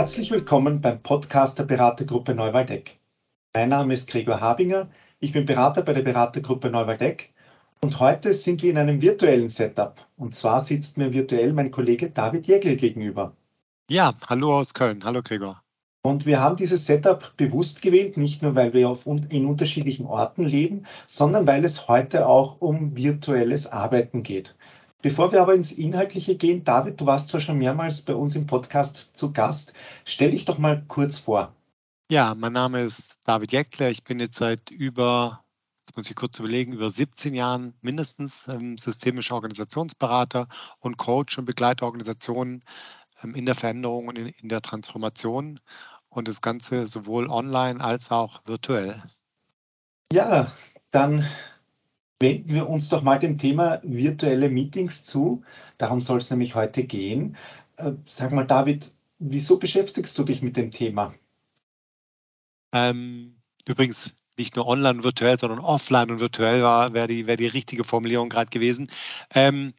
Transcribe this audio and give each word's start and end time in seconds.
Herzlich 0.00 0.30
willkommen 0.30 0.80
beim 0.80 1.02
Podcast 1.02 1.58
der 1.58 1.64
Beratergruppe 1.64 2.34
Neuwaldeck. 2.34 2.98
Mein 3.54 3.68
Name 3.68 3.92
ist 3.92 4.10
Gregor 4.10 4.40
Habinger, 4.40 4.88
ich 5.18 5.34
bin 5.34 5.44
Berater 5.44 5.82
bei 5.82 5.92
der 5.92 6.00
Beratergruppe 6.00 6.70
Neuwaldeck 6.70 7.34
und 7.82 8.00
heute 8.00 8.32
sind 8.32 8.62
wir 8.62 8.70
in 8.70 8.78
einem 8.78 9.02
virtuellen 9.02 9.50
Setup. 9.50 10.06
Und 10.16 10.34
zwar 10.34 10.64
sitzt 10.64 10.96
mir 10.96 11.12
virtuell 11.12 11.52
mein 11.52 11.70
Kollege 11.70 12.08
David 12.08 12.46
Jägel 12.46 12.76
gegenüber. 12.76 13.36
Ja, 13.90 14.14
hallo 14.26 14.60
aus 14.60 14.72
Köln. 14.72 15.04
Hallo 15.04 15.20
Gregor. 15.22 15.62
Und 16.00 16.24
wir 16.24 16.40
haben 16.40 16.56
dieses 16.56 16.86
Setup 16.86 17.36
bewusst 17.36 17.82
gewählt, 17.82 18.16
nicht 18.16 18.40
nur 18.40 18.54
weil 18.54 18.72
wir 18.72 18.88
auf, 18.88 19.04
in 19.04 19.44
unterschiedlichen 19.44 20.06
Orten 20.06 20.44
leben, 20.44 20.86
sondern 21.08 21.46
weil 21.46 21.62
es 21.62 21.88
heute 21.88 22.26
auch 22.26 22.62
um 22.62 22.96
virtuelles 22.96 23.70
Arbeiten 23.70 24.22
geht. 24.22 24.56
Bevor 25.02 25.32
wir 25.32 25.40
aber 25.40 25.54
ins 25.54 25.72
Inhaltliche 25.72 26.36
gehen, 26.36 26.62
David, 26.62 27.00
du 27.00 27.06
warst 27.06 27.30
zwar 27.30 27.40
schon 27.40 27.56
mehrmals 27.56 28.02
bei 28.02 28.14
uns 28.14 28.36
im 28.36 28.46
Podcast 28.46 29.16
zu 29.16 29.32
Gast. 29.32 29.72
Stell 30.04 30.32
dich 30.32 30.44
doch 30.44 30.58
mal 30.58 30.84
kurz 30.88 31.18
vor. 31.18 31.54
Ja, 32.10 32.34
mein 32.34 32.52
Name 32.52 32.82
ist 32.82 33.16
David 33.24 33.52
Jäckler. 33.52 33.90
Ich 33.90 34.04
bin 34.04 34.20
jetzt 34.20 34.36
seit 34.36 34.70
über, 34.70 35.42
jetzt 35.86 35.96
muss 35.96 36.10
ich 36.10 36.16
kurz 36.16 36.38
überlegen, 36.38 36.74
über 36.74 36.90
17 36.90 37.34
Jahren 37.34 37.72
mindestens 37.80 38.46
ähm, 38.48 38.76
systemischer 38.76 39.36
Organisationsberater 39.36 40.48
und 40.80 40.98
Coach 40.98 41.38
und 41.38 41.46
begleite 41.46 41.86
Organisationen 41.86 42.62
ähm, 43.22 43.34
in 43.34 43.46
der 43.46 43.54
Veränderung 43.54 44.08
und 44.08 44.18
in, 44.18 44.26
in 44.26 44.50
der 44.50 44.60
Transformation 44.60 45.60
und 46.10 46.28
das 46.28 46.42
Ganze 46.42 46.86
sowohl 46.86 47.30
online 47.30 47.82
als 47.82 48.10
auch 48.10 48.42
virtuell. 48.44 49.02
Ja, 50.12 50.52
dann 50.90 51.24
wenden 52.20 52.52
wir 52.52 52.68
uns 52.68 52.88
doch 52.90 53.02
mal 53.02 53.18
dem 53.18 53.38
Thema 53.38 53.80
virtuelle 53.82 54.50
Meetings 54.50 55.04
zu. 55.04 55.42
Darum 55.78 56.02
soll 56.02 56.18
es 56.18 56.30
nämlich 56.30 56.54
heute 56.54 56.84
gehen. 56.84 57.36
Äh, 57.76 57.92
sag 58.06 58.32
mal, 58.32 58.46
David, 58.46 58.92
wieso 59.18 59.58
beschäftigst 59.58 60.16
du 60.18 60.24
dich 60.24 60.42
mit 60.42 60.56
dem 60.56 60.70
Thema? 60.70 61.14
Ähm, 62.72 63.36
übrigens 63.66 64.12
nicht 64.36 64.54
nur 64.56 64.66
online 64.66 64.98
und 64.98 65.04
virtuell, 65.04 65.38
sondern 65.38 65.58
offline 65.58 66.10
und 66.10 66.20
virtuell 66.20 66.62
war, 66.62 66.92
wäre 66.92 67.08
die, 67.08 67.26
wär 67.26 67.36
die 67.36 67.46
richtige 67.46 67.84
Formulierung 67.84 68.28
gerade 68.28 68.50
gewesen. 68.50 68.90
Ähm, 69.34 69.74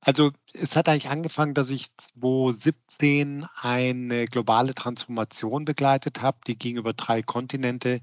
also 0.00 0.30
es 0.52 0.76
hat 0.76 0.88
eigentlich 0.88 1.08
angefangen, 1.08 1.54
dass 1.54 1.70
ich 1.70 1.86
2017 1.96 3.46
eine 3.56 4.26
globale 4.26 4.74
Transformation 4.74 5.64
begleitet 5.64 6.22
habe, 6.22 6.38
die 6.46 6.56
ging 6.56 6.76
über 6.76 6.92
drei 6.92 7.22
Kontinente 7.22 8.00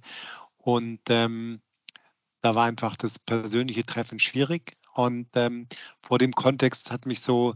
und 0.58 1.00
ähm, 1.09 1.61
da 2.44 2.55
war 2.55 2.66
einfach 2.66 2.97
das 2.97 3.19
persönliche 3.19 3.86
Treffen 3.86 4.19
schwierig. 4.19 4.77
Und 4.94 5.30
ähm, 5.36 5.67
vor 6.02 6.19
dem 6.19 6.33
Kontext 6.33 6.91
hat 6.91 7.05
mich 7.05 7.22
so 7.22 7.55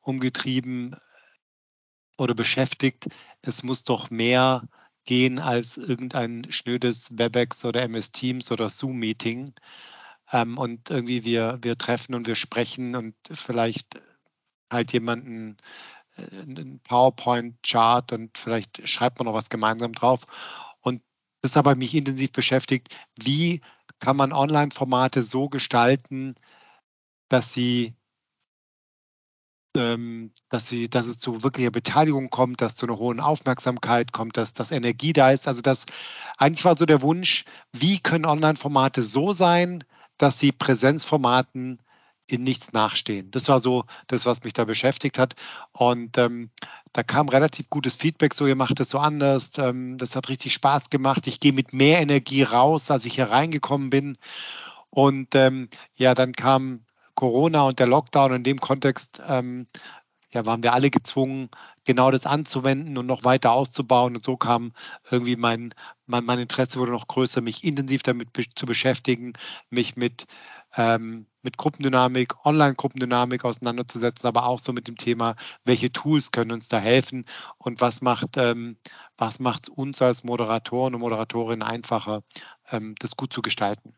umgetrieben 0.00 0.94
oder 2.18 2.34
beschäftigt, 2.34 3.08
es 3.42 3.62
muss 3.62 3.82
doch 3.82 4.10
mehr 4.10 4.68
gehen 5.06 5.38
als 5.38 5.78
irgendein 5.78 6.52
schnödes 6.52 7.08
WebEx 7.16 7.64
oder 7.64 7.82
MS 7.82 8.12
Teams 8.12 8.52
oder 8.52 8.68
Zoom-Meeting. 8.68 9.54
Ähm, 10.32 10.58
und 10.58 10.90
irgendwie 10.90 11.24
wir, 11.24 11.58
wir 11.62 11.78
treffen 11.78 12.14
und 12.14 12.26
wir 12.26 12.34
sprechen 12.36 12.94
und 12.94 13.14
vielleicht 13.32 14.00
halt 14.70 14.92
jemanden 14.92 15.56
äh, 16.16 16.42
einen 16.42 16.80
PowerPoint-Chart 16.80 18.12
und 18.12 18.36
vielleicht 18.36 18.86
schreibt 18.86 19.18
man 19.18 19.26
noch 19.26 19.34
was 19.34 19.48
gemeinsam 19.48 19.92
drauf. 19.92 20.26
Und 20.82 21.02
das 21.40 21.56
hat 21.56 21.78
mich 21.78 21.94
intensiv 21.94 22.32
beschäftigt, 22.32 22.94
wie 23.16 23.62
kann 24.00 24.16
man 24.16 24.32
Online-Formate 24.32 25.22
so 25.22 25.48
gestalten, 25.48 26.34
dass 27.28 27.52
sie, 27.52 27.94
ähm, 29.76 30.32
dass 30.48 30.68
sie, 30.68 30.88
dass 30.88 31.06
es 31.06 31.18
zu 31.18 31.42
wirklicher 31.42 31.70
Beteiligung 31.70 32.30
kommt, 32.30 32.60
dass 32.60 32.76
zu 32.76 32.86
einer 32.86 32.98
hohen 32.98 33.20
Aufmerksamkeit 33.20 34.12
kommt, 34.12 34.36
dass, 34.36 34.52
dass 34.52 34.70
Energie 34.70 35.12
da 35.12 35.30
ist. 35.30 35.48
Also 35.48 35.62
das 35.62 35.86
eigentlich 36.38 36.64
war 36.64 36.76
so 36.76 36.86
der 36.86 37.02
Wunsch, 37.02 37.44
wie 37.72 37.98
können 38.00 38.26
Online-Formate 38.26 39.02
so 39.02 39.32
sein, 39.32 39.84
dass 40.18 40.38
sie 40.38 40.52
Präsenzformaten 40.52 41.80
in 42.26 42.42
nichts 42.42 42.72
nachstehen. 42.72 43.30
Das 43.30 43.48
war 43.48 43.60
so 43.60 43.84
das, 44.08 44.26
was 44.26 44.42
mich 44.42 44.52
da 44.52 44.64
beschäftigt 44.64 45.18
hat. 45.18 45.34
Und 45.72 46.18
ähm, 46.18 46.50
da 46.92 47.02
kam 47.02 47.28
relativ 47.28 47.70
gutes 47.70 47.94
Feedback, 47.94 48.34
so 48.34 48.46
ihr 48.46 48.56
macht 48.56 48.80
es 48.80 48.90
so 48.90 48.98
anders. 48.98 49.52
Ähm, 49.58 49.96
das 49.98 50.16
hat 50.16 50.28
richtig 50.28 50.52
Spaß 50.54 50.90
gemacht. 50.90 51.26
Ich 51.26 51.40
gehe 51.40 51.52
mit 51.52 51.72
mehr 51.72 52.00
Energie 52.00 52.42
raus, 52.42 52.90
als 52.90 53.04
ich 53.04 53.14
hier 53.14 53.30
reingekommen 53.30 53.90
bin. 53.90 54.18
Und 54.90 55.34
ähm, 55.34 55.68
ja, 55.94 56.14
dann 56.14 56.32
kam 56.32 56.80
Corona 57.14 57.62
und 57.62 57.78
der 57.78 57.86
Lockdown. 57.86 58.34
In 58.34 58.44
dem 58.44 58.60
Kontext 58.60 59.20
ähm, 59.26 59.66
ja, 60.30 60.44
waren 60.46 60.62
wir 60.62 60.72
alle 60.72 60.90
gezwungen, 60.90 61.48
genau 61.84 62.10
das 62.10 62.26
anzuwenden 62.26 62.98
und 62.98 63.06
noch 63.06 63.24
weiter 63.24 63.52
auszubauen. 63.52 64.16
Und 64.16 64.24
so 64.24 64.36
kam 64.36 64.72
irgendwie 65.10 65.36
mein, 65.36 65.74
mein, 66.06 66.24
mein 66.24 66.38
Interesse 66.40 66.78
wurde 66.78 66.92
noch 66.92 67.08
größer, 67.08 67.40
mich 67.40 67.64
intensiv 67.64 68.02
damit 68.02 68.32
be 68.32 68.44
zu 68.54 68.66
beschäftigen, 68.66 69.34
mich 69.70 69.96
mit 69.96 70.26
ähm, 70.76 71.26
mit 71.46 71.56
Gruppendynamik, 71.58 72.34
Online-Gruppendynamik 72.44 73.44
auseinanderzusetzen, 73.44 74.26
aber 74.26 74.46
auch 74.46 74.58
so 74.58 74.72
mit 74.72 74.88
dem 74.88 74.96
Thema, 74.96 75.36
welche 75.64 75.92
Tools 75.92 76.32
können 76.32 76.50
uns 76.50 76.68
da 76.68 76.80
helfen 76.80 77.24
und 77.56 77.80
was 77.80 78.02
macht 78.02 78.36
ähm, 78.36 78.76
was 79.16 79.38
macht 79.38 79.68
uns 79.68 80.02
als 80.02 80.24
Moderatoren 80.24 80.94
und 80.94 81.00
Moderatorinnen 81.00 81.62
einfacher, 81.62 82.22
ähm, 82.70 82.96
das 82.98 83.16
gut 83.16 83.32
zu 83.32 83.42
gestalten. 83.42 83.94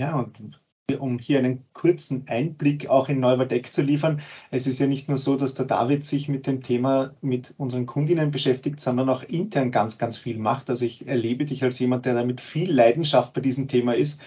Ja, 0.00 0.16
und 0.16 0.60
um 1.00 1.18
hier 1.18 1.40
einen 1.40 1.64
kurzen 1.72 2.28
Einblick 2.28 2.88
auch 2.88 3.08
in 3.08 3.18
Neuwaldeck 3.18 3.72
zu 3.72 3.82
liefern. 3.82 4.22
Es 4.52 4.68
ist 4.68 4.78
ja 4.78 4.86
nicht 4.86 5.08
nur 5.08 5.18
so, 5.18 5.36
dass 5.36 5.54
der 5.54 5.66
David 5.66 6.06
sich 6.06 6.28
mit 6.28 6.46
dem 6.46 6.60
Thema 6.60 7.12
mit 7.22 7.54
unseren 7.58 7.86
Kundinnen 7.86 8.30
beschäftigt, 8.30 8.80
sondern 8.80 9.08
auch 9.08 9.24
intern 9.24 9.72
ganz, 9.72 9.98
ganz 9.98 10.16
viel 10.16 10.38
macht. 10.38 10.70
Also 10.70 10.84
ich 10.84 11.08
erlebe 11.08 11.44
dich 11.44 11.64
als 11.64 11.80
jemand, 11.80 12.06
der 12.06 12.14
da 12.14 12.24
mit 12.24 12.40
viel 12.40 12.72
Leidenschaft 12.72 13.34
bei 13.34 13.40
diesem 13.40 13.66
Thema 13.66 13.94
ist 13.96 14.22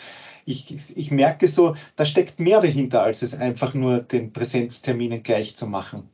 ich, 0.46 0.98
ich 0.98 1.12
merke 1.12 1.48
so, 1.48 1.76
da 1.96 2.06
steckt 2.06 2.40
mehr 2.40 2.62
dahinter, 2.62 3.04
als 3.04 3.22
es 3.22 3.38
einfach 3.38 3.74
nur 3.74 4.00
den 4.02 4.34
Präsenzterminen 4.34 5.24
gleich 5.24 5.56
zu 5.56 5.68
machen. 5.68 6.10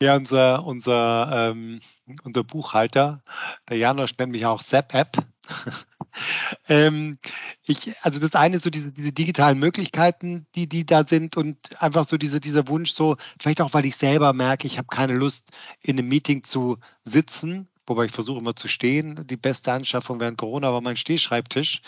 Ja, 0.00 0.14
unser, 0.14 0.64
unser, 0.64 1.50
ähm, 1.50 1.80
unser 2.22 2.44
Buchhalter, 2.44 3.22
der 3.68 3.78
Janosch 3.78 4.16
nennt 4.16 4.30
mich 4.30 4.46
auch 4.46 4.62
Zap-App. 4.62 5.16
ähm, 6.68 7.18
ich, 7.66 7.92
also 8.02 8.20
das 8.20 8.34
eine 8.34 8.56
ist 8.56 8.62
so 8.62 8.70
diese, 8.70 8.92
diese 8.92 9.12
digitalen 9.12 9.58
Möglichkeiten, 9.58 10.46
die, 10.54 10.68
die 10.68 10.86
da 10.86 11.04
sind 11.04 11.36
und 11.36 11.82
einfach 11.82 12.04
so 12.04 12.16
diese, 12.16 12.38
dieser 12.38 12.68
Wunsch, 12.68 12.92
so, 12.92 13.16
vielleicht 13.40 13.60
auch, 13.60 13.74
weil 13.74 13.86
ich 13.86 13.96
selber 13.96 14.32
merke, 14.32 14.68
ich 14.68 14.78
habe 14.78 14.86
keine 14.88 15.14
Lust, 15.14 15.50
in 15.80 15.98
einem 15.98 16.08
Meeting 16.08 16.44
zu 16.44 16.78
sitzen, 17.04 17.68
wobei 17.88 18.06
ich 18.06 18.12
versuche 18.12 18.40
immer 18.40 18.56
zu 18.56 18.68
stehen. 18.68 19.26
Die 19.26 19.36
beste 19.36 19.72
Anschaffung 19.72 20.20
während 20.20 20.38
Corona 20.38 20.72
war 20.72 20.80
mein 20.80 20.96
Stehschreibtisch. 20.96 21.82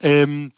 Ähm, 0.00 0.52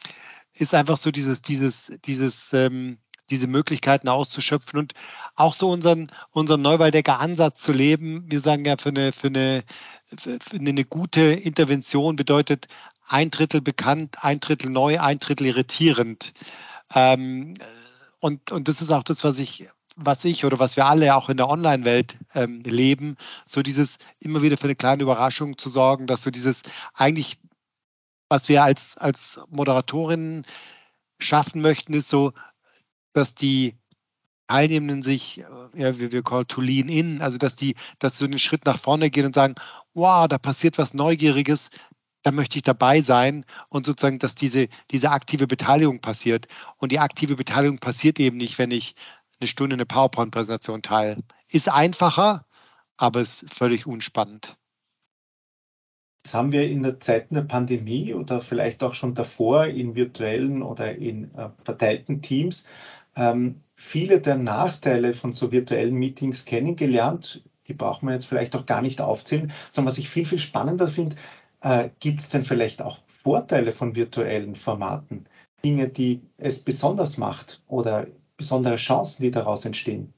ist 0.54 0.75
einfach 0.75 0.97
so 0.97 1.10
dieses, 1.10 1.42
dieses, 1.42 1.92
dieses, 2.04 2.53
ähm, 2.53 2.98
diese 3.31 3.47
Möglichkeiten 3.47 4.09
auszuschöpfen 4.09 4.78
und 4.78 4.94
auch 5.34 5.54
so 5.54 5.70
unseren, 5.70 6.09
unseren 6.31 6.62
Neuwaldecker 6.62 7.20
Ansatz 7.20 7.62
zu 7.62 7.72
leben. 7.72 8.25
Wir 8.28 8.41
sagen 8.41 8.64
ja, 8.64 8.76
für 8.78 8.88
eine, 8.88 9.12
für 9.12 9.28
eine, 9.28 9.64
für 10.16 10.38
eine 10.56 10.84
gute 10.84 11.20
Intervention 11.20 12.16
bedeutet 12.16 12.69
ein 13.06 13.30
Drittel 13.30 13.60
bekannt, 13.60 14.16
ein 14.22 14.41
Drittel 14.41 14.70
neu, 14.70 15.00
ein 15.00 15.19
Drittel 15.19 15.47
irritierend. 15.47 16.32
Ähm, 16.94 17.54
und, 18.20 18.50
und 18.50 18.69
das 18.69 18.82
ist 18.82 18.91
auch 18.91 19.03
das, 19.03 19.25
was 19.25 19.38
ich 19.38 19.69
was 19.98 20.25
ich 20.25 20.44
oder 20.44 20.59
was 20.59 20.76
wir 20.76 20.86
alle 20.86 21.14
auch 21.16 21.28
in 21.28 21.36
der 21.36 21.48
Online-Welt 21.48 22.16
ähm, 22.34 22.62
leben, 22.64 23.16
so 23.47 23.62
dieses 23.62 23.98
immer 24.20 24.42
wieder 24.42 24.56
für 24.56 24.64
eine 24.64 24.76
kleine 24.76 25.03
Überraschung 25.03 25.59
zu 25.59 25.69
sorgen, 25.69 26.06
dass 26.06 26.22
so 26.22 26.31
dieses 26.31 26.62
eigentlich, 26.94 27.38
was 28.28 28.48
wir 28.48 28.62
als, 28.62 28.97
als 28.97 29.41
Moderatorinnen 29.50 30.44
schaffen 31.19 31.60
möchten, 31.60 31.94
ist 31.94 32.09
so, 32.09 32.32
dass 33.12 33.34
die 33.34 33.76
Teilnehmenden 34.47 35.03
sich, 35.03 35.41
äh, 35.41 35.45
ja, 35.74 35.98
wie 35.98 36.12
wir 36.12 36.22
call 36.22 36.47
to 36.47 36.60
lean 36.60 36.89
in, 36.89 37.21
also 37.21 37.36
dass 37.36 37.56
die, 37.56 37.74
dass 37.98 38.18
so 38.18 38.24
einen 38.24 38.39
Schritt 38.39 38.65
nach 38.66 38.78
vorne 38.78 39.10
gehen 39.10 39.27
und 39.27 39.34
sagen, 39.34 39.56
wow, 39.95 40.28
da 40.28 40.39
passiert 40.39 40.78
was 40.78 40.95
Neugieriges, 40.95 41.71
da 42.22 42.30
möchte 42.30 42.59
ich 42.59 42.62
dabei 42.62 43.00
sein 43.00 43.45
und 43.68 43.86
sozusagen, 43.86 44.18
dass 44.18 44.34
diese, 44.34 44.68
diese 44.91 45.10
aktive 45.10 45.47
Beteiligung 45.47 46.00
passiert. 46.00 46.47
Und 46.77 46.92
die 46.92 46.98
aktive 46.98 47.36
Beteiligung 47.36 47.78
passiert 47.78 48.18
eben 48.21 48.36
nicht, 48.36 48.59
wenn 48.59 48.71
ich 48.71 48.95
eine 49.40 49.48
Stunde 49.48 49.74
eine 49.74 49.86
PowerPoint-Präsentation 49.86 50.82
teile. 50.82 51.22
Ist 51.48 51.68
einfacher, 51.68 52.46
aber 52.96 53.20
ist 53.20 53.44
völlig 53.52 53.86
unspannend. 53.86 54.56
Jetzt 56.24 56.34
haben 56.34 56.52
wir 56.52 56.68
in 56.68 56.82
der 56.82 57.00
Zeit 57.00 57.30
der 57.30 57.42
Pandemie 57.42 58.12
oder 58.12 58.40
vielleicht 58.40 58.82
auch 58.82 58.94
schon 58.94 59.14
davor 59.14 59.66
in 59.66 59.94
virtuellen 59.94 60.62
oder 60.62 60.96
in 60.96 61.34
äh, 61.34 61.48
verteilten 61.64 62.20
Teams 62.20 62.70
ähm, 63.18 63.62
viele 63.74 64.20
der 64.20 64.36
Nachteile 64.36 65.14
von 65.14 65.32
so 65.32 65.52
virtuellen 65.52 65.94
Meetings 65.94 66.44
kennengelernt. 66.44 67.42
Die 67.66 67.74
brauchen 67.74 68.06
wir 68.06 68.14
jetzt 68.14 68.26
vielleicht 68.26 68.56
auch 68.56 68.66
gar 68.66 68.82
nicht 68.82 69.00
aufzählen, 69.00 69.52
sondern 69.70 69.88
was 69.88 69.98
ich 69.98 70.08
viel, 70.08 70.26
viel 70.26 70.38
spannender 70.38 70.88
finde, 70.88 71.16
äh, 71.60 71.90
gibt 72.00 72.20
es 72.20 72.28
denn 72.28 72.44
vielleicht 72.44 72.82
auch 72.82 72.98
Vorteile 73.06 73.72
von 73.72 73.94
virtuellen 73.94 74.54
Formaten? 74.54 75.26
Dinge, 75.64 75.88
die 75.88 76.22
es 76.36 76.62
besonders 76.62 77.18
macht 77.18 77.62
oder 77.66 78.06
besondere 78.38 78.76
Chancen, 78.76 79.22
die 79.22 79.30
daraus 79.30 79.66
entstehen? 79.66 80.14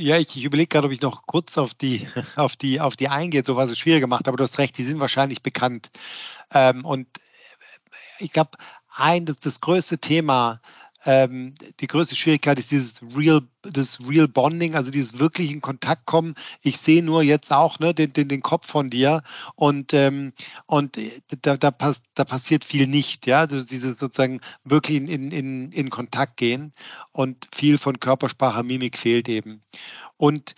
Ja, 0.00 0.18
ich, 0.18 0.36
ich 0.36 0.44
überlege 0.44 0.68
gerade, 0.68 0.86
ob 0.86 0.92
ich 0.92 1.00
noch 1.02 1.26
kurz 1.26 1.56
auf 1.58 1.74
die, 1.74 2.08
auf 2.36 2.54
die, 2.56 2.80
auf 2.80 2.94
die 2.94 3.08
eingehe, 3.08 3.42
so 3.44 3.56
was 3.56 3.70
es 3.70 3.78
schwieriger 3.78 4.06
macht, 4.06 4.28
aber 4.28 4.36
du 4.36 4.44
hast 4.44 4.58
recht, 4.58 4.78
die 4.78 4.84
sind 4.84 5.00
wahrscheinlich 5.00 5.42
bekannt. 5.42 5.90
Ähm, 6.52 6.84
und 6.84 7.08
ich 8.18 8.32
glaube, 8.32 8.52
ein, 8.90 9.26
das, 9.26 9.36
das 9.36 9.60
größte 9.60 9.98
Thema 9.98 10.60
ähm, 11.04 11.54
die 11.80 11.86
größte 11.86 12.14
Schwierigkeit 12.14 12.58
ist 12.58 12.70
dieses 12.70 13.00
Real, 13.16 13.42
das 13.62 13.98
Real 14.00 14.28
Bonding, 14.28 14.74
also 14.74 14.90
dieses 14.90 15.18
wirklich 15.18 15.50
in 15.50 15.60
Kontakt 15.60 16.06
kommen. 16.06 16.34
Ich 16.62 16.78
sehe 16.78 17.02
nur 17.02 17.22
jetzt 17.22 17.52
auch 17.52 17.78
ne, 17.78 17.94
den, 17.94 18.12
den, 18.12 18.28
den 18.28 18.42
Kopf 18.42 18.66
von 18.66 18.90
dir 18.90 19.22
und, 19.54 19.92
ähm, 19.92 20.32
und 20.66 20.98
da, 21.42 21.56
da, 21.56 21.70
pass, 21.70 22.00
da 22.14 22.24
passiert 22.24 22.64
viel 22.64 22.86
nicht, 22.86 23.26
ja, 23.26 23.40
also 23.40 23.64
dieses 23.64 23.98
sozusagen 23.98 24.40
wirklich 24.64 24.96
in, 24.98 25.08
in, 25.08 25.72
in 25.72 25.90
Kontakt 25.90 26.36
gehen 26.36 26.72
und 27.12 27.48
viel 27.54 27.78
von 27.78 28.00
Körpersprache, 28.00 28.62
Mimik 28.62 28.98
fehlt 28.98 29.28
eben. 29.28 29.62
Und 30.16 30.54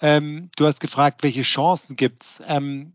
ähm, 0.00 0.50
du 0.56 0.66
hast 0.66 0.80
gefragt, 0.80 1.22
welche 1.22 1.42
Chancen 1.42 1.96
gibt 1.96 2.24
es? 2.24 2.42
Ähm, 2.46 2.92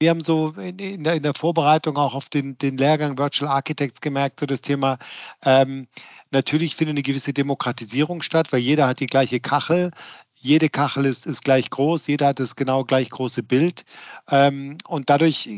wir 0.00 0.10
haben 0.10 0.22
so 0.22 0.50
in, 0.50 0.78
in, 0.78 1.04
der, 1.04 1.14
in, 1.14 1.22
der, 1.22 1.34
Vorbereitung 1.34 1.96
auch 1.96 2.14
auf 2.14 2.28
den, 2.28 2.56
den 2.58 2.76
Lehrgang 2.76 3.18
Virtual 3.18 3.50
Architects 3.50 4.00
gemerkt, 4.00 4.40
so 4.40 4.46
das 4.46 4.60
Thema, 4.60 4.98
ähm, 5.42 5.88
natürlich 6.30 6.76
findet 6.76 6.94
eine 6.94 7.02
gewisse 7.02 7.32
Demokratisierung 7.32 8.22
statt, 8.22 8.52
weil 8.52 8.60
jeder 8.60 8.86
hat 8.86 9.00
die 9.00 9.06
gleiche 9.06 9.40
Kachel. 9.40 9.90
Jede 10.34 10.68
Kachel 10.68 11.04
ist, 11.04 11.26
ist 11.26 11.42
gleich 11.42 11.68
groß, 11.70 12.06
jeder 12.06 12.28
hat 12.28 12.38
das 12.40 12.54
genau 12.56 12.84
gleich 12.84 13.10
große 13.10 13.42
Bild. 13.42 13.84
Ähm, 14.30 14.78
und 14.86 15.10
dadurch 15.10 15.48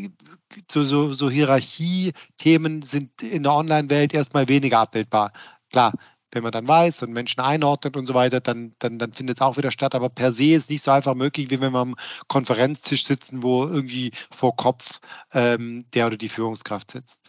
so, 0.70 0.84
so, 0.84 1.12
so 1.12 1.30
Hierarchie-Themen 1.30 2.82
sind 2.82 3.22
in 3.22 3.42
der 3.42 3.52
Online-Welt 3.52 4.14
erstmal 4.14 4.48
weniger 4.48 4.78
abbildbar. 4.80 5.32
Klar, 5.70 5.92
wenn 6.32 6.42
man 6.42 6.52
dann 6.52 6.68
weiß 6.68 7.02
und 7.02 7.12
Menschen 7.12 7.40
einordnet 7.40 7.96
und 7.96 8.06
so 8.06 8.14
weiter, 8.14 8.40
dann, 8.40 8.74
dann, 8.78 8.98
dann 8.98 9.12
findet 9.12 9.38
es 9.38 9.42
auch 9.42 9.56
wieder 9.56 9.70
statt. 9.70 9.94
Aber 9.94 10.08
per 10.08 10.32
se 10.32 10.54
ist 10.54 10.70
nicht 10.70 10.82
so 10.82 10.90
einfach 10.90 11.14
möglich, 11.14 11.50
wie 11.50 11.60
wenn 11.60 11.72
wir 11.72 11.80
am 11.80 11.96
Konferenztisch 12.28 13.04
sitzen, 13.04 13.42
wo 13.42 13.64
irgendwie 13.64 14.12
vor 14.30 14.56
Kopf 14.56 15.00
ähm, 15.32 15.86
der 15.94 16.06
oder 16.06 16.16
die 16.16 16.28
Führungskraft 16.28 16.92
sitzt. 16.92 17.19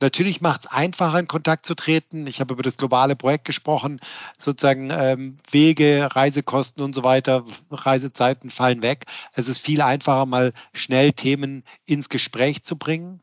Natürlich 0.00 0.40
macht 0.40 0.60
es 0.60 0.66
einfacher, 0.66 1.18
in 1.18 1.28
Kontakt 1.28 1.66
zu 1.66 1.74
treten. 1.74 2.26
Ich 2.26 2.40
habe 2.40 2.54
über 2.54 2.62
das 2.62 2.78
globale 2.78 3.16
Projekt 3.16 3.44
gesprochen. 3.44 4.00
Sozusagen 4.38 4.90
ähm, 4.90 5.38
Wege, 5.50 6.08
Reisekosten 6.10 6.82
und 6.82 6.94
so 6.94 7.04
weiter, 7.04 7.44
Reisezeiten 7.70 8.50
fallen 8.50 8.82
weg. 8.82 9.04
Es 9.34 9.46
ist 9.46 9.58
viel 9.58 9.82
einfacher, 9.82 10.24
mal 10.24 10.52
schnell 10.72 11.12
Themen 11.12 11.64
ins 11.84 12.08
Gespräch 12.08 12.62
zu 12.62 12.76
bringen. 12.76 13.20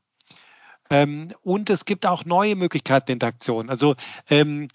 Ähm, 0.89 1.33
und 1.41 1.69
es 1.69 1.85
gibt 1.85 2.05
auch 2.05 2.25
neue 2.25 2.55
Möglichkeiten 2.55 3.07
der 3.07 3.13
Interaktion. 3.13 3.69
Also 3.69 3.95
ähm, 4.29 4.67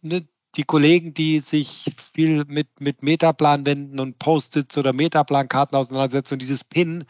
ne, 0.00 0.26
die 0.56 0.64
Kollegen, 0.64 1.14
die 1.14 1.40
sich 1.40 1.92
viel 2.14 2.44
mit, 2.46 2.80
mit 2.80 3.02
Metaplanwänden 3.02 4.00
und 4.00 4.18
Post-its 4.18 4.76
oder 4.76 4.92
Metaplankarten 4.92 5.76
auseinandersetzen 5.76 6.34
und 6.34 6.42
dieses 6.42 6.64
PIN, 6.64 7.04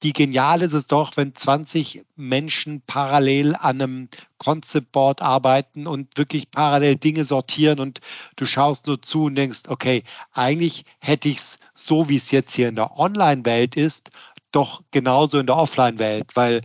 wie 0.00 0.12
genial 0.12 0.62
ist 0.62 0.74
es 0.74 0.86
doch, 0.86 1.16
wenn 1.16 1.34
20 1.34 2.04
Menschen 2.16 2.82
parallel 2.86 3.54
an 3.54 3.80
einem 3.80 4.08
Concept 4.38 4.92
Board 4.92 5.22
arbeiten 5.22 5.86
und 5.86 6.16
wirklich 6.18 6.50
parallel 6.50 6.96
Dinge 6.96 7.24
sortieren 7.24 7.80
und 7.80 8.00
du 8.36 8.44
schaust 8.44 8.86
nur 8.86 9.00
zu 9.00 9.24
und 9.24 9.36
denkst, 9.36 9.62
okay, 9.68 10.04
eigentlich 10.32 10.84
hätte 10.98 11.28
ich 11.28 11.38
es 11.38 11.58
so, 11.74 12.08
wie 12.08 12.16
es 12.16 12.30
jetzt 12.30 12.52
hier 12.52 12.68
in 12.68 12.74
der 12.76 12.98
Online-Welt 12.98 13.76
ist, 13.76 14.10
doch 14.52 14.82
genauso 14.90 15.38
in 15.38 15.46
der 15.46 15.56
Offline-Welt, 15.56 16.36
weil 16.36 16.60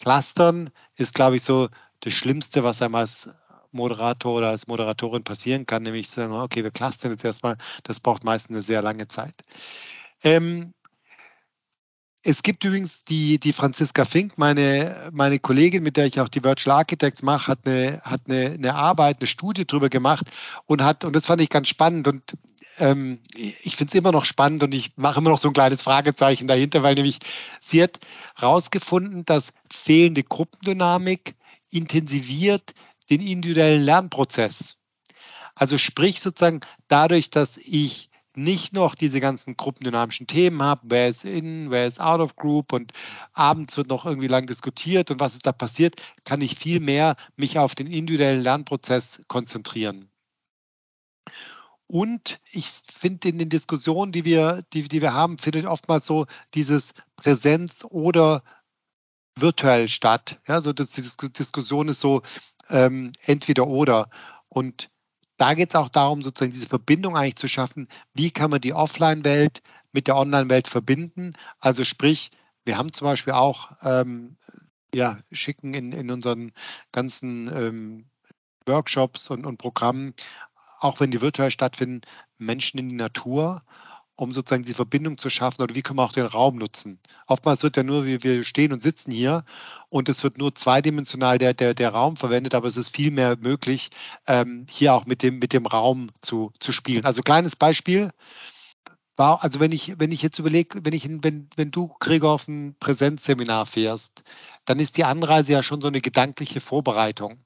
Clustern 0.00 0.70
ist, 0.96 1.14
glaube 1.14 1.36
ich, 1.36 1.42
so 1.42 1.68
das 2.00 2.14
Schlimmste, 2.14 2.64
was 2.64 2.82
einem 2.82 2.94
als 2.94 3.28
Moderator 3.72 4.36
oder 4.36 4.48
als 4.50 4.66
Moderatorin 4.66 5.24
passieren 5.24 5.66
kann, 5.66 5.82
nämlich 5.82 6.08
sagen, 6.08 6.32
okay, 6.32 6.64
wir 6.64 6.70
clustern 6.70 7.10
jetzt 7.10 7.24
erstmal, 7.24 7.56
das 7.82 8.00
braucht 8.00 8.24
meistens 8.24 8.56
eine 8.56 8.62
sehr 8.62 8.82
lange 8.82 9.08
Zeit. 9.08 9.34
Ähm, 10.22 10.74
es 12.22 12.42
gibt 12.42 12.64
übrigens 12.64 13.04
die, 13.04 13.38
die 13.38 13.52
Franziska 13.52 14.04
Fink, 14.04 14.36
meine, 14.38 15.10
meine 15.12 15.38
Kollegin, 15.38 15.82
mit 15.82 15.96
der 15.96 16.06
ich 16.06 16.20
auch 16.20 16.28
die 16.28 16.42
Virtual 16.42 16.76
Architects 16.76 17.22
mache, 17.22 17.48
hat 17.52 17.66
eine, 17.66 18.00
hat 18.02 18.22
eine, 18.28 18.50
eine 18.50 18.74
Arbeit, 18.74 19.18
eine 19.20 19.26
Studie 19.26 19.66
darüber 19.66 19.88
gemacht 19.88 20.26
und 20.66 20.82
hat, 20.82 21.04
und 21.04 21.14
das 21.14 21.26
fand 21.26 21.40
ich 21.40 21.48
ganz 21.48 21.68
spannend 21.68 22.08
und 22.08 22.34
ähm, 22.78 23.20
ich 23.34 23.76
finde 23.76 23.90
es 23.90 23.94
immer 23.94 24.12
noch 24.12 24.24
spannend 24.24 24.62
und 24.62 24.74
ich 24.74 24.96
mache 24.96 25.20
immer 25.20 25.30
noch 25.30 25.40
so 25.40 25.48
ein 25.48 25.54
kleines 25.54 25.82
Fragezeichen 25.82 26.48
dahinter, 26.48 26.82
weil 26.82 26.94
nämlich 26.94 27.18
sie 27.60 27.82
hat 27.82 27.98
herausgefunden, 28.36 29.24
dass 29.24 29.52
fehlende 29.72 30.22
Gruppendynamik 30.22 31.34
intensiviert 31.70 32.74
den 33.10 33.20
individuellen 33.20 33.82
Lernprozess. 33.82 34.76
Also 35.54 35.78
sprich 35.78 36.20
sozusagen 36.20 36.60
dadurch, 36.88 37.30
dass 37.30 37.56
ich 37.58 38.07
nicht 38.38 38.72
noch 38.72 38.94
diese 38.94 39.20
ganzen 39.20 39.56
gruppendynamischen 39.56 40.26
Themen 40.26 40.62
habe, 40.62 40.82
wer 40.84 41.08
ist 41.08 41.24
in, 41.24 41.70
wer 41.70 41.86
ist 41.86 42.00
out 42.00 42.20
of 42.20 42.36
group 42.36 42.72
und 42.72 42.92
abends 43.32 43.76
wird 43.76 43.88
noch 43.88 44.06
irgendwie 44.06 44.28
lang 44.28 44.46
diskutiert 44.46 45.10
und 45.10 45.20
was 45.20 45.34
ist 45.34 45.46
da 45.46 45.52
passiert, 45.52 45.96
kann 46.24 46.40
ich 46.40 46.56
viel 46.58 46.80
mehr 46.80 47.16
mich 47.36 47.58
auf 47.58 47.74
den 47.74 47.88
individuellen 47.88 48.40
Lernprozess 48.40 49.20
konzentrieren. 49.26 50.08
Und 51.88 52.38
ich 52.52 52.70
finde 52.94 53.30
in 53.30 53.38
den 53.38 53.48
Diskussionen, 53.48 54.12
die 54.12 54.24
wir, 54.24 54.62
die, 54.72 54.88
die 54.88 55.00
wir 55.00 55.14
haben, 55.14 55.38
findet 55.38 55.66
oftmals 55.66 56.06
so 56.06 56.26
dieses 56.54 56.92
Präsenz 57.16 57.84
oder 57.88 58.42
virtuell 59.34 59.88
statt. 59.88 60.38
Ja, 60.46 60.60
so 60.60 60.72
das, 60.72 60.90
die 60.90 61.02
Diskussion 61.32 61.88
ist 61.88 62.00
so 62.00 62.22
ähm, 62.68 63.12
entweder 63.22 63.66
oder. 63.66 64.10
Und 64.48 64.90
da 65.38 65.54
geht 65.54 65.70
es 65.70 65.76
auch 65.76 65.88
darum, 65.88 66.22
sozusagen 66.22 66.52
diese 66.52 66.68
Verbindung 66.68 67.16
eigentlich 67.16 67.36
zu 67.36 67.48
schaffen. 67.48 67.88
Wie 68.14 68.30
kann 68.30 68.50
man 68.50 68.60
die 68.60 68.74
Offline-Welt 68.74 69.62
mit 69.92 70.06
der 70.06 70.16
Online-Welt 70.16 70.68
verbinden? 70.68 71.34
Also 71.60 71.84
sprich, 71.84 72.30
wir 72.64 72.76
haben 72.76 72.92
zum 72.92 73.06
Beispiel 73.06 73.32
auch, 73.32 73.72
ähm, 73.82 74.36
ja, 74.94 75.18
schicken 75.32 75.74
in, 75.74 75.92
in 75.92 76.10
unseren 76.10 76.52
ganzen 76.92 77.48
ähm, 77.48 78.10
Workshops 78.66 79.30
und, 79.30 79.46
und 79.46 79.58
Programmen 79.58 80.14
auch 80.80 81.00
wenn 81.00 81.10
die 81.10 81.20
virtuell 81.20 81.50
stattfinden, 81.50 82.02
Menschen 82.38 82.78
in 82.78 82.88
die 82.88 82.94
Natur, 82.94 83.62
um 84.18 84.32
sozusagen 84.32 84.64
die 84.64 84.74
Verbindung 84.74 85.16
zu 85.16 85.30
schaffen 85.30 85.62
oder 85.62 85.76
wie 85.76 85.82
können 85.82 86.00
wir 86.00 86.04
auch 86.04 86.12
den 86.12 86.26
Raum 86.26 86.56
nutzen. 86.56 86.98
Oftmals 87.28 87.62
wird 87.62 87.76
ja 87.76 87.84
nur, 87.84 88.04
wir, 88.04 88.24
wir 88.24 88.42
stehen 88.42 88.72
und 88.72 88.82
sitzen 88.82 89.12
hier 89.12 89.44
und 89.90 90.08
es 90.08 90.24
wird 90.24 90.38
nur 90.38 90.56
zweidimensional 90.56 91.38
der, 91.38 91.54
der, 91.54 91.72
der 91.72 91.90
Raum 91.90 92.16
verwendet, 92.16 92.54
aber 92.56 92.66
es 92.66 92.76
ist 92.76 92.94
viel 92.94 93.12
mehr 93.12 93.36
möglich, 93.38 93.90
ähm, 94.26 94.66
hier 94.68 94.94
auch 94.94 95.06
mit 95.06 95.22
dem, 95.22 95.38
mit 95.38 95.52
dem 95.52 95.66
Raum 95.66 96.10
zu, 96.20 96.52
zu 96.58 96.72
spielen. 96.72 97.04
Also 97.04 97.22
kleines 97.22 97.54
Beispiel. 97.54 98.10
Also 99.16 99.60
wenn 99.60 99.72
ich, 99.72 99.98
wenn 99.98 100.12
ich 100.12 100.22
jetzt 100.22 100.38
überlege, 100.38 100.80
wenn 100.84 101.22
wenn, 101.22 101.48
wenn 101.56 101.70
du, 101.70 101.88
Gregor, 102.00 102.32
auf 102.32 102.48
ein 102.48 102.76
Präsenzseminar 102.78 103.66
fährst, 103.66 104.22
dann 104.64 104.80
ist 104.80 104.96
die 104.96 105.04
Anreise 105.04 105.52
ja 105.52 105.62
schon 105.62 105.80
so 105.80 105.88
eine 105.88 106.00
gedankliche 106.00 106.60
Vorbereitung 106.60 107.44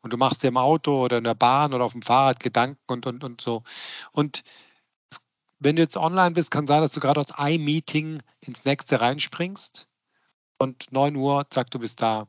und 0.00 0.12
du 0.12 0.16
machst 0.16 0.42
dir 0.42 0.48
im 0.48 0.56
Auto 0.56 1.04
oder 1.04 1.18
in 1.18 1.24
der 1.24 1.34
Bahn 1.34 1.74
oder 1.74 1.84
auf 1.84 1.92
dem 1.92 2.02
Fahrrad 2.02 2.40
Gedanken 2.40 2.80
und, 2.88 3.06
und, 3.06 3.24
und 3.24 3.40
so. 3.40 3.62
Und 4.12 4.42
wenn 5.60 5.76
du 5.76 5.82
jetzt 5.82 5.96
online 5.96 6.32
bist, 6.32 6.50
kann 6.50 6.66
sein, 6.66 6.82
dass 6.82 6.92
du 6.92 7.00
gerade 7.00 7.20
aus 7.20 7.32
einem 7.32 7.64
Meeting 7.64 8.22
ins 8.40 8.64
nächste 8.64 9.00
reinspringst 9.00 9.88
und 10.58 10.90
9 10.92 11.16
Uhr, 11.16 11.46
zack, 11.50 11.70
du 11.70 11.78
bist 11.78 12.02
da. 12.02 12.28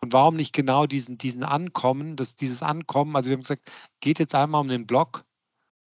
Und 0.00 0.12
warum 0.12 0.36
nicht 0.36 0.52
genau 0.52 0.86
diesen, 0.86 1.18
diesen 1.18 1.42
Ankommen, 1.42 2.16
das, 2.16 2.36
dieses 2.36 2.62
Ankommen, 2.62 3.16
also 3.16 3.28
wir 3.28 3.36
haben 3.36 3.42
gesagt, 3.42 3.70
geht 4.00 4.18
jetzt 4.18 4.34
einmal 4.34 4.60
um 4.60 4.68
den 4.68 4.86
Block 4.86 5.24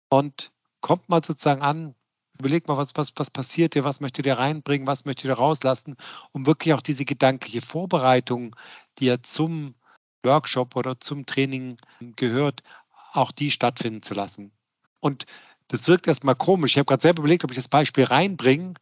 und 0.09 0.51
kommt 0.81 1.07
mal 1.09 1.23
sozusagen 1.23 1.61
an, 1.61 1.95
überleg 2.39 2.67
mal, 2.67 2.77
was, 2.77 2.95
was, 2.95 3.13
was 3.15 3.29
passiert 3.29 3.75
dir, 3.75 3.83
was 3.83 3.99
möchtet 3.99 4.25
ihr 4.25 4.39
reinbringen, 4.39 4.87
was 4.87 5.05
möchtet 5.05 5.25
ihr 5.25 5.33
rauslassen, 5.33 5.95
um 6.31 6.45
wirklich 6.45 6.73
auch 6.73 6.81
diese 6.81 7.05
gedankliche 7.05 7.61
Vorbereitung, 7.61 8.55
die 8.97 9.05
ja 9.05 9.21
zum 9.21 9.75
Workshop 10.23 10.75
oder 10.75 10.99
zum 10.99 11.25
Training 11.25 11.77
gehört, 12.15 12.63
auch 13.13 13.31
die 13.31 13.51
stattfinden 13.51 14.01
zu 14.01 14.13
lassen. 14.13 14.51
Und 14.99 15.25
das 15.71 15.87
wirkt 15.87 16.07
erstmal 16.07 16.35
komisch. 16.35 16.71
Ich 16.71 16.77
habe 16.77 16.85
gerade 16.85 17.01
selber 17.01 17.21
überlegt, 17.21 17.45
ob 17.45 17.51
ich 17.51 17.57
das 17.57 17.69
Beispiel 17.69 18.03
reinbringe, 18.03 18.73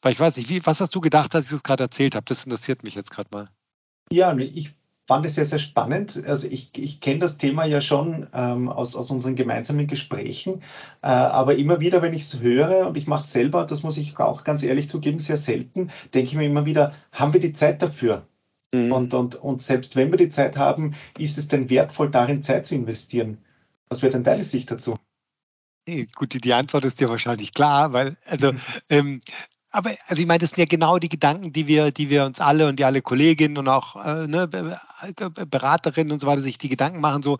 weil 0.00 0.12
ich 0.12 0.20
weiß 0.20 0.36
nicht, 0.36 0.48
wie, 0.48 0.64
was 0.64 0.80
hast 0.80 0.94
du 0.94 1.00
gedacht, 1.00 1.34
als 1.34 1.46
ich 1.46 1.50
das 1.50 1.64
gerade 1.64 1.84
erzählt 1.84 2.14
habe? 2.14 2.24
Das 2.26 2.44
interessiert 2.44 2.84
mich 2.84 2.94
jetzt 2.94 3.10
gerade 3.10 3.28
mal. 3.32 3.48
Ja, 4.12 4.36
ich 4.36 4.74
fand 5.08 5.26
es 5.26 5.34
sehr, 5.34 5.44
sehr 5.44 5.58
spannend. 5.58 6.22
Also 6.24 6.46
ich, 6.48 6.70
ich 6.78 7.00
kenne 7.00 7.18
das 7.18 7.38
Thema 7.38 7.64
ja 7.64 7.80
schon 7.80 8.28
ähm, 8.32 8.68
aus, 8.68 8.94
aus 8.94 9.10
unseren 9.10 9.34
gemeinsamen 9.34 9.88
Gesprächen, 9.88 10.62
äh, 11.02 11.08
aber 11.08 11.56
immer 11.56 11.80
wieder, 11.80 12.00
wenn 12.02 12.14
ich 12.14 12.22
es 12.22 12.40
höre 12.40 12.86
und 12.86 12.96
ich 12.96 13.08
mache 13.08 13.22
es 13.22 13.32
selber, 13.32 13.64
das 13.64 13.82
muss 13.82 13.96
ich 13.96 14.16
auch 14.18 14.44
ganz 14.44 14.62
ehrlich 14.62 14.88
zugeben, 14.88 15.18
sehr 15.18 15.36
selten, 15.38 15.90
denke 16.14 16.30
ich 16.30 16.34
mir 16.36 16.46
immer 16.46 16.66
wieder, 16.66 16.94
haben 17.10 17.32
wir 17.32 17.40
die 17.40 17.52
Zeit 17.54 17.82
dafür? 17.82 18.28
Mhm. 18.72 18.92
Und, 18.92 19.14
und, 19.14 19.34
und 19.34 19.62
selbst 19.62 19.96
wenn 19.96 20.12
wir 20.12 20.18
die 20.18 20.30
Zeit 20.30 20.56
haben, 20.56 20.94
ist 21.18 21.38
es 21.38 21.48
denn 21.48 21.70
wertvoll, 21.70 22.10
darin 22.10 22.42
Zeit 22.44 22.66
zu 22.66 22.76
investieren? 22.76 23.38
Was 23.88 24.02
wäre 24.02 24.12
denn 24.12 24.24
deine 24.24 24.44
Sicht 24.44 24.70
dazu? 24.70 24.96
Gut, 26.14 26.32
die, 26.32 26.40
die 26.40 26.52
Antwort 26.52 26.84
ist 26.84 27.00
dir 27.00 27.08
wahrscheinlich 27.08 27.52
klar, 27.54 27.92
weil, 27.92 28.16
also, 28.26 28.52
mhm. 28.52 28.60
ähm, 28.88 29.20
aber 29.70 29.90
also 30.08 30.20
ich 30.20 30.26
meine, 30.26 30.38
das 30.38 30.50
sind 30.50 30.58
ja 30.58 30.64
genau 30.64 30.98
die 30.98 31.08
Gedanken, 31.08 31.52
die 31.52 31.66
wir, 31.66 31.92
die 31.92 32.10
wir 32.10 32.24
uns 32.24 32.40
alle 32.40 32.68
und 32.68 32.78
die 32.78 32.84
alle 32.84 33.02
Kolleginnen 33.02 33.58
und 33.58 33.68
auch 33.68 34.04
äh, 34.04 34.26
ne, 34.26 34.48
Beraterinnen 34.48 36.12
und 36.12 36.20
so 36.20 36.26
weiter 36.26 36.42
sich 36.42 36.58
die 36.58 36.68
Gedanken 36.68 37.00
machen, 37.00 37.22
so 37.22 37.38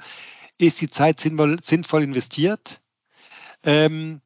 ist 0.59 0.81
die 0.81 0.89
Zeit 0.89 1.21
sinnvoll, 1.21 1.57
sinnvoll 1.63 2.03
investiert? 2.03 2.81
Ähm, 3.65 4.21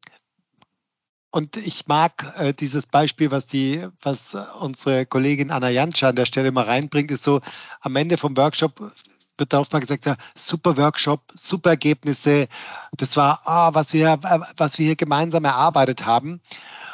und 1.31 1.57
ich 1.57 1.87
mag 1.87 2.33
äh, 2.37 2.53
dieses 2.53 2.85
Beispiel, 2.87 3.31
was 3.31 3.47
die, 3.47 3.87
was 4.01 4.35
unsere 4.59 5.05
Kollegin 5.05 5.49
Anna 5.49 5.69
Jantscha 5.69 6.09
an 6.09 6.15
der 6.17 6.25
Stelle 6.25 6.51
mal 6.51 6.65
reinbringt, 6.65 7.09
ist 7.09 7.23
so, 7.23 7.41
am 7.79 7.95
Ende 7.95 8.17
vom 8.17 8.35
Workshop 8.35 8.93
wird 9.41 9.51
darauf 9.51 9.69
mal 9.71 9.79
gesagt, 9.79 10.05
ja, 10.05 10.15
super 10.35 10.77
Workshop, 10.77 11.33
super 11.33 11.71
Ergebnisse. 11.71 12.47
Das 12.95 13.17
war, 13.17 13.41
oh, 13.45 13.75
was, 13.75 13.91
wir, 13.91 14.19
was 14.55 14.77
wir 14.79 14.85
hier 14.85 14.95
gemeinsam 14.95 15.43
erarbeitet 15.43 16.05
haben. 16.05 16.39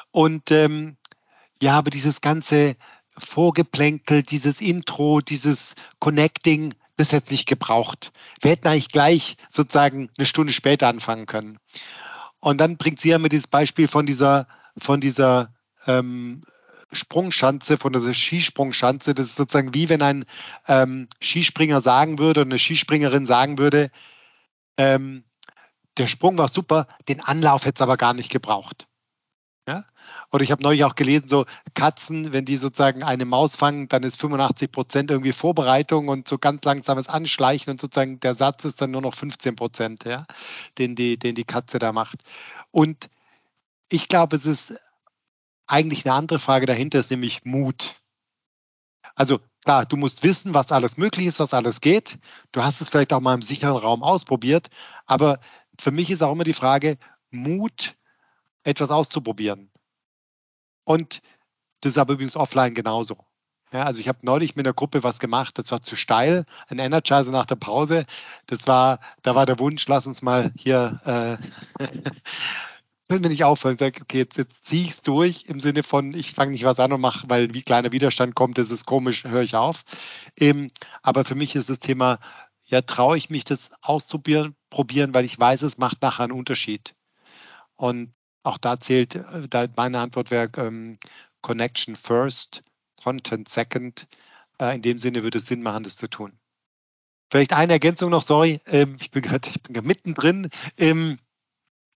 Und 0.10 0.50
ähm, 0.50 0.98
ja, 1.62 1.78
aber 1.78 1.92
dieses 1.92 2.22
ganze 2.22 2.76
Vorgeplänkel, 3.18 4.24
dieses 4.24 4.62
Intro, 4.62 5.22
dieses 5.22 5.76
Connecting, 6.00 6.74
das 6.96 7.12
hätte 7.12 7.26
es 7.26 7.32
nicht 7.32 7.48
gebraucht. 7.48 8.12
Wir 8.42 8.52
hätten 8.52 8.68
eigentlich 8.68 8.90
gleich 8.90 9.38
sozusagen 9.50 10.10
eine 10.18 10.26
Stunde 10.26 10.54
später 10.54 10.88
anfangen 10.88 11.28
können. 11.28 11.60
Und 12.40 12.60
dann 12.60 12.78
bringt 12.78 13.00
sie 13.00 13.10
ja 13.10 13.20
mit 13.20 13.34
dieses 13.34 13.48
Beispiel 13.48 13.88
von 13.88 14.06
dieser, 14.06 14.48
von 14.78 15.02
dieser 15.02 15.54
ähm, 15.86 16.44
Sprungschanze, 16.92 17.78
von 17.78 17.94
dieser 17.94 18.14
Skisprungschanze. 18.14 19.14
Das 19.14 19.28
ist 19.28 19.36
sozusagen 19.36 19.74
wie 19.74 19.90
wenn 19.90 20.02
ein 20.02 20.26
ähm, 20.68 21.08
Skispringer 21.22 21.82
sagen 21.82 22.20
würde, 22.20 22.42
eine 22.42 22.60
Skispringerin 22.60 23.26
sagen 23.26 23.58
würde, 23.58 23.92
ähm, 24.78 25.24
der 25.98 26.08
Sprung 26.08 26.38
war 26.38 26.48
super, 26.48 26.88
den 27.08 27.22
Anlauf 27.22 27.66
hätte 27.66 27.78
es 27.78 27.82
aber 27.82 27.98
gar 27.98 28.14
nicht 28.14 28.32
gebraucht. 28.32 28.88
Ja? 29.68 29.86
Oder 30.32 30.44
ich 30.44 30.52
habe 30.52 30.64
neulich 30.64 30.84
auch 30.84 30.96
gelesen, 30.96 31.28
so 31.28 31.46
Katzen, 31.74 32.32
wenn 32.32 32.46
die 32.46 32.58
sozusagen 32.58 33.04
eine 33.04 33.26
Maus 33.26 33.56
fangen, 33.56 33.90
dann 33.90 34.04
ist 34.04 34.20
85 34.20 34.72
Prozent 34.72 35.12
irgendwie 35.12 35.34
Vorbereitung 35.34 36.08
und 36.08 36.28
so 36.28 36.38
ganz 36.38 36.64
langsames 36.64 37.08
Anschleichen 37.08 37.72
und 37.72 37.82
sozusagen 37.82 38.20
der 38.20 38.36
Satz 38.36 38.64
ist 38.66 38.82
dann 38.82 38.92
nur 38.92 39.02
noch 39.02 39.14
15 39.14 39.56
Prozent, 39.56 40.06
ja, 40.06 40.26
den, 40.78 40.96
die, 40.96 41.18
den 41.18 41.36
die 41.36 41.44
Katze 41.44 41.80
da 41.80 41.92
macht. 41.92 42.24
Und 42.72 43.10
ich 43.90 44.08
glaube, 44.08 44.36
es 44.36 44.46
ist 44.46 44.74
eigentlich 45.68 46.06
eine 46.06 46.16
andere 46.16 46.40
Frage 46.40 46.66
dahinter, 46.66 47.00
ist 47.00 47.12
nämlich 47.12 47.46
Mut. 47.46 47.96
Also 49.16 49.40
klar, 49.64 49.86
du 49.86 49.98
musst 49.98 50.24
wissen, 50.24 50.54
was 50.54 50.72
alles 50.72 50.98
möglich 50.98 51.28
ist, 51.28 51.40
was 51.40 51.54
alles 51.54 51.82
geht. 51.82 52.20
Du 52.52 52.64
hast 52.64 52.82
es 52.82 52.90
vielleicht 52.90 53.14
auch 53.14 53.20
mal 53.20 53.34
im 53.34 53.42
sicheren 53.42 53.78
Raum 53.78 54.04
ausprobiert, 54.04 54.70
aber 55.06 55.40
für 55.80 55.92
mich 55.92 56.10
ist 56.10 56.24
auch 56.24 56.32
immer 56.32 56.44
die 56.44 56.54
Frage, 56.54 56.98
Mut, 57.30 57.96
etwas 58.64 58.90
auszuprobieren. 58.90 59.72
Und 60.84 61.22
das 61.82 61.94
ist 61.94 61.98
aber 61.98 62.14
übrigens 62.14 62.36
offline 62.36 62.74
genauso. 62.74 63.18
Ja, 63.74 63.84
also 63.84 64.00
ich 64.00 64.08
habe 64.08 64.20
neulich 64.22 64.56
mit 64.56 64.66
einer 64.66 64.74
Gruppe 64.74 65.04
was 65.04 65.20
gemacht, 65.20 65.58
das 65.58 65.72
war 65.72 65.82
zu 65.82 65.96
steil, 65.98 66.46
ein 66.70 66.80
Energizer 66.80 67.32
nach 67.32 67.46
der 67.46 67.58
Pause. 67.58 68.06
Das 68.46 68.66
war, 68.66 69.00
da 69.24 69.36
war 69.36 69.46
der 69.46 69.60
Wunsch, 69.60 69.86
lass 69.88 70.08
uns 70.08 70.22
mal 70.22 70.54
hier, 70.58 71.02
äh, 71.78 71.84
wenn 73.08 73.22
mir 73.22 73.30
nicht 73.30 73.44
auffallen, 73.44 73.78
sage, 73.78 74.02
okay, 74.02 74.20
jetzt, 74.20 74.38
jetzt 74.38 74.66
ziehe 74.66 74.84
ich 74.84 74.92
es 74.92 75.02
durch 75.02 75.46
im 75.46 75.60
Sinne 75.60 75.84
von, 75.84 76.14
ich 76.14 76.34
fange 76.34 76.52
nicht 76.52 76.66
was 76.66 76.80
an 76.80 76.92
und 76.92 77.02
mache, 77.02 77.30
weil 77.30 77.54
wie 77.54 77.62
kleiner 77.62 77.92
Widerstand 77.92 78.36
kommt, 78.36 78.58
das 78.58 78.72
ist 78.72 78.86
komisch, 78.86 79.24
höre 79.24 79.44
ich 79.44 79.56
auf. 79.56 79.84
Ähm, 80.38 80.72
aber 81.04 81.24
für 81.26 81.36
mich 81.36 81.56
ist 81.56 81.70
das 81.70 81.80
Thema, 81.80 82.20
ja, 82.66 82.82
traue 82.82 83.18
ich 83.18 83.30
mich 83.30 83.46
das 83.46 83.70
auszuprobieren, 83.82 84.56
probieren, 84.70 85.14
weil 85.14 85.26
ich 85.26 85.40
weiß, 85.40 85.62
es 85.62 85.78
macht 85.78 86.02
nachher 86.02 86.26
einen 86.26 86.34
Unterschied. 86.34 86.96
Und 87.76 88.14
auch 88.44 88.58
da 88.58 88.80
zählt, 88.80 89.16
äh, 89.16 89.48
da 89.50 89.68
meine 89.76 90.00
Antwort 90.00 90.32
wäre 90.32 90.50
ähm, 90.58 90.98
Connection 91.42 91.96
first, 91.96 92.64
Content 93.02 93.48
second. 93.50 94.08
Äh, 94.60 94.76
in 94.76 94.82
dem 94.82 95.00
Sinne 95.00 95.24
würde 95.24 95.38
es 95.38 95.46
Sinn 95.46 95.62
machen, 95.62 95.84
das 95.84 95.96
zu 95.98 96.10
tun. 96.10 96.38
Vielleicht 97.30 97.54
eine 97.54 97.74
Ergänzung 97.74 98.10
noch, 98.10 98.24
sorry, 98.24 98.62
ähm, 98.66 98.98
ich 99.00 99.12
bin 99.12 99.22
gerade 99.22 99.50
mittendrin. 99.82 100.50
Ähm, 100.78 101.20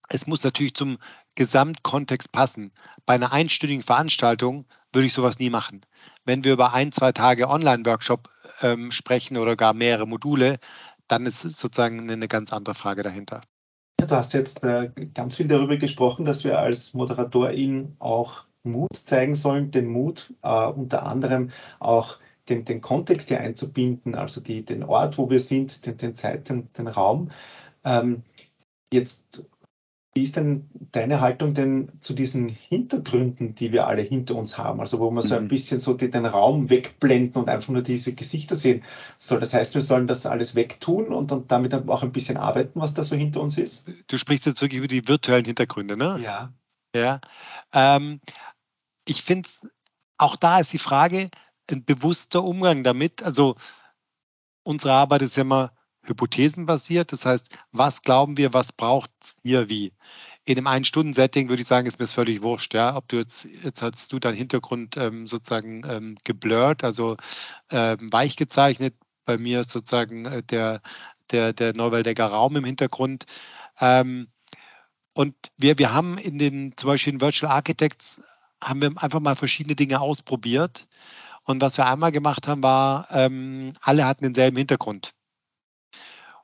es 0.08 0.26
muss 0.26 0.42
natürlich 0.42 0.74
zum 0.74 0.98
Gesamtkontext 1.34 2.32
passen. 2.32 2.72
Bei 3.06 3.14
einer 3.14 3.32
einstündigen 3.32 3.82
Veranstaltung 3.82 4.66
würde 4.92 5.06
ich 5.06 5.14
sowas 5.14 5.38
nie 5.38 5.50
machen. 5.50 5.82
Wenn 6.24 6.44
wir 6.44 6.52
über 6.52 6.72
ein, 6.72 6.92
zwei 6.92 7.12
Tage 7.12 7.48
Online-Workshop 7.48 8.28
ähm, 8.60 8.90
sprechen 8.90 9.36
oder 9.36 9.56
gar 9.56 9.72
mehrere 9.72 10.06
Module, 10.06 10.58
dann 11.08 11.26
ist 11.26 11.40
sozusagen 11.40 12.10
eine 12.10 12.28
ganz 12.28 12.52
andere 12.52 12.74
Frage 12.74 13.02
dahinter. 13.02 13.42
Du 13.98 14.08
hast 14.10 14.34
jetzt 14.34 14.64
äh, 14.64 14.90
ganz 15.14 15.36
viel 15.36 15.48
darüber 15.48 15.76
gesprochen, 15.76 16.24
dass 16.24 16.44
wir 16.44 16.58
als 16.58 16.92
Moderatorin 16.94 17.96
auch 17.98 18.44
Mut 18.64 18.94
zeigen 18.94 19.34
sollen, 19.34 19.70
den 19.70 19.88
Mut 19.88 20.32
äh, 20.42 20.66
unter 20.66 21.06
anderem 21.06 21.50
auch 21.78 22.18
den, 22.48 22.64
den 22.64 22.80
Kontext 22.80 23.28
hier 23.28 23.40
einzubinden, 23.40 24.14
also 24.14 24.40
die, 24.40 24.64
den 24.64 24.82
Ort, 24.82 25.18
wo 25.18 25.30
wir 25.30 25.40
sind, 25.40 25.86
den, 25.86 25.96
den 25.96 26.16
Zeit, 26.16 26.48
den, 26.48 26.72
den 26.72 26.88
Raum. 26.88 27.30
Ähm, 27.84 28.22
jetzt 28.92 29.44
wie 30.14 30.22
ist 30.22 30.36
denn 30.36 30.68
deine 30.92 31.22
Haltung 31.22 31.54
denn 31.54 31.88
zu 32.00 32.12
diesen 32.12 32.48
Hintergründen, 32.48 33.54
die 33.54 33.72
wir 33.72 33.86
alle 33.86 34.02
hinter 34.02 34.34
uns 34.34 34.58
haben? 34.58 34.80
Also 34.80 34.98
wo 34.98 35.10
wir 35.10 35.22
so 35.22 35.34
ein 35.34 35.44
mhm. 35.44 35.48
bisschen 35.48 35.80
so 35.80 35.94
den 35.94 36.26
Raum 36.26 36.68
wegblenden 36.68 37.42
und 37.42 37.48
einfach 37.48 37.70
nur 37.70 37.82
diese 37.82 38.14
Gesichter 38.14 38.54
sehen 38.54 38.84
soll. 39.16 39.40
Das 39.40 39.54
heißt, 39.54 39.74
wir 39.74 39.80
sollen 39.80 40.06
das 40.06 40.26
alles 40.26 40.54
wegtun 40.54 41.08
und, 41.08 41.32
und 41.32 41.50
damit 41.50 41.74
auch 41.74 42.02
ein 42.02 42.12
bisschen 42.12 42.36
arbeiten, 42.36 42.78
was 42.78 42.92
da 42.92 43.04
so 43.04 43.16
hinter 43.16 43.40
uns 43.40 43.56
ist? 43.56 43.90
Du 44.08 44.18
sprichst 44.18 44.44
jetzt 44.44 44.60
wirklich 44.60 44.78
über 44.78 44.88
die 44.88 45.08
virtuellen 45.08 45.46
Hintergründe, 45.46 45.96
ne? 45.96 46.20
Ja. 46.22 46.52
Ja. 46.94 47.20
Ähm, 47.72 48.20
ich 49.06 49.22
finde, 49.22 49.48
auch 50.18 50.36
da 50.36 50.60
ist 50.60 50.74
die 50.74 50.78
Frage, 50.78 51.30
ein 51.70 51.84
bewusster 51.84 52.44
Umgang 52.44 52.82
damit. 52.82 53.22
Also 53.22 53.56
unsere 54.62 54.92
Arbeit 54.92 55.22
ist 55.22 55.36
ja 55.36 55.42
immer 55.42 55.72
hypothesenbasiert. 56.04 57.12
Das 57.12 57.24
heißt, 57.24 57.48
was 57.72 58.02
glauben 58.02 58.36
wir, 58.36 58.52
was 58.52 58.72
braucht 58.72 59.10
es 59.20 59.34
hier 59.42 59.68
wie? 59.68 59.92
In 60.44 60.58
einem 60.58 60.66
Ein-Stunden-Setting 60.66 61.48
würde 61.48 61.62
ich 61.62 61.68
sagen, 61.68 61.86
ist 61.86 61.98
mir 61.98 62.06
es 62.06 62.12
völlig 62.12 62.42
wurscht. 62.42 62.74
Ja? 62.74 62.96
Ob 62.96 63.08
du 63.08 63.16
jetzt, 63.16 63.44
jetzt 63.44 63.82
hast 63.82 64.12
du 64.12 64.18
deinen 64.18 64.36
Hintergrund 64.36 64.96
ähm, 64.96 65.28
sozusagen 65.28 65.82
ähm, 65.86 66.18
geblurrt, 66.24 66.82
also 66.82 67.16
ähm, 67.70 68.12
weich 68.12 68.36
gezeichnet. 68.36 68.94
Bei 69.24 69.38
mir 69.38 69.60
ist 69.60 69.70
sozusagen 69.70 70.24
äh, 70.26 70.42
der, 70.42 70.82
der, 71.30 71.52
der 71.52 71.74
Neuwaldecker 71.74 72.26
Raum 72.26 72.56
im 72.56 72.64
Hintergrund. 72.64 73.24
Ähm, 73.80 74.28
und 75.14 75.34
wir, 75.56 75.78
wir 75.78 75.92
haben 75.92 76.18
in 76.18 76.38
den, 76.38 76.76
zum 76.76 76.88
Beispiel 76.88 77.14
in 77.14 77.20
Virtual 77.20 77.52
Architects, 77.52 78.20
haben 78.62 78.82
wir 78.82 78.92
einfach 78.96 79.20
mal 79.20 79.36
verschiedene 79.36 79.76
Dinge 79.76 80.00
ausprobiert. 80.00 80.86
Und 81.44 81.60
was 81.60 81.76
wir 81.76 81.86
einmal 81.86 82.12
gemacht 82.12 82.48
haben, 82.48 82.62
war, 82.62 83.08
ähm, 83.10 83.72
alle 83.80 84.06
hatten 84.06 84.24
denselben 84.24 84.56
Hintergrund. 84.56 85.12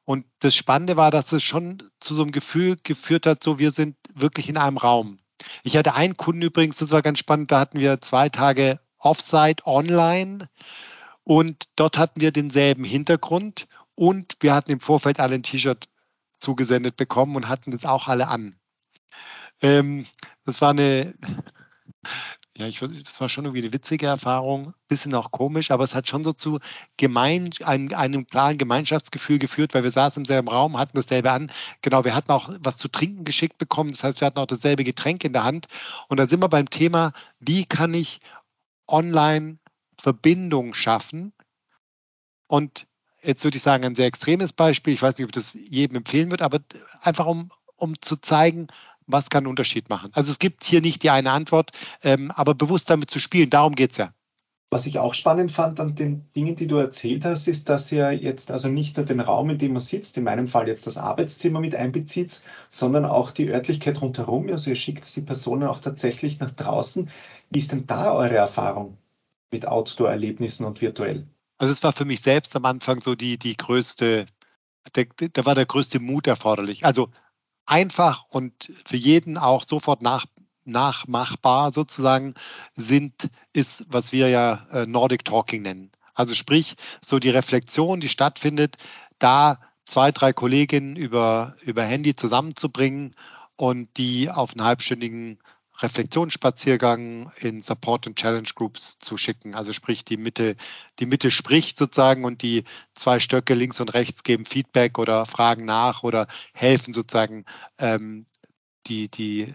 Und 0.08 0.24
das 0.38 0.56
Spannende 0.56 0.96
war, 0.96 1.10
dass 1.10 1.32
es 1.32 1.42
schon 1.42 1.82
zu 2.00 2.14
so 2.14 2.22
einem 2.22 2.32
Gefühl 2.32 2.78
geführt 2.82 3.26
hat, 3.26 3.42
so 3.44 3.58
wir 3.58 3.72
sind 3.72 3.94
wirklich 4.14 4.48
in 4.48 4.56
einem 4.56 4.78
Raum. 4.78 5.18
Ich 5.64 5.76
hatte 5.76 5.94
einen 5.94 6.16
Kunden 6.16 6.40
übrigens, 6.40 6.78
das 6.78 6.92
war 6.92 7.02
ganz 7.02 7.18
spannend, 7.18 7.52
da 7.52 7.60
hatten 7.60 7.78
wir 7.78 8.00
zwei 8.00 8.30
Tage 8.30 8.80
Offsite 8.96 9.66
online 9.66 10.48
und 11.24 11.68
dort 11.76 11.98
hatten 11.98 12.22
wir 12.22 12.32
denselben 12.32 12.84
Hintergrund 12.84 13.68
und 13.96 14.36
wir 14.40 14.54
hatten 14.54 14.70
im 14.70 14.80
Vorfeld 14.80 15.20
alle 15.20 15.34
ein 15.34 15.42
T-Shirt 15.42 15.90
zugesendet 16.38 16.96
bekommen 16.96 17.36
und 17.36 17.46
hatten 17.46 17.70
das 17.70 17.84
auch 17.84 18.08
alle 18.08 18.28
an. 18.28 18.58
Ähm, 19.60 20.06
das 20.46 20.62
war 20.62 20.70
eine, 20.70 21.12
ja, 22.58 22.66
ich, 22.66 22.80
das 22.80 23.20
war 23.20 23.28
schon 23.28 23.44
irgendwie 23.44 23.62
eine 23.62 23.72
witzige 23.72 24.06
Erfahrung, 24.06 24.74
bisschen 24.88 25.14
auch 25.14 25.30
komisch, 25.30 25.70
aber 25.70 25.84
es 25.84 25.94
hat 25.94 26.08
schon 26.08 26.24
so 26.24 26.32
zu 26.32 26.58
gemein, 26.96 27.50
ein, 27.62 27.94
einem 27.94 28.26
klaren 28.26 28.58
Gemeinschaftsgefühl 28.58 29.38
geführt, 29.38 29.74
weil 29.74 29.84
wir 29.84 29.92
saßen 29.92 30.22
im 30.22 30.24
selben 30.24 30.48
Raum, 30.48 30.76
hatten 30.76 30.96
dasselbe 30.96 31.30
an. 31.30 31.52
Genau, 31.82 32.04
wir 32.04 32.16
hatten 32.16 32.32
auch 32.32 32.50
was 32.58 32.76
zu 32.76 32.88
trinken 32.88 33.24
geschickt 33.24 33.58
bekommen, 33.58 33.92
das 33.92 34.02
heißt, 34.02 34.20
wir 34.20 34.26
hatten 34.26 34.40
auch 34.40 34.46
dasselbe 34.46 34.82
Getränk 34.82 35.22
in 35.22 35.32
der 35.32 35.44
Hand. 35.44 35.68
Und 36.08 36.16
da 36.16 36.26
sind 36.26 36.42
wir 36.42 36.48
beim 36.48 36.68
Thema, 36.68 37.12
wie 37.38 37.64
kann 37.64 37.94
ich 37.94 38.20
online 38.88 39.58
Verbindung 39.96 40.74
schaffen? 40.74 41.32
Und 42.48 42.88
jetzt 43.22 43.44
würde 43.44 43.56
ich 43.56 43.62
sagen, 43.62 43.84
ein 43.84 43.94
sehr 43.94 44.06
extremes 44.06 44.52
Beispiel, 44.52 44.94
ich 44.94 45.02
weiß 45.02 45.16
nicht, 45.16 45.26
ob 45.26 45.32
das 45.32 45.52
jedem 45.54 45.98
empfehlen 45.98 46.32
wird, 46.32 46.42
aber 46.42 46.58
einfach 47.02 47.26
um, 47.26 47.52
um 47.76 47.94
zu 48.02 48.16
zeigen, 48.16 48.66
was 49.08 49.30
kann 49.30 49.38
einen 49.38 49.48
Unterschied 49.48 49.88
machen? 49.88 50.10
Also 50.12 50.30
es 50.30 50.38
gibt 50.38 50.64
hier 50.64 50.80
nicht 50.80 51.02
die 51.02 51.10
eine 51.10 51.32
Antwort, 51.32 51.72
ähm, 52.02 52.30
aber 52.30 52.54
bewusst 52.54 52.88
damit 52.88 53.10
zu 53.10 53.18
spielen, 53.18 53.50
darum 53.50 53.74
geht 53.74 53.92
es 53.92 53.96
ja. 53.96 54.12
Was 54.70 54.86
ich 54.86 54.98
auch 54.98 55.14
spannend 55.14 55.50
fand 55.50 55.80
an 55.80 55.94
den 55.94 56.30
Dingen, 56.36 56.54
die 56.54 56.66
du 56.66 56.76
erzählt 56.76 57.24
hast, 57.24 57.48
ist, 57.48 57.70
dass 57.70 57.90
ihr 57.90 58.12
jetzt 58.12 58.50
also 58.50 58.68
nicht 58.68 58.98
nur 58.98 59.06
den 59.06 59.20
Raum, 59.20 59.48
in 59.48 59.56
dem 59.56 59.72
man 59.72 59.80
sitzt, 59.80 60.18
in 60.18 60.24
meinem 60.24 60.46
Fall 60.46 60.68
jetzt 60.68 60.86
das 60.86 60.98
Arbeitszimmer 60.98 61.58
mit 61.60 61.74
einbezieht, 61.74 62.42
sondern 62.68 63.06
auch 63.06 63.30
die 63.30 63.48
Örtlichkeit 63.48 64.02
rundherum. 64.02 64.46
Also 64.50 64.68
ihr 64.68 64.76
schickt 64.76 65.16
die 65.16 65.22
Personen 65.22 65.64
auch 65.64 65.80
tatsächlich 65.80 66.38
nach 66.40 66.50
draußen. 66.50 67.08
Wie 67.48 67.58
ist 67.60 67.72
denn 67.72 67.86
da 67.86 68.12
eure 68.12 68.36
Erfahrung 68.36 68.98
mit 69.50 69.66
Outdoor-Erlebnissen 69.66 70.66
und 70.66 70.82
virtuell? 70.82 71.26
Also 71.56 71.72
es 71.72 71.82
war 71.82 71.92
für 71.92 72.04
mich 72.04 72.20
selbst 72.20 72.54
am 72.54 72.66
Anfang 72.66 73.00
so 73.00 73.14
die, 73.14 73.38
die 73.38 73.56
größte, 73.56 74.26
da 74.92 75.46
war 75.46 75.54
der 75.54 75.66
größte 75.66 75.98
Mut 75.98 76.26
erforderlich. 76.26 76.84
Also 76.84 77.08
einfach 77.68 78.24
und 78.30 78.72
für 78.84 78.96
jeden 78.96 79.36
auch 79.36 79.64
sofort 79.64 80.02
nach, 80.02 80.24
nachmachbar 80.64 81.70
sozusagen 81.70 82.34
sind, 82.74 83.30
ist, 83.52 83.84
was 83.88 84.10
wir 84.12 84.28
ja 84.28 84.66
äh, 84.72 84.86
Nordic 84.86 85.24
Talking 85.24 85.62
nennen. 85.62 85.92
Also 86.14 86.34
sprich, 86.34 86.74
so 87.00 87.18
die 87.18 87.30
Reflexion, 87.30 88.00
die 88.00 88.08
stattfindet, 88.08 88.76
da 89.18 89.60
zwei, 89.84 90.10
drei 90.10 90.32
Kolleginnen 90.32 90.96
über, 90.96 91.56
über 91.62 91.84
Handy 91.84 92.16
zusammenzubringen 92.16 93.14
und 93.56 93.96
die 93.96 94.30
auf 94.30 94.52
einen 94.52 94.64
halbstündigen 94.64 95.38
Reflexionsspaziergang 95.80 97.30
in 97.38 97.62
Support 97.62 98.06
und 98.06 98.16
Challenge 98.16 98.48
Groups 98.54 98.98
zu 98.98 99.16
schicken. 99.16 99.54
Also 99.54 99.72
sprich, 99.72 100.04
die 100.04 100.16
Mitte, 100.16 100.56
die 100.98 101.06
Mitte 101.06 101.30
spricht 101.30 101.76
sozusagen 101.76 102.24
und 102.24 102.42
die 102.42 102.64
zwei 102.94 103.20
Stöcke 103.20 103.54
links 103.54 103.80
und 103.80 103.94
rechts 103.94 104.24
geben 104.24 104.44
Feedback 104.44 104.98
oder 104.98 105.24
fragen 105.24 105.64
nach 105.64 106.02
oder 106.02 106.26
helfen 106.52 106.92
sozusagen 106.92 107.44
ähm, 107.78 108.26
die, 108.86 109.08
die, 109.08 109.54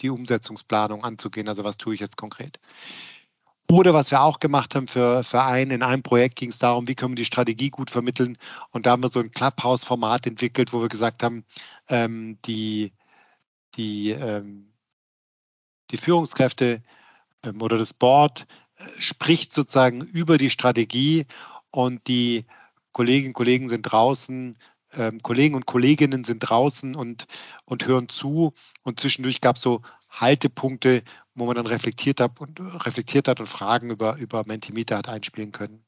die 0.00 0.10
Umsetzungsplanung 0.10 1.04
anzugehen. 1.04 1.48
Also 1.48 1.62
was 1.62 1.76
tue 1.76 1.94
ich 1.94 2.00
jetzt 2.00 2.16
konkret? 2.16 2.58
Oder 3.68 3.94
was 3.94 4.10
wir 4.10 4.22
auch 4.22 4.38
gemacht 4.38 4.74
haben 4.74 4.86
für, 4.86 5.24
einen, 5.32 5.72
in 5.72 5.82
einem 5.82 6.02
Projekt 6.02 6.36
ging 6.36 6.50
es 6.50 6.58
darum, 6.58 6.86
wie 6.86 6.94
können 6.94 7.12
wir 7.12 7.16
die 7.16 7.24
Strategie 7.24 7.70
gut 7.70 7.90
vermitteln. 7.90 8.38
Und 8.70 8.86
da 8.86 8.92
haben 8.92 9.02
wir 9.02 9.10
so 9.10 9.18
ein 9.18 9.32
Clubhouse-Format 9.32 10.26
entwickelt, 10.26 10.72
wo 10.72 10.80
wir 10.80 10.88
gesagt 10.88 11.24
haben, 11.24 11.44
ähm, 11.88 12.38
die, 12.44 12.92
die 13.74 14.10
ähm, 14.10 14.72
die 15.90 15.96
Führungskräfte 15.96 16.82
ähm, 17.42 17.62
oder 17.62 17.78
das 17.78 17.94
Board 17.94 18.46
äh, 18.76 18.84
spricht 18.98 19.52
sozusagen 19.52 20.02
über 20.02 20.38
die 20.38 20.50
Strategie 20.50 21.26
und 21.70 22.06
die 22.06 22.46
Kolleginnen 22.92 23.28
und 23.28 23.34
Kollegen 23.34 23.68
sind 23.68 23.82
draußen, 23.82 24.56
ähm, 24.94 25.22
Kollegen 25.22 25.54
und 25.54 25.66
Kolleginnen 25.66 26.24
sind 26.24 26.40
draußen 26.40 26.94
und, 26.94 27.26
und 27.64 27.86
hören 27.86 28.08
zu. 28.08 28.54
Und 28.82 29.00
zwischendurch 29.00 29.40
gab 29.40 29.56
es 29.56 29.62
so 29.62 29.82
Haltepunkte, 30.08 31.02
wo 31.34 31.44
man 31.46 31.56
dann 31.56 31.66
reflektiert 31.66 32.20
hat 32.20 32.40
und 32.40 32.58
reflektiert 32.86 33.28
hat 33.28 33.40
und 33.40 33.48
Fragen 33.48 33.90
über, 33.90 34.16
über 34.16 34.44
Mentimeter 34.46 34.96
hat 34.96 35.08
einspielen 35.08 35.52
können. 35.52 35.84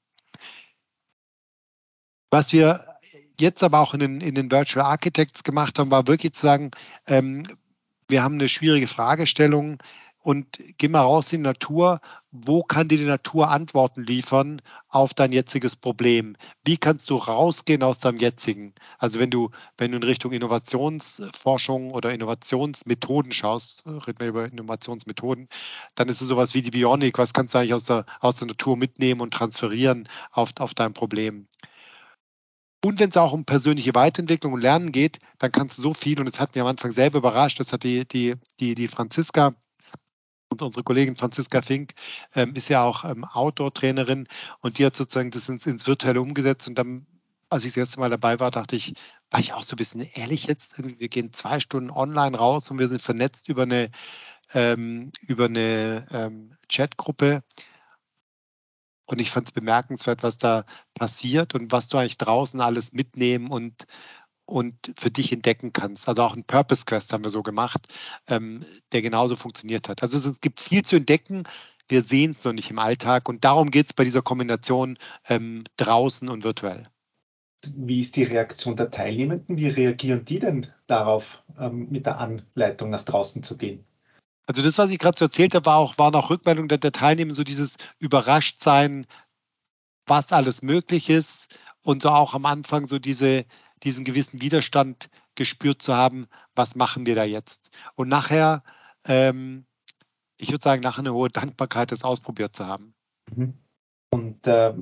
Was 2.31 2.52
wir 2.52 2.99
jetzt 3.40 3.62
aber 3.62 3.81
auch 3.81 3.95
in 3.95 4.00
den, 4.00 4.21
in 4.21 4.35
den 4.35 4.50
Virtual 4.50 4.85
Architects 4.85 5.43
gemacht 5.43 5.78
haben, 5.78 5.90
war 5.90 6.07
wirklich 6.07 6.33
zu 6.35 6.43
sagen, 6.43 6.71
ähm, 7.07 7.45
wir 8.09 8.23
haben 8.23 8.35
eine 8.35 8.49
schwierige 8.49 8.87
Fragestellung 8.87 9.79
und 10.21 10.59
geh 10.79 10.88
mal 10.88 11.03
raus 11.03 11.33
in 11.33 11.41
die 11.41 11.45
Natur. 11.45 12.00
Wo 12.33 12.62
kann 12.62 12.88
dir 12.88 12.99
die 12.99 13.05
Natur 13.05 13.49
Antworten 13.50 14.03
liefern 14.03 14.61
auf 14.88 15.15
dein 15.15 15.33
jetziges 15.33 15.77
Problem? 15.77 16.37
Wie 16.65 16.77
kannst 16.77 17.09
du 17.09 17.17
rausgehen 17.17 17.83
aus 17.83 18.00
deinem 18.00 18.19
jetzigen? 18.19 18.75
Also 18.99 19.21
wenn 19.21 19.31
du, 19.31 19.50
wenn 19.79 19.93
du 19.93 19.97
in 19.99 20.03
Richtung 20.03 20.33
Innovationsforschung 20.33 21.93
oder 21.93 22.12
Innovationsmethoden 22.12 23.33
schaust, 23.33 23.85
reden 23.87 24.21
wir 24.21 24.29
über 24.29 24.47
Innovationsmethoden, 24.47 25.49
dann 25.95 26.09
ist 26.09 26.21
es 26.21 26.29
sowas 26.29 26.55
wie 26.55 26.62
die 26.62 26.71
Bionik. 26.73 27.19
Was 27.19 27.33
kannst 27.33 27.55
du 27.55 27.59
eigentlich 27.59 27.75
aus 27.75 27.85
der, 27.85 28.05
aus 28.21 28.37
der 28.37 28.49
Natur 28.49 28.77
mitnehmen 28.77 29.21
und 29.21 29.33
transferieren 29.33 30.09
auf, 30.33 30.50
auf 30.59 30.75
dein 30.75 30.93
Problem? 30.95 31.47
Und 32.88 32.99
wenn 33.00 33.11
es 33.11 33.18
auch 33.18 33.35
um 33.35 33.45
persönliche 33.45 33.95
Weiterentwicklung 33.95 34.54
und 34.54 34.62
Lernen 34.62 34.92
geht, 34.92 35.18
dann 35.40 35.52
kannst 35.52 35.76
du 35.76 35.83
so 35.83 35.92
viel, 35.92 36.18
und 36.21 36.26
es 36.26 36.40
hat 36.40 36.54
mich 36.54 36.62
am 36.62 36.68
Anfang 36.68 36.90
selber 36.90 37.18
überrascht, 37.18 37.61
das 37.61 37.71
hat 37.71 37.83
die, 37.83 38.09
die, 38.09 38.35
die, 38.61 38.75
die 38.75 38.88
Franziska 38.88 39.54
und 40.49 40.62
unsere 40.62 40.85
Kollegin 40.85 41.14
Franziska 41.14 41.61
Fink 41.61 41.92
ähm, 42.35 42.54
ist 42.54 42.71
ja 42.71 42.83
auch 42.83 43.04
ähm, 43.04 43.26
Outdoor-Trainerin 43.26 44.26
und 44.61 44.78
die 44.78 44.87
hat 44.87 44.97
sozusagen 44.97 45.30
das 45.30 45.50
ins, 45.50 45.66
ins 45.66 45.87
Virtuelle 45.87 46.23
umgesetzt. 46.23 46.66
Und 46.66 46.78
dann, 46.78 47.07
als 47.50 47.66
ich 47.66 47.73
das 47.73 47.76
erste 47.76 48.00
Mal 48.00 48.09
dabei 48.09 48.40
war, 48.40 48.50
dachte 48.50 48.75
ich, 48.75 48.95
war 49.30 49.40
ich 49.40 49.52
auch 49.52 49.64
so 49.64 49.75
ein 49.75 49.76
bisschen 49.76 50.00
ehrlich 50.14 50.47
jetzt? 50.47 50.78
Wir 50.78 51.11
gehen 51.11 51.35
zwei 51.35 51.61
Stunden 51.61 51.90
online 51.90 52.38
raus 52.38 52.71
und 52.71 52.78
wir 52.78 52.88
sind 52.88 53.02
vernetzt 53.02 53.50
über 53.50 53.64
eine, 53.64 53.90
ähm, 54.54 55.12
über 55.21 55.45
eine 55.45 56.07
ähm, 56.11 56.57
Chatgruppe. 56.71 57.42
Und 59.09 59.21
ich 59.21 59.31
fand 59.31 59.49
es 59.49 59.53
bemerkenswert, 59.53 60.23
was 60.23 60.37
da 60.38 60.65
passiert 60.95 61.55
und 61.55 61.73
was 61.73 61.88
du 61.88 61.97
eigentlich 61.97 62.19
draußen 62.19 62.61
alles 62.61 62.93
mitnehmen 62.93 63.50
und, 63.50 63.87
und 64.45 64.93
für 64.99 65.11
dich 65.11 65.33
entdecken 65.33 65.73
kannst. 65.73 66.09
Also 66.09 66.23
auch 66.23 66.37
ein 66.37 66.45
Purpose 66.45 66.85
Quest 66.85 67.12
haben 67.12 67.25
wir 67.25 67.31
so 67.31 67.43
gemacht, 67.43 67.88
ähm, 68.27 68.66
der 68.92 69.01
genauso 69.03 69.35
funktioniert 69.35 69.88
hat. 69.88 70.03
Also 70.03 70.18
es, 70.18 70.27
es 70.27 70.40
gibt 70.42 70.61
viel 70.61 70.85
zu 70.85 70.97
entdecken. 70.97 71.44
Wir 71.88 72.03
sehen 72.03 72.33
es 72.33 72.44
noch 72.44 72.53
nicht 72.53 72.71
im 72.71 72.79
Alltag 72.79 73.31
und 73.31 73.44
darum 73.44 73.71
geht 73.71 73.87
es 73.87 73.92
bei 73.94 74.05
dieser 74.05 74.23
Kombination 74.23 74.99
ähm, 75.27 75.64
draußen 75.79 76.29
und 76.29 76.44
virtuell. 76.44 76.87
Wie 77.75 78.03
ist 78.03 78.14
die 78.16 78.25
Reaktion 78.25 78.77
der 78.77 78.90
Teilnehmenden? 78.90 79.57
Wie 79.57 79.68
reagieren 79.68 80.25
die 80.25 80.38
denn 80.38 80.66
darauf, 80.87 81.42
ähm, 81.59 81.88
mit 81.90 82.07
der 82.07 82.21
Anleitung 82.21 82.90
nach 82.90 83.03
draußen 83.05 83.42
zu 83.42 83.57
gehen? 83.57 83.85
Also 84.48 84.62
das, 84.62 84.78
was 84.78 84.90
ich 84.90 84.98
gerade 84.98 85.18
so 85.18 85.26
erzählt 85.26 85.54
habe, 85.54 85.66
war 85.66 85.76
auch, 85.76 85.98
waren 85.98 86.14
auch 86.14 86.30
Rückmeldungen 86.30 86.70
der, 86.70 86.78
der 86.78 86.92
Teilnehmer, 86.92 87.34
so 87.34 87.44
dieses 87.44 87.76
Überraschtsein, 87.98 89.06
was 90.06 90.32
alles 90.32 90.62
möglich 90.62 91.11
ist 91.11 91.54
und 91.82 92.00
so 92.00 92.08
auch 92.08 92.32
am 92.32 92.46
Anfang 92.46 92.87
so 92.87 92.98
diese, 92.98 93.44
diesen 93.82 94.06
gewissen 94.06 94.40
Widerstand 94.40 95.11
gespürt 95.34 95.82
zu 95.82 95.94
haben, 95.94 96.28
was 96.54 96.74
machen 96.74 97.04
wir 97.04 97.14
da 97.14 97.24
jetzt? 97.24 97.68
Und 97.94 98.08
nachher, 98.08 98.62
ähm, 99.04 99.66
ich 100.38 100.50
würde 100.50 100.64
sagen, 100.64 100.80
nachher 100.80 101.00
eine 101.00 101.12
hohe 101.12 101.28
Dankbarkeit, 101.28 101.92
das 101.92 102.02
ausprobiert 102.02 102.56
zu 102.56 102.66
haben. 102.66 102.94
Mhm. 103.37 103.52
Und 104.11 104.46
äh, 104.46 104.72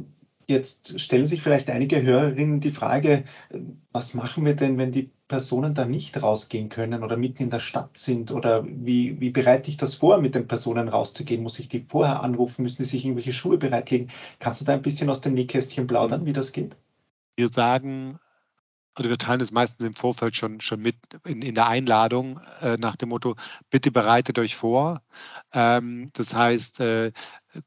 jetzt 0.48 1.00
stellen 1.00 1.26
sich 1.26 1.42
vielleicht 1.42 1.70
einige 1.70 2.00
Hörerinnen 2.02 2.60
die 2.60 2.70
Frage, 2.70 3.24
was 3.90 4.14
machen 4.14 4.44
wir 4.44 4.54
denn, 4.54 4.78
wenn 4.78 4.92
die 4.92 5.10
Personen 5.28 5.74
da 5.74 5.84
nicht 5.84 6.22
rausgehen 6.22 6.68
können 6.68 7.02
oder 7.02 7.16
mitten 7.16 7.44
in 7.44 7.50
der 7.50 7.60
Stadt 7.60 7.96
sind? 7.98 8.30
Oder 8.30 8.64
wie, 8.64 9.20
wie 9.20 9.30
bereite 9.30 9.70
ich 9.70 9.76
das 9.76 9.96
vor, 9.96 10.20
mit 10.20 10.34
den 10.34 10.46
Personen 10.46 10.88
rauszugehen? 10.88 11.42
Muss 11.42 11.58
ich 11.58 11.68
die 11.68 11.84
vorher 11.88 12.22
anrufen? 12.22 12.62
Müssen 12.62 12.82
die 12.82 12.88
sich 12.88 13.04
irgendwelche 13.04 13.32
Schuhe 13.32 13.58
bereitlegen? 13.58 14.10
Kannst 14.38 14.60
du 14.60 14.64
da 14.64 14.72
ein 14.72 14.82
bisschen 14.82 15.10
aus 15.10 15.20
dem 15.20 15.34
Nähkästchen 15.34 15.86
plaudern, 15.86 16.26
wie 16.26 16.32
das 16.32 16.52
geht? 16.52 16.76
Wir 17.36 17.48
sagen, 17.48 18.18
oder 18.98 19.10
wir 19.10 19.18
teilen 19.18 19.40
es 19.40 19.52
meistens 19.52 19.86
im 19.86 19.94
Vorfeld 19.94 20.36
schon, 20.36 20.60
schon 20.60 20.80
mit 20.80 20.96
in, 21.24 21.42
in 21.42 21.54
der 21.54 21.66
Einladung 21.66 22.40
äh, 22.60 22.76
nach 22.78 22.96
dem 22.96 23.10
Motto, 23.10 23.36
bitte 23.70 23.90
bereitet 23.90 24.38
euch 24.38 24.56
vor. 24.56 25.02
Ähm, 25.52 26.10
das 26.14 26.34
heißt, 26.34 26.80
äh, 26.80 27.12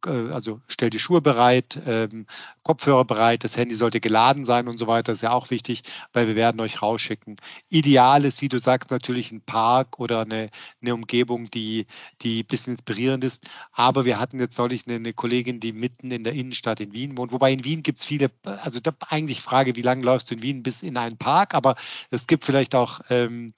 also 0.01 0.61
stell 0.67 0.89
die 0.89 0.99
Schuhe 0.99 1.21
bereit, 1.21 1.79
ähm, 1.85 2.25
Kopfhörer 2.63 3.05
bereit, 3.05 3.43
das 3.43 3.55
Handy 3.55 3.75
sollte 3.75 3.99
geladen 3.99 4.45
sein 4.45 4.67
und 4.67 4.77
so 4.77 4.87
weiter. 4.87 5.11
Das 5.11 5.19
ist 5.19 5.23
ja 5.23 5.31
auch 5.31 5.49
wichtig, 5.51 5.83
weil 6.13 6.27
wir 6.27 6.35
werden 6.35 6.59
euch 6.59 6.81
rausschicken. 6.81 7.37
Ideal 7.69 8.25
ist, 8.25 8.41
wie 8.41 8.49
du 8.49 8.59
sagst, 8.59 8.91
natürlich 8.91 9.31
ein 9.31 9.41
Park 9.41 9.99
oder 9.99 10.21
eine, 10.21 10.49
eine 10.81 10.93
Umgebung, 10.95 11.51
die, 11.51 11.85
die 12.21 12.41
ein 12.41 12.47
bisschen 12.47 12.73
inspirierend 12.73 13.23
ist. 13.23 13.47
Aber 13.71 14.05
wir 14.05 14.19
hatten 14.19 14.39
jetzt 14.39 14.57
neulich 14.57 14.87
eine, 14.87 14.95
eine 14.95 15.13
Kollegin, 15.13 15.59
die 15.59 15.71
mitten 15.71 16.11
in 16.11 16.23
der 16.23 16.33
Innenstadt 16.33 16.79
in 16.79 16.93
Wien 16.93 17.17
wohnt. 17.17 17.31
Wobei 17.31 17.51
in 17.51 17.63
Wien 17.63 17.83
gibt 17.83 17.99
es 17.99 18.05
viele, 18.05 18.31
also 18.43 18.79
da 18.79 18.91
eigentlich 19.07 19.41
Frage, 19.41 19.75
wie 19.75 19.81
lange 19.81 20.03
läufst 20.03 20.31
du 20.31 20.35
in 20.35 20.41
Wien 20.41 20.63
bis 20.63 20.81
in 20.81 20.97
einen 20.97 21.17
Park? 21.17 21.53
Aber 21.53 21.75
es 22.09 22.25
gibt 22.27 22.43
vielleicht 22.43 22.73
auch 22.75 22.99
äh, 23.09 23.19
ähm, 23.19 23.53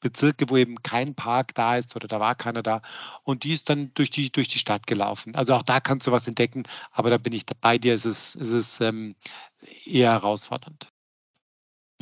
Bezirke, 0.00 0.48
wo 0.48 0.56
eben 0.56 0.82
kein 0.82 1.14
Park 1.14 1.54
da 1.54 1.76
ist 1.76 1.94
oder 1.94 2.08
da 2.08 2.20
war 2.20 2.34
keiner 2.34 2.62
da. 2.62 2.82
Und 3.22 3.44
die 3.44 3.54
ist 3.54 3.68
dann 3.68 3.92
durch 3.94 4.10
die, 4.10 4.30
durch 4.30 4.48
die 4.48 4.58
Stadt 4.58 4.86
gelaufen. 4.86 5.34
Also 5.34 5.54
auch 5.54 5.62
da 5.62 5.80
kannst 5.80 6.06
du 6.06 6.12
was 6.12 6.26
entdecken, 6.26 6.64
aber 6.90 7.10
da 7.10 7.18
bin 7.18 7.32
ich 7.32 7.44
bei 7.60 7.78
dir, 7.78 7.94
ist 7.94 8.04
es, 8.04 8.34
ist 8.34 8.50
es 8.50 8.80
ähm, 8.80 9.14
eher 9.84 10.12
herausfordernd. 10.12 10.92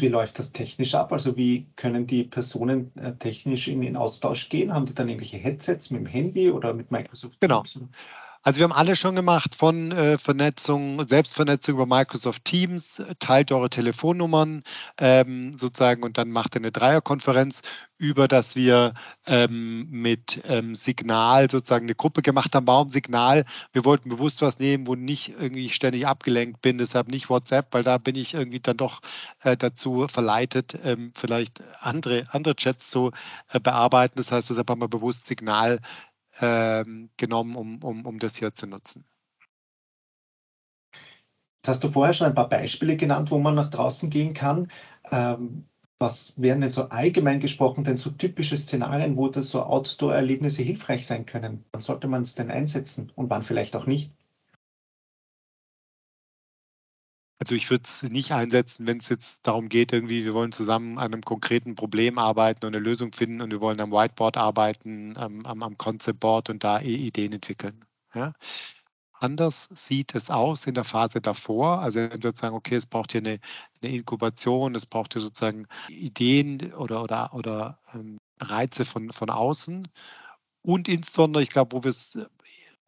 Wie 0.00 0.08
läuft 0.08 0.38
das 0.40 0.52
technisch 0.52 0.94
ab? 0.94 1.12
Also 1.12 1.36
wie 1.36 1.68
können 1.76 2.06
die 2.06 2.24
Personen 2.24 2.96
äh, 2.96 3.14
technisch 3.14 3.68
in 3.68 3.80
den 3.80 3.96
Austausch 3.96 4.48
gehen? 4.48 4.72
Haben 4.72 4.86
die 4.86 4.94
dann 4.94 5.08
irgendwelche 5.08 5.38
Headsets 5.38 5.90
mit 5.90 6.00
dem 6.00 6.06
Handy 6.06 6.50
oder 6.50 6.74
mit 6.74 6.90
Microsoft 6.90 7.40
Genau. 7.40 7.62
Also 8.46 8.58
wir 8.58 8.64
haben 8.64 8.72
alle 8.72 8.94
schon 8.94 9.16
gemacht 9.16 9.54
von 9.54 9.90
äh, 9.90 10.18
Vernetzung, 10.18 11.08
Selbstvernetzung 11.08 11.76
über 11.76 11.86
Microsoft 11.86 12.44
Teams, 12.44 13.02
teilt 13.18 13.50
eure 13.50 13.70
Telefonnummern 13.70 14.62
ähm, 14.98 15.56
sozusagen 15.56 16.02
und 16.02 16.18
dann 16.18 16.30
macht 16.30 16.54
ihr 16.54 16.60
eine 16.60 16.70
Dreierkonferenz, 16.70 17.62
über 17.96 18.28
das 18.28 18.54
wir 18.54 18.92
ähm, 19.24 19.88
mit 19.88 20.42
ähm, 20.46 20.74
Signal 20.74 21.48
sozusagen 21.48 21.86
eine 21.86 21.94
Gruppe 21.94 22.20
gemacht 22.20 22.54
haben. 22.54 22.66
Warum 22.66 22.90
Signal? 22.90 23.46
Wir 23.72 23.86
wollten 23.86 24.10
bewusst 24.10 24.42
was 24.42 24.58
nehmen, 24.58 24.86
wo 24.86 24.94
nicht 24.94 25.30
irgendwie 25.30 25.70
ständig 25.70 26.06
abgelenkt 26.06 26.60
bin, 26.60 26.76
deshalb 26.76 27.08
nicht 27.08 27.30
WhatsApp, 27.30 27.68
weil 27.72 27.82
da 27.82 27.96
bin 27.96 28.14
ich 28.14 28.34
irgendwie 28.34 28.60
dann 28.60 28.76
doch 28.76 29.00
äh, 29.40 29.56
dazu 29.56 30.06
verleitet, 30.06 30.78
ähm, 30.84 31.12
vielleicht 31.14 31.62
andere, 31.80 32.26
andere 32.30 32.56
Chats 32.56 32.90
zu 32.90 33.10
äh, 33.48 33.58
bearbeiten. 33.58 34.16
Das 34.16 34.30
heißt, 34.30 34.50
deshalb 34.50 34.68
haben 34.68 34.82
wir 34.82 34.88
bewusst 34.88 35.24
Signal 35.24 35.80
ähm, 36.40 37.10
genommen, 37.16 37.56
um, 37.56 37.82
um, 37.82 38.06
um 38.06 38.18
das 38.18 38.36
hier 38.36 38.52
zu 38.52 38.66
nutzen. 38.66 39.04
Jetzt 41.62 41.68
hast 41.68 41.84
du 41.84 41.90
vorher 41.90 42.12
schon 42.12 42.26
ein 42.28 42.34
paar 42.34 42.48
Beispiele 42.48 42.96
genannt, 42.96 43.30
wo 43.30 43.38
man 43.38 43.54
nach 43.54 43.70
draußen 43.70 44.10
gehen 44.10 44.34
kann. 44.34 44.70
Ähm, 45.10 45.66
was 45.98 46.40
wären 46.40 46.60
denn 46.60 46.70
so 46.70 46.88
allgemein 46.90 47.40
gesprochen 47.40 47.84
denn 47.84 47.96
so 47.96 48.10
typische 48.10 48.56
Szenarien, 48.56 49.16
wo 49.16 49.28
das 49.28 49.48
so 49.50 49.62
Outdoor-Erlebnisse 49.62 50.62
hilfreich 50.62 51.06
sein 51.06 51.24
können? 51.24 51.64
Wann 51.72 51.80
sollte 51.80 52.08
man 52.08 52.22
es 52.22 52.34
denn 52.34 52.50
einsetzen 52.50 53.10
und 53.14 53.30
wann 53.30 53.42
vielleicht 53.42 53.76
auch 53.76 53.86
nicht? 53.86 54.12
Also 57.38 57.54
ich 57.54 57.68
würde 57.70 57.82
es 57.84 58.02
nicht 58.04 58.32
einsetzen, 58.32 58.86
wenn 58.86 58.98
es 58.98 59.08
jetzt 59.08 59.40
darum 59.42 59.68
geht, 59.68 59.92
irgendwie, 59.92 60.24
wir 60.24 60.34
wollen 60.34 60.52
zusammen 60.52 60.98
an 60.98 61.12
einem 61.12 61.22
konkreten 61.22 61.74
Problem 61.74 62.18
arbeiten 62.18 62.64
und 62.64 62.74
eine 62.74 62.84
Lösung 62.84 63.12
finden 63.12 63.40
und 63.42 63.50
wir 63.50 63.60
wollen 63.60 63.80
am 63.80 63.92
Whiteboard 63.92 64.36
arbeiten, 64.36 65.16
am, 65.16 65.44
am, 65.44 65.62
am 65.62 65.76
Concept 65.76 66.20
Board 66.20 66.48
und 66.50 66.64
da 66.64 66.80
Ideen 66.80 67.32
entwickeln. 67.32 67.84
Ja? 68.14 68.32
anders 69.24 69.68
sieht 69.74 70.14
es 70.14 70.30
aus 70.30 70.66
in 70.66 70.74
der 70.74 70.84
Phase 70.84 71.20
davor. 71.20 71.80
Also 71.80 72.00
entweder 72.00 72.34
sagen, 72.34 72.54
okay, 72.54 72.76
es 72.76 72.86
braucht 72.86 73.12
hier 73.12 73.22
eine, 73.22 73.40
eine 73.82 73.92
Inkubation, 73.94 74.74
es 74.74 74.86
braucht 74.86 75.14
hier 75.14 75.22
sozusagen 75.22 75.66
Ideen 75.88 76.72
oder, 76.74 77.02
oder, 77.02 77.34
oder 77.34 77.78
ähm, 77.94 78.18
Reize 78.40 78.84
von, 78.84 79.12
von 79.12 79.30
außen. 79.30 79.88
Und 80.62 80.88
insbesondere, 80.88 81.42
ich 81.42 81.50
glaube, 81.50 81.76
wo 81.76 81.84
wir 81.84 81.90
es 81.90 82.18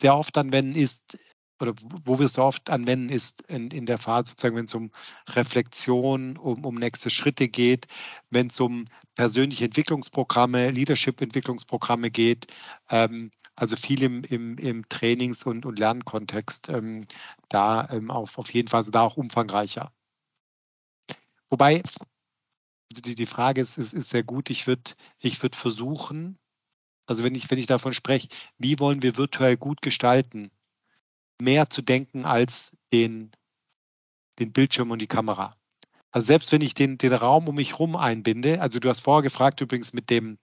sehr 0.01 0.17
oft 0.17 0.37
anwenden, 0.37 0.75
ist, 0.75 1.19
oder 1.61 1.75
wo 2.05 2.19
wir 2.19 2.27
es 2.27 2.39
oft 2.39 2.71
anwenden, 2.71 3.09
ist 3.09 3.43
in, 3.43 3.71
in 3.71 3.87
der 3.87 3.99
Phase 3.99 4.31
sozusagen, 4.31 4.57
wenn 4.57 4.67
es 4.67 4.75
um 4.75 4.91
Reflexion, 5.31 6.37
um, 6.37 6.65
um 6.65 6.75
nächste 6.77 7.11
Schritte 7.11 7.49
geht, 7.49 7.87
wenn 8.31 8.49
es 8.49 8.61
um 8.61 8.87
persönliche 9.15 9.65
Entwicklungsprogramme, 9.65 10.71
Leadership-Entwicklungsprogramme 10.71 12.11
geht, 12.11 12.53
ähm, 12.91 13.31
also 13.55 13.77
viel 13.77 14.03
im, 14.03 14.23
im, 14.25 14.59
im 14.59 14.89
Trainings- 14.89 15.45
und, 15.45 15.65
und 15.65 15.79
Lernkontext, 15.79 16.69
ähm, 16.69 17.07
da 17.49 17.89
ähm, 17.91 18.11
auf, 18.11 18.39
auf 18.39 18.51
jeden 18.53 18.69
Fall, 18.69 18.79
also 18.79 18.91
da 18.91 19.03
auch 19.03 19.17
umfangreicher. 19.17 19.93
Wobei, 21.49 21.77
also 21.77 21.99
die, 22.91 23.15
die 23.15 23.27
Frage 23.27 23.63
ist, 23.63 23.79
ist, 23.79 23.95
ist 23.95 24.11
sehr 24.11 24.23
gut. 24.23 24.51
Ich 24.51 24.67
würde 24.67 24.93
ich 25.21 25.43
würd 25.43 25.57
versuchen, 25.57 26.39
also 27.07 27.25
wenn 27.25 27.35
ich, 27.35 27.51
wenn 27.51 27.59
ich 27.59 27.67
davon 27.67 27.95
spreche, 27.95 28.29
wie 28.59 28.79
wollen 28.79 29.03
wir 29.03 29.17
virtuell 29.17 29.57
gut 29.57 29.81
gestalten, 29.81 30.51
mehr 31.41 31.71
zu 31.71 31.83
denken 31.83 32.25
als 32.25 32.73
den, 32.93 33.33
den 34.39 34.53
Bildschirm 34.53 34.91
und 34.91 35.01
die 35.01 35.07
Kamera. 35.07 35.55
Also 36.11 36.27
selbst 36.27 36.51
wenn 36.53 36.63
ich 36.63 36.75
den, 36.75 36.99
den 36.99 37.13
Raum 37.13 37.49
um 37.49 37.57
mich 37.57 37.73
herum 37.73 37.97
einbinde, 37.97 38.61
also 38.61 38.79
du 38.79 38.89
hast 38.89 39.01
vorher 39.01 39.23
gefragt 39.23 39.61
übrigens 39.61 39.93
mit 39.93 40.09
dem 40.09 40.39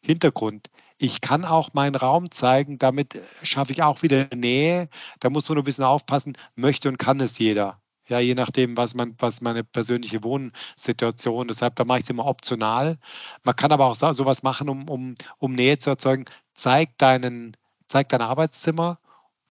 Hintergrund, 0.00 0.68
ich 0.98 1.20
kann 1.20 1.44
auch 1.44 1.74
meinen 1.74 1.96
Raum 1.96 2.30
zeigen, 2.30 2.78
damit 2.78 3.20
schaffe 3.42 3.72
ich 3.72 3.82
auch 3.82 4.02
wieder 4.02 4.28
Nähe. 4.34 4.88
Da 5.18 5.30
muss 5.30 5.48
man 5.48 5.56
nur 5.56 5.62
ein 5.62 5.66
bisschen 5.66 5.84
aufpassen, 5.84 6.34
möchte 6.54 6.88
und 6.88 6.96
kann 6.96 7.18
es 7.20 7.38
jeder. 7.38 7.80
Ja, 8.08 8.20
je 8.20 8.34
nachdem, 8.34 8.76
was 8.76 8.94
man, 8.94 9.16
was 9.18 9.40
meine 9.40 9.64
persönliche 9.64 10.22
Wohnsituation, 10.22 11.48
deshalb, 11.48 11.76
da 11.76 11.84
mache 11.84 11.98
ich 11.98 12.04
es 12.04 12.10
immer 12.10 12.26
optional. 12.26 12.98
Man 13.42 13.56
kann 13.56 13.72
aber 13.72 13.86
auch 13.86 13.96
so, 13.96 14.12
sowas 14.12 14.42
machen, 14.42 14.68
um, 14.68 14.88
um, 14.88 15.14
um 15.38 15.54
Nähe 15.54 15.78
zu 15.78 15.90
erzeugen. 15.90 16.26
Zeig 16.54 16.96
deinen, 16.98 17.56
zeig 17.88 18.08
dein 18.08 18.20
Arbeitszimmer 18.20 18.98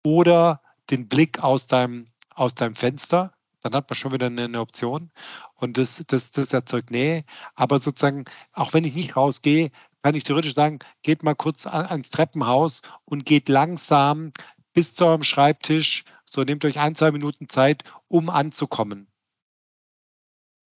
oder 0.03 0.61
den 0.91 1.07
Blick 1.07 1.39
aus 1.39 1.67
deinem, 1.67 2.07
aus 2.29 2.55
deinem 2.55 2.75
Fenster. 2.75 3.33
Dann 3.61 3.73
hat 3.73 3.89
man 3.89 3.95
schon 3.95 4.11
wieder 4.11 4.27
eine, 4.27 4.59
Option. 4.59 5.11
Und 5.55 5.77
das, 5.77 6.03
das, 6.07 6.31
das 6.31 6.53
erzeugt 6.53 6.91
Nähe. 6.91 7.23
Aber 7.55 7.79
sozusagen, 7.79 8.25
auch 8.53 8.73
wenn 8.73 8.83
ich 8.83 8.95
nicht 8.95 9.15
rausgehe, 9.15 9.71
kann 10.03 10.15
ich 10.15 10.23
theoretisch 10.23 10.55
sagen, 10.55 10.79
geht 11.03 11.23
mal 11.23 11.35
kurz 11.35 11.67
ans 11.67 12.09
Treppenhaus 12.09 12.81
und 13.05 13.25
geht 13.25 13.49
langsam 13.49 14.31
bis 14.73 14.95
zu 14.95 15.05
eurem 15.05 15.23
Schreibtisch. 15.23 16.03
So 16.25 16.43
nehmt 16.43 16.65
euch 16.65 16.79
ein, 16.79 16.95
zwei 16.95 17.11
Minuten 17.11 17.49
Zeit, 17.49 17.83
um 18.07 18.29
anzukommen. 18.29 19.07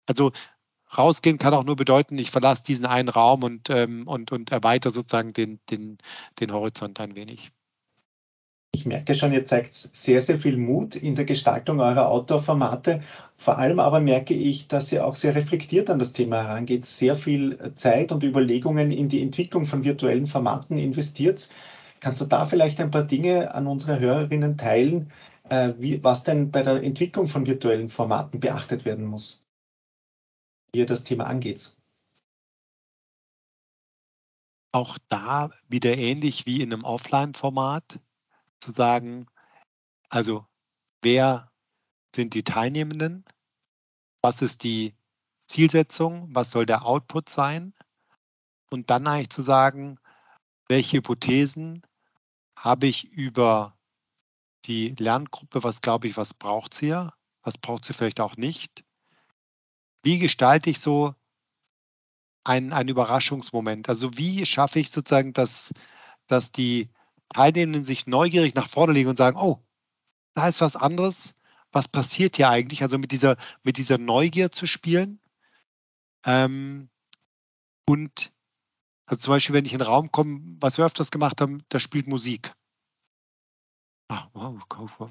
Also 0.06 0.32
rausgehen 0.96 1.38
kann 1.38 1.54
auch 1.54 1.64
nur 1.64 1.76
bedeuten, 1.76 2.18
ich 2.18 2.30
verlasse 2.30 2.64
diesen 2.64 2.86
einen 2.86 3.08
Raum 3.08 3.42
und, 3.42 3.70
ähm, 3.70 4.06
und, 4.06 4.32
und 4.32 4.52
erweitere 4.52 4.92
sozusagen 4.92 5.32
den, 5.32 5.60
den, 5.70 5.98
den 6.40 6.52
Horizont 6.52 7.00
ein 7.00 7.14
wenig. 7.14 7.50
Ich 8.74 8.86
merke 8.86 9.14
schon, 9.14 9.32
ihr 9.32 9.44
zeigt 9.44 9.72
sehr, 9.72 10.20
sehr 10.20 10.40
viel 10.40 10.56
Mut 10.56 10.96
in 10.96 11.14
der 11.14 11.24
Gestaltung 11.24 11.78
eurer 11.78 12.08
Outdoor-Formate. 12.08 13.04
Vor 13.38 13.56
allem 13.56 13.78
aber 13.78 14.00
merke 14.00 14.34
ich, 14.34 14.66
dass 14.66 14.90
ihr 14.90 15.06
auch 15.06 15.14
sehr 15.14 15.36
reflektiert 15.36 15.90
an 15.90 16.00
das 16.00 16.12
Thema 16.12 16.42
herangeht, 16.42 16.84
sehr 16.84 17.14
viel 17.14 17.72
Zeit 17.76 18.10
und 18.10 18.24
Überlegungen 18.24 18.90
in 18.90 19.08
die 19.08 19.22
Entwicklung 19.22 19.64
von 19.64 19.84
virtuellen 19.84 20.26
Formaten 20.26 20.76
investiert. 20.76 21.50
Kannst 22.00 22.20
du 22.20 22.24
da 22.24 22.46
vielleicht 22.46 22.80
ein 22.80 22.90
paar 22.90 23.04
Dinge 23.04 23.54
an 23.54 23.68
unsere 23.68 24.00
Hörerinnen 24.00 24.56
teilen, 24.58 25.12
äh, 25.50 25.72
was 26.02 26.24
denn 26.24 26.50
bei 26.50 26.64
der 26.64 26.82
Entwicklung 26.82 27.28
von 27.28 27.46
virtuellen 27.46 27.88
Formaten 27.88 28.40
beachtet 28.40 28.84
werden 28.84 29.04
muss, 29.04 29.46
wie 30.72 30.80
ihr 30.80 30.86
das 30.86 31.04
Thema 31.04 31.26
angeht? 31.26 31.76
Auch 34.72 34.98
da 35.08 35.50
wieder 35.68 35.96
ähnlich 35.96 36.44
wie 36.46 36.60
in 36.60 36.72
einem 36.72 36.82
Offline-Format 36.82 38.00
zu 38.64 38.72
sagen, 38.72 39.26
also 40.08 40.46
wer 41.02 41.50
sind 42.14 42.34
die 42.34 42.44
Teilnehmenden, 42.44 43.24
was 44.22 44.40
ist 44.40 44.62
die 44.62 44.96
Zielsetzung, 45.48 46.34
was 46.34 46.50
soll 46.50 46.64
der 46.64 46.86
Output 46.86 47.28
sein? 47.28 47.74
Und 48.70 48.88
dann 48.88 49.06
eigentlich 49.06 49.30
zu 49.30 49.42
sagen, 49.42 49.98
welche 50.68 50.96
Hypothesen 50.96 51.82
habe 52.56 52.86
ich 52.86 53.04
über 53.04 53.76
die 54.64 54.94
Lerngruppe, 54.98 55.62
was 55.62 55.82
glaube 55.82 56.08
ich, 56.08 56.16
was 56.16 56.32
braucht 56.32 56.72
sie 56.72 56.86
hier, 56.86 57.12
was 57.42 57.58
braucht 57.58 57.84
sie 57.84 57.92
vielleicht 57.92 58.20
auch 58.20 58.36
nicht. 58.36 58.82
Wie 60.02 60.18
gestalte 60.18 60.70
ich 60.70 60.80
so 60.80 61.14
einen, 62.44 62.72
einen 62.72 62.88
Überraschungsmoment? 62.88 63.90
Also 63.90 64.16
wie 64.16 64.46
schaffe 64.46 64.78
ich 64.78 64.90
sozusagen, 64.90 65.34
dass, 65.34 65.72
dass 66.26 66.50
die 66.50 66.90
Teilnehmenden 67.34 67.84
sich 67.84 68.06
neugierig 68.06 68.54
nach 68.54 68.68
vorne 68.68 68.92
legen 68.92 69.10
und 69.10 69.16
sagen, 69.16 69.36
oh, 69.38 69.62
da 70.34 70.48
ist 70.48 70.60
was 70.60 70.76
anderes. 70.76 71.34
Was 71.72 71.88
passiert 71.88 72.36
hier 72.36 72.48
eigentlich? 72.48 72.82
Also 72.82 72.98
mit 72.98 73.12
dieser, 73.12 73.36
mit 73.62 73.76
dieser 73.76 73.98
Neugier 73.98 74.50
zu 74.52 74.66
spielen. 74.66 75.20
Ähm, 76.24 76.88
und 77.86 78.32
also 79.06 79.22
zum 79.22 79.32
Beispiel, 79.32 79.54
wenn 79.54 79.64
ich 79.64 79.72
in 79.72 79.80
den 79.80 79.86
Raum 79.86 80.10
komme, 80.10 80.40
was 80.60 80.78
wir 80.78 80.86
öfters 80.86 81.10
gemacht 81.10 81.40
haben, 81.40 81.62
da 81.68 81.80
spielt 81.80 82.06
Musik. 82.06 82.52
Ah, 84.08 84.28
wow, 84.32 84.54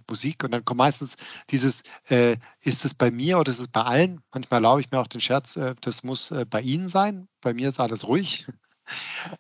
Musik. 0.09 0.43
Und 0.43 0.51
dann 0.51 0.63
kommt 0.65 0.77
meistens 0.77 1.15
dieses, 1.49 1.83
äh, 2.05 2.37
ist 2.61 2.85
es 2.85 2.93
bei 2.93 3.11
mir 3.11 3.39
oder 3.39 3.51
ist 3.51 3.59
es 3.59 3.67
bei 3.67 3.81
allen? 3.81 4.21
Manchmal 4.31 4.59
erlaube 4.59 4.81
ich 4.81 4.91
mir 4.91 4.99
auch 4.99 5.07
den 5.07 5.21
Scherz, 5.21 5.55
äh, 5.57 5.75
das 5.81 6.03
muss 6.03 6.31
äh, 6.31 6.45
bei 6.45 6.61
Ihnen 6.61 6.89
sein. 6.89 7.27
Bei 7.41 7.53
mir 7.53 7.69
ist 7.69 7.79
alles 7.79 8.07
ruhig. 8.07 8.47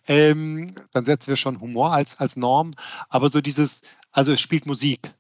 Ähm, 0.07 0.71
dann 0.91 1.05
setzen 1.05 1.29
wir 1.29 1.35
schon 1.35 1.59
Humor 1.59 1.93
als, 1.93 2.17
als 2.19 2.35
Norm. 2.35 2.73
Aber 3.09 3.29
so 3.29 3.41
dieses, 3.41 3.81
also 4.11 4.31
es 4.31 4.41
spielt 4.41 4.65
Musik. 4.65 5.13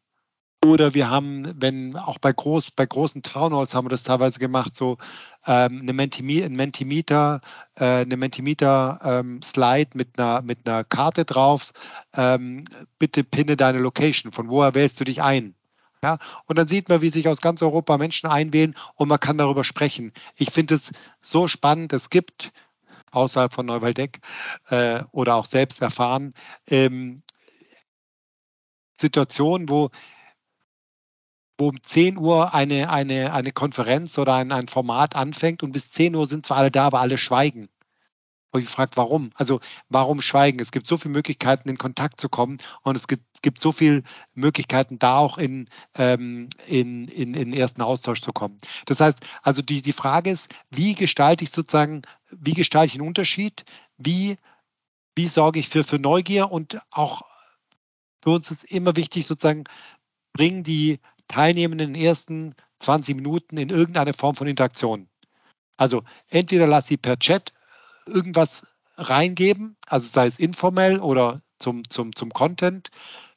Oder 0.65 0.93
wir 0.93 1.09
haben, 1.09 1.61
wenn 1.61 1.97
auch 1.97 2.19
bei, 2.19 2.31
groß, 2.31 2.71
bei 2.71 2.85
großen 2.85 3.21
Townhalls 3.21 3.75
haben 3.75 3.85
wir 3.85 3.89
das 3.89 4.03
teilweise 4.03 4.39
gemacht, 4.39 4.75
so 4.75 4.97
ähm, 5.45 5.81
eine 5.81 5.91
Mentimeter, 5.91 6.45
ein 6.45 6.55
Mentimeter, 6.55 7.41
äh, 7.75 8.01
eine 8.01 8.15
Mentimeter-Slide 8.15 9.89
ähm, 9.93 9.97
mit, 9.97 10.17
einer, 10.17 10.41
mit 10.41 10.59
einer 10.65 10.85
Karte 10.85 11.25
drauf. 11.25 11.73
Ähm, 12.13 12.63
bitte 12.97 13.25
pinne 13.25 13.57
deine 13.57 13.79
Location. 13.79 14.31
Von 14.31 14.49
woher 14.49 14.73
wählst 14.73 14.99
du 15.01 15.03
dich 15.03 15.21
ein? 15.21 15.53
Ja, 16.01 16.17
und 16.47 16.57
dann 16.57 16.67
sieht 16.67 16.89
man, 16.89 17.01
wie 17.01 17.09
sich 17.09 17.27
aus 17.27 17.41
ganz 17.41 17.61
Europa 17.61 17.97
Menschen 17.97 18.29
einwählen 18.29 18.75
und 18.95 19.07
man 19.07 19.21
kann 19.21 19.37
darüber 19.37 19.63
sprechen. 19.63 20.11
Ich 20.35 20.51
finde 20.51 20.75
es 20.75 20.91
so 21.21 21.47
spannend. 21.47 21.93
Es 21.93 22.09
gibt 22.09 22.51
außerhalb 23.13 23.53
von 23.53 23.65
Neuwaldeck 23.65 24.19
äh, 24.69 25.03
oder 25.11 25.35
auch 25.35 25.45
selbst 25.45 25.81
erfahren. 25.81 26.33
Ähm, 26.67 27.23
Situationen, 28.99 29.69
wo, 29.69 29.89
wo 31.57 31.69
um 31.69 31.81
10 31.81 32.17
Uhr 32.17 32.53
eine, 32.53 32.89
eine, 32.89 33.33
eine 33.33 33.51
Konferenz 33.51 34.17
oder 34.17 34.35
ein, 34.35 34.51
ein 34.51 34.67
Format 34.67 35.15
anfängt 35.15 35.63
und 35.63 35.71
bis 35.71 35.91
10 35.91 36.15
Uhr 36.15 36.25
sind 36.25 36.45
zwar 36.45 36.57
alle 36.57 36.71
da, 36.71 36.85
aber 36.87 37.01
alle 37.01 37.17
schweigen. 37.17 37.69
Ich 38.55 38.69
frage, 38.69 38.91
warum? 38.95 39.31
Also 39.35 39.61
warum 39.89 40.21
schweigen? 40.21 40.59
Es 40.59 40.71
gibt 40.71 40.85
so 40.85 40.97
viele 40.97 41.13
Möglichkeiten, 41.13 41.69
in 41.69 41.77
Kontakt 41.77 42.21
zu 42.21 42.29
kommen 42.29 42.59
und 42.83 42.95
es 42.95 43.07
gibt, 43.07 43.23
es 43.33 43.41
gibt 43.41 43.59
so 43.59 43.71
viele 43.71 44.03
Möglichkeiten, 44.35 44.99
da 44.99 45.17
auch 45.17 45.39
in, 45.39 45.67
ähm, 45.95 46.49
in, 46.67 47.07
in, 47.07 47.33
in 47.33 47.53
ersten 47.53 47.81
Austausch 47.81 48.21
zu 48.21 48.31
kommen. 48.31 48.59
Das 48.85 48.99
heißt, 48.99 49.19
also 49.41 49.61
die, 49.63 49.81
die 49.81 49.91
Frage 49.93 50.29
ist, 50.29 50.49
wie 50.69 50.93
gestalte 50.93 51.43
ich 51.43 51.51
sozusagen, 51.51 52.03
wie 52.29 52.53
gestalte 52.53 52.93
ich 52.93 52.99
einen 52.99 53.07
Unterschied? 53.07 53.65
Wie, 53.97 54.37
wie 55.15 55.27
sorge 55.27 55.59
ich 55.59 55.69
für, 55.69 55.83
für 55.83 55.99
Neugier? 55.99 56.51
Und 56.51 56.79
auch 56.91 57.23
für 58.21 58.29
uns 58.29 58.51
ist 58.51 58.65
immer 58.65 58.95
wichtig, 58.95 59.25
sozusagen, 59.25 59.63
bringen 60.33 60.63
die 60.63 60.99
Teilnehmenden 61.27 61.89
in 61.89 61.93
den 61.95 62.03
ersten 62.03 62.55
20 62.79 63.15
Minuten 63.15 63.57
in 63.57 63.69
irgendeine 63.69 64.13
Form 64.13 64.35
von 64.35 64.47
Interaktion. 64.47 65.07
Also 65.77 66.03
entweder 66.29 66.67
lass 66.67 66.87
sie 66.87 66.97
per 66.97 67.17
Chat 67.17 67.51
irgendwas 68.05 68.65
reingeben, 68.97 69.75
also 69.87 70.07
sei 70.07 70.27
es 70.27 70.39
informell 70.39 70.99
oder 70.99 71.41
zum, 71.59 71.89
zum, 71.89 72.15
zum 72.15 72.31
Content, 72.31 72.89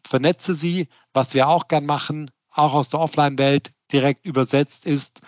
vernetze 0.05 0.55
sie, 0.55 0.89
was 1.13 1.35
wir 1.35 1.49
auch 1.49 1.69
gern 1.69 1.87
machen, 1.87 2.31
auch 2.51 2.75
aus 2.75 2.91
der 2.91 3.01
Offline-Welt 3.01 3.73
direkt 3.93 4.27
übersetzt 4.27 4.87
ist, 4.87 5.21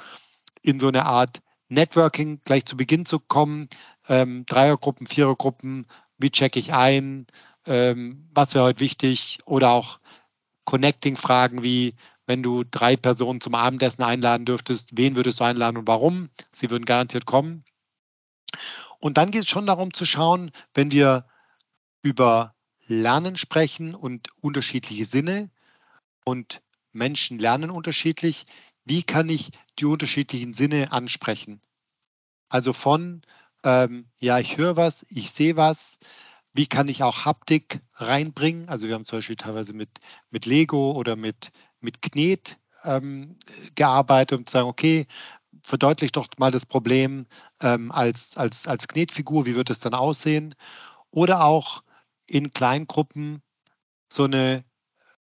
in 0.62 0.81
so 0.81 0.88
eine 0.88 1.07
Art 1.07 1.40
Networking 1.68 2.40
gleich 2.44 2.64
zu 2.64 2.77
Beginn 2.77 3.07
zu 3.07 3.20
kommen, 3.20 3.68
ähm, 4.09 4.44
Dreiergruppen, 4.46 5.07
Vierergruppen, 5.07 5.87
wie 6.18 6.31
checke 6.31 6.59
ich 6.59 6.72
ein, 6.72 7.27
ähm, 7.66 8.29
was 8.33 8.55
wäre 8.55 8.64
heute 8.64 8.81
wichtig 8.81 9.38
oder 9.44 9.70
auch 9.70 10.01
Connecting-Fragen 10.64 11.62
wie, 11.62 11.94
wenn 12.27 12.42
du 12.42 12.64
drei 12.64 12.96
Personen 12.96 13.40
zum 13.40 13.55
Abendessen 13.55 14.03
einladen 14.03 14.44
dürftest, 14.44 14.90
wen 14.92 15.16
würdest 15.16 15.40
du 15.40 15.44
einladen 15.44 15.77
und 15.77 15.87
warum? 15.87 16.31
Sie 16.53 16.70
würden 16.70 16.85
garantiert 16.85 17.27
kommen. 17.27 17.64
Und 18.98 19.16
dann 19.16 19.30
geht 19.30 19.42
es 19.42 19.48
schon 19.48 19.66
darum 19.66 19.92
zu 19.92 20.04
schauen, 20.04 20.50
wenn 20.74 20.90
wir 20.90 21.26
über 22.02 22.54
Lernen 22.87 23.37
sprechen 23.37 23.94
und 23.94 24.28
unterschiedliche 24.40 25.04
Sinne 25.04 25.50
und 26.24 26.62
Menschen 26.92 27.38
lernen 27.38 27.70
unterschiedlich. 27.70 28.46
Wie 28.84 29.02
kann 29.02 29.28
ich 29.28 29.50
die 29.78 29.84
unterschiedlichen 29.84 30.54
Sinne 30.54 30.90
ansprechen? 30.92 31.61
Also 32.48 32.72
von, 32.72 33.22
ähm, 33.62 34.08
ja, 34.18 34.38
ich 34.38 34.56
höre 34.56 34.76
was, 34.76 35.06
ich 35.11 35.30
sehe 35.30 35.56
was. 35.56 35.98
Wie 36.54 36.66
kann 36.66 36.88
ich 36.88 37.02
auch 37.02 37.24
Haptik 37.24 37.80
reinbringen? 37.94 38.68
Also 38.68 38.88
wir 38.88 38.94
haben 38.94 39.04
zum 39.04 39.18
Beispiel 39.18 39.37
teilweise 39.37 39.74
mit, 39.74 39.90
mit 40.30 40.46
Lego 40.46 40.92
oder 40.92 41.14
mit, 41.14 41.52
mit 41.80 42.00
Knet 42.00 42.58
ähm, 42.84 43.37
gearbeitet, 43.74 44.38
um 44.38 44.46
zu 44.46 44.52
sagen, 44.52 44.68
okay, 44.68 45.06
verdeutlicht 45.62 46.16
doch 46.16 46.28
mal 46.38 46.50
das 46.50 46.66
Problem 46.66 47.26
ähm, 47.60 47.92
als, 47.92 48.36
als, 48.36 48.66
als 48.66 48.88
Knetfigur, 48.88 49.46
wie 49.46 49.56
wird 49.56 49.70
es 49.70 49.80
dann 49.80 49.94
aussehen? 49.94 50.54
Oder 51.10 51.44
auch 51.44 51.82
in 52.26 52.52
Kleingruppen 52.52 53.42
so 54.12 54.24
eine, 54.24 54.64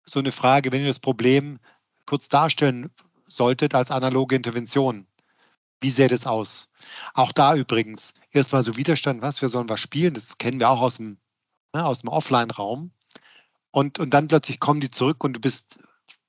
so 0.04 0.18
eine 0.18 0.32
Frage, 0.32 0.72
wenn 0.72 0.82
ihr 0.82 0.88
das 0.88 0.98
Problem 0.98 1.58
kurz 2.06 2.28
darstellen 2.28 2.90
solltet 3.26 3.74
als 3.74 3.90
analoge 3.90 4.36
Intervention. 4.36 5.06
Wie 5.80 5.90
sähe 5.90 6.08
das 6.08 6.26
aus? 6.26 6.68
Auch 7.14 7.32
da 7.32 7.54
übrigens, 7.54 8.14
erstmal 8.30 8.62
so 8.62 8.76
Widerstand, 8.76 9.22
was, 9.22 9.42
wir 9.42 9.48
sollen 9.48 9.68
was 9.68 9.80
spielen, 9.80 10.14
das 10.14 10.38
kennen 10.38 10.60
wir 10.60 10.70
auch 10.70 10.80
aus 10.80 10.96
dem, 10.96 11.18
ne, 11.74 11.82
dem 12.00 12.08
Offline-Raum. 12.08 12.92
Und, 13.72 13.98
und 13.98 14.10
dann 14.10 14.28
plötzlich 14.28 14.58
kommen 14.58 14.80
die 14.80 14.90
zurück 14.90 15.22
und 15.22 15.34
du 15.34 15.40
bist 15.40 15.78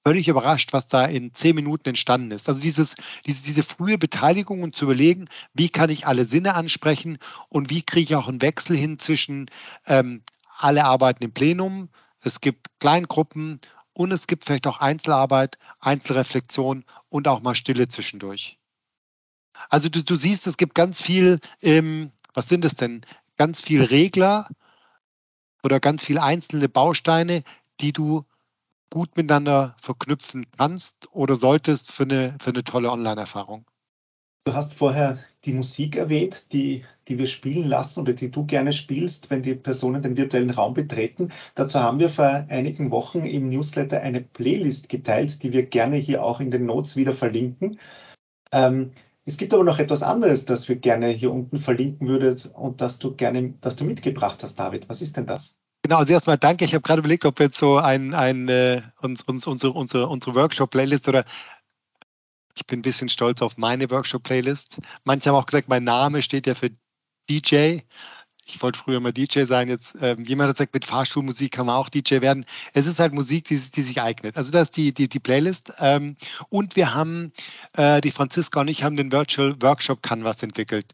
völlig 0.07 0.29
überrascht, 0.29 0.71
was 0.71 0.87
da 0.87 1.03
in 1.03 1.33
zehn 1.33 1.53
Minuten 1.53 1.89
entstanden 1.89 2.31
ist. 2.31 2.47
Also 2.47 2.61
dieses, 2.61 2.95
diese, 3.25 3.43
diese 3.43 3.61
frühe 3.61 3.97
Beteiligung 3.97 4.63
und 4.63 4.73
zu 4.73 4.85
überlegen, 4.85 5.27
wie 5.53 5.67
kann 5.67 5.89
ich 5.89 6.07
alle 6.07 6.23
Sinne 6.23 6.55
ansprechen 6.55 7.17
und 7.49 7.69
wie 7.69 7.81
kriege 7.81 8.03
ich 8.03 8.15
auch 8.15 8.29
einen 8.29 8.41
Wechsel 8.41 8.77
hin 8.77 8.99
zwischen 8.99 9.51
ähm, 9.85 10.23
alle 10.57 10.85
arbeiten 10.85 11.25
im 11.25 11.33
Plenum, 11.33 11.89
es 12.21 12.39
gibt 12.39 12.67
Kleingruppen 12.79 13.59
und 13.91 14.13
es 14.13 14.27
gibt 14.27 14.45
vielleicht 14.45 14.65
auch 14.65 14.79
Einzelarbeit, 14.79 15.57
Einzelreflexion 15.81 16.85
und 17.09 17.27
auch 17.27 17.41
mal 17.41 17.55
Stille 17.55 17.89
zwischendurch. 17.89 18.57
Also 19.67 19.89
du, 19.89 20.05
du 20.05 20.15
siehst, 20.15 20.47
es 20.47 20.55
gibt 20.55 20.73
ganz 20.73 21.01
viel, 21.01 21.41
ähm, 21.61 22.11
was 22.33 22.47
sind 22.47 22.63
es 22.63 22.75
denn? 22.75 23.01
Ganz 23.35 23.59
viel 23.59 23.83
Regler 23.83 24.47
oder 25.63 25.81
ganz 25.81 26.05
viele 26.05 26.23
einzelne 26.23 26.69
Bausteine, 26.69 27.43
die 27.81 27.91
du 27.91 28.23
gut 28.89 29.15
miteinander 29.17 29.75
verknüpfen 29.81 30.45
kannst 30.57 31.07
oder 31.11 31.35
solltest 31.35 31.91
für 31.91 32.03
eine, 32.03 32.35
für 32.41 32.51
eine 32.51 32.63
tolle 32.63 32.91
Online-Erfahrung. 32.91 33.65
Du 34.45 34.53
hast 34.53 34.75
vorher 34.75 35.19
die 35.43 35.51
Musik 35.51 35.97
erwähnt, 35.97 36.53
die, 36.53 36.85
die 37.09 37.17
wir 37.17 37.27
spielen 37.27 37.67
lassen 37.67 37.99
oder 37.99 38.13
die 38.13 38.31
du 38.31 38.45
gerne 38.45 38.71
spielst, 38.71 39.29
wenn 39.29 39.43
die 39.43 39.55
Personen 39.55 40.01
den 40.01 40.15
virtuellen 40.15 40.51
Raum 40.51 40.73
betreten. 40.73 41.33
Dazu 41.55 41.81
haben 41.81 41.99
wir 41.99 42.09
vor 42.09 42.45
einigen 42.47 42.89
Wochen 42.91 43.25
im 43.25 43.49
Newsletter 43.49 43.99
eine 43.99 44.21
Playlist 44.21 44.87
geteilt, 44.87 45.43
die 45.43 45.51
wir 45.51 45.65
gerne 45.65 45.97
hier 45.97 46.23
auch 46.23 46.39
in 46.39 46.49
den 46.49 46.65
Notes 46.65 46.95
wieder 46.95 47.13
verlinken. 47.13 47.77
Ähm, 48.53 48.93
es 49.25 49.37
gibt 49.37 49.53
aber 49.53 49.65
noch 49.65 49.79
etwas 49.79 50.03
anderes, 50.03 50.45
das 50.45 50.69
wir 50.69 50.77
gerne 50.77 51.09
hier 51.09 51.33
unten 51.33 51.57
verlinken 51.57 52.07
würdet 52.07 52.49
und 52.55 52.79
das 52.79 52.99
du 52.99 53.15
gerne, 53.17 53.55
das 53.59 53.75
du 53.75 53.83
mitgebracht 53.83 54.41
hast, 54.43 54.57
David. 54.57 54.87
Was 54.87 55.01
ist 55.01 55.17
denn 55.17 55.25
das? 55.25 55.59
Genau, 55.87 55.99
also 55.99 56.11
erstmal 56.11 56.37
danke. 56.37 56.65
Ich 56.65 56.73
habe 56.73 56.81
gerade 56.81 56.99
überlegt, 56.99 57.23
ob 57.23 57.39
wir 57.39 57.45
jetzt 57.45 57.57
so 57.57 57.77
ein, 57.77 58.13
ein 58.13 58.49
äh, 58.49 58.81
uns, 58.99 59.23
uns, 59.23 59.47
unsere, 59.47 59.71
unsere, 59.71 60.09
unsere 60.09 60.35
Workshop-Playlist 60.35 61.07
oder 61.07 61.23
ich 62.55 62.65
bin 62.67 62.79
ein 62.79 62.81
bisschen 62.81 63.07
stolz 63.07 63.41
auf 63.41 63.55
meine 63.55 63.89
Workshop-Playlist. 63.89 64.79
Manche 65.05 65.29
haben 65.29 65.37
auch 65.37 65.45
gesagt, 65.45 65.69
mein 65.69 65.85
Name 65.85 66.21
steht 66.21 66.45
ja 66.45 66.55
für 66.55 66.71
DJ. 67.29 67.79
Ich 68.45 68.61
wollte 68.61 68.77
früher 68.79 68.99
mal 68.99 69.13
DJ 69.13 69.45
sein. 69.45 69.69
Jetzt 69.69 69.95
ähm, 70.01 70.25
jemand 70.25 70.49
hat 70.49 70.57
gesagt, 70.57 70.73
mit 70.73 70.83
Fahrschulmusik 70.83 71.53
kann 71.53 71.67
man 71.67 71.77
auch 71.77 71.87
DJ 71.87 72.19
werden. 72.19 72.45
Es 72.73 72.85
ist 72.85 72.99
halt 72.99 73.13
Musik, 73.13 73.45
die, 73.45 73.57
die 73.57 73.81
sich 73.81 74.01
eignet. 74.01 74.35
Also 74.35 74.51
das 74.51 74.63
ist 74.63 74.75
die, 74.75 74.93
die, 74.93 75.07
die 75.07 75.19
Playlist. 75.21 75.71
Ähm, 75.79 76.17
und 76.49 76.75
wir 76.75 76.93
haben, 76.95 77.31
äh, 77.77 78.01
die 78.01 78.11
Franziska 78.11 78.59
und 78.59 78.67
ich 78.67 78.83
haben 78.83 78.97
den 78.97 79.13
Virtual 79.13 79.55
Workshop 79.61 80.03
Canvas 80.03 80.43
entwickelt, 80.43 80.93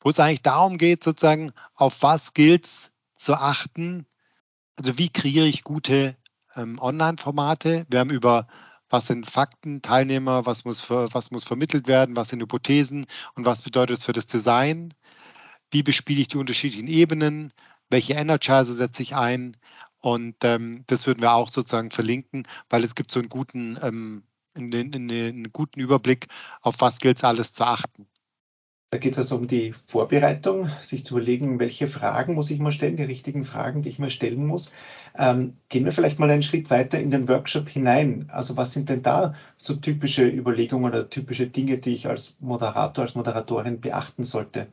wo 0.00 0.08
es 0.08 0.18
eigentlich 0.18 0.40
darum 0.40 0.78
geht, 0.78 1.04
sozusagen, 1.04 1.52
auf 1.74 2.00
was 2.00 2.32
gilt 2.32 2.64
es 2.64 2.90
zu 3.16 3.34
achten. 3.34 4.06
Also 4.76 4.98
wie 4.98 5.08
kreiere 5.08 5.46
ich 5.46 5.62
gute 5.64 6.16
ähm, 6.56 6.78
Online-Formate? 6.80 7.86
Wir 7.88 8.00
haben 8.00 8.10
über 8.10 8.46
was 8.90 9.06
sind 9.06 9.28
Fakten, 9.28 9.82
Teilnehmer, 9.82 10.46
was 10.46 10.64
muss, 10.64 10.88
was 10.90 11.30
muss 11.30 11.44
vermittelt 11.44 11.88
werden, 11.88 12.16
was 12.16 12.28
sind 12.28 12.40
Hypothesen 12.40 13.06
und 13.34 13.44
was 13.44 13.62
bedeutet 13.62 13.98
es 13.98 14.04
für 14.04 14.12
das 14.12 14.26
Design, 14.26 14.94
wie 15.70 15.82
bespiele 15.82 16.20
ich 16.20 16.28
die 16.28 16.36
unterschiedlichen 16.36 16.86
Ebenen, 16.88 17.52
welche 17.90 18.14
Energizer 18.14 18.74
setze 18.74 19.02
ich 19.02 19.16
ein 19.16 19.56
und 20.00 20.36
ähm, 20.44 20.84
das 20.86 21.06
würden 21.06 21.22
wir 21.22 21.32
auch 21.32 21.48
sozusagen 21.48 21.90
verlinken, 21.90 22.46
weil 22.68 22.84
es 22.84 22.94
gibt 22.94 23.10
so 23.10 23.20
einen 23.20 23.28
guten, 23.28 23.78
ähm, 23.82 24.24
einen, 24.54 24.94
einen 24.94 25.52
guten 25.52 25.80
Überblick, 25.80 26.28
auf 26.60 26.76
was 26.80 26.98
gilt 26.98 27.16
es 27.16 27.24
alles 27.24 27.52
zu 27.52 27.64
achten. 27.64 28.06
Da 28.90 28.98
geht 28.98 29.12
es 29.12 29.18
also 29.18 29.36
um 29.36 29.48
die 29.48 29.72
Vorbereitung, 29.86 30.68
sich 30.80 31.04
zu 31.04 31.16
überlegen, 31.16 31.58
welche 31.58 31.88
Fragen 31.88 32.34
muss 32.34 32.50
ich 32.50 32.60
mal 32.60 32.70
stellen, 32.70 32.96
die 32.96 33.02
richtigen 33.02 33.44
Fragen, 33.44 33.82
die 33.82 33.88
ich 33.88 33.98
mir 33.98 34.10
stellen 34.10 34.46
muss. 34.46 34.72
Ähm, 35.16 35.56
gehen 35.68 35.84
wir 35.84 35.90
vielleicht 35.90 36.20
mal 36.20 36.30
einen 36.30 36.44
Schritt 36.44 36.70
weiter 36.70 37.00
in 37.00 37.10
den 37.10 37.28
Workshop 37.28 37.68
hinein. 37.68 38.30
Also 38.30 38.56
was 38.56 38.72
sind 38.72 38.88
denn 38.88 39.02
da 39.02 39.34
so 39.56 39.74
typische 39.74 40.28
Überlegungen 40.28 40.92
oder 40.92 41.10
typische 41.10 41.48
Dinge, 41.48 41.78
die 41.78 41.94
ich 41.94 42.06
als 42.06 42.36
Moderator, 42.40 43.02
als 43.02 43.16
Moderatorin 43.16 43.80
beachten 43.80 44.22
sollte? 44.22 44.68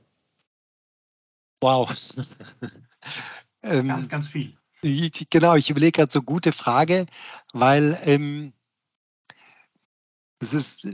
Wow. 1.61 1.91
ähm, 3.63 3.87
ganz, 3.87 4.07
ganz 4.07 4.27
viel. 4.27 4.55
Genau, 4.83 5.55
ich 5.55 5.69
überlege 5.69 5.93
gerade 5.93 6.11
so 6.11 6.21
gute 6.21 6.51
Frage, 6.51 7.05
weil 7.53 7.99
ähm, 8.03 8.53
es 10.39 10.53
ist 10.53 10.87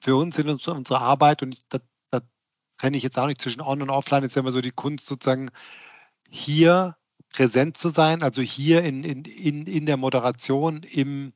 für 0.00 0.16
uns 0.16 0.36
in 0.38 0.48
unserer 0.48 1.00
Arbeit 1.00 1.42
und 1.42 1.60
da 1.68 1.78
trenne 2.82 2.96
ich 2.96 3.04
jetzt 3.04 3.16
auch 3.16 3.28
nicht 3.28 3.40
zwischen 3.40 3.60
On 3.60 3.80
und 3.80 3.90
Offline, 3.90 4.24
ist 4.24 4.34
ja 4.34 4.40
immer 4.40 4.50
so 4.50 4.60
die 4.60 4.72
Kunst 4.72 5.06
sozusagen 5.06 5.50
hier 6.28 6.96
präsent 7.28 7.76
zu 7.76 7.90
sein, 7.90 8.24
also 8.24 8.42
hier 8.42 8.82
in, 8.82 9.04
in, 9.04 9.24
in, 9.24 9.66
in 9.66 9.86
der 9.86 9.96
Moderation 9.96 10.82
im, 10.82 11.32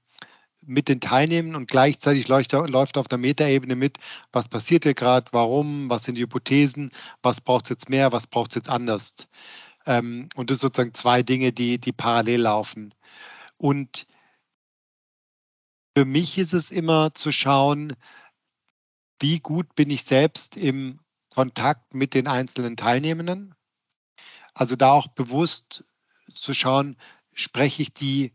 mit 0.61 0.88
den 0.88 1.00
Teilnehmern 1.00 1.54
und 1.54 1.70
gleichzeitig 1.70 2.26
läuft, 2.26 2.50
läuft 2.50 2.98
auf 2.98 3.06
der 3.06 3.18
Metaebene 3.18 3.76
mit, 3.76 3.98
was 4.32 4.48
passiert 4.48 4.82
hier 4.82 4.94
gerade, 4.94 5.28
warum, 5.30 5.88
was 5.88 6.02
sind 6.02 6.16
die 6.16 6.22
Hypothesen, 6.22 6.90
was 7.22 7.40
braucht 7.40 7.66
es 7.66 7.70
jetzt 7.70 7.88
mehr, 7.90 8.11
was 8.11 8.26
braucht 8.26 8.50
es 8.50 8.56
jetzt 8.56 8.68
anders. 8.68 9.14
Ähm, 9.87 10.28
und 10.35 10.50
das 10.50 10.59
sind 10.59 10.74
sozusagen 10.74 10.94
zwei 10.94 11.22
Dinge, 11.22 11.52
die, 11.52 11.78
die 11.78 11.92
parallel 11.92 12.40
laufen. 12.40 12.92
Und 13.56 14.09
für 15.96 16.04
mich 16.04 16.38
ist 16.38 16.54
es 16.54 16.72
immer 16.72 17.14
zu 17.14 17.30
schauen, 17.30 17.92
wie 19.20 19.38
gut 19.38 19.76
bin 19.76 19.90
ich 19.90 20.02
selbst 20.02 20.56
im 20.56 20.98
Kontakt 21.37 21.92
mit 21.92 22.14
den 22.14 22.29
einzelnen 22.29 22.79
Teilnehmenden. 22.79 23.55
Also 24.55 24.75
da 24.75 24.92
auch 24.92 25.09
bewusst 25.09 25.85
zu 26.35 26.55
schauen, 26.55 26.96
spreche 27.35 27.83
ich 27.83 27.92
die 27.92 28.33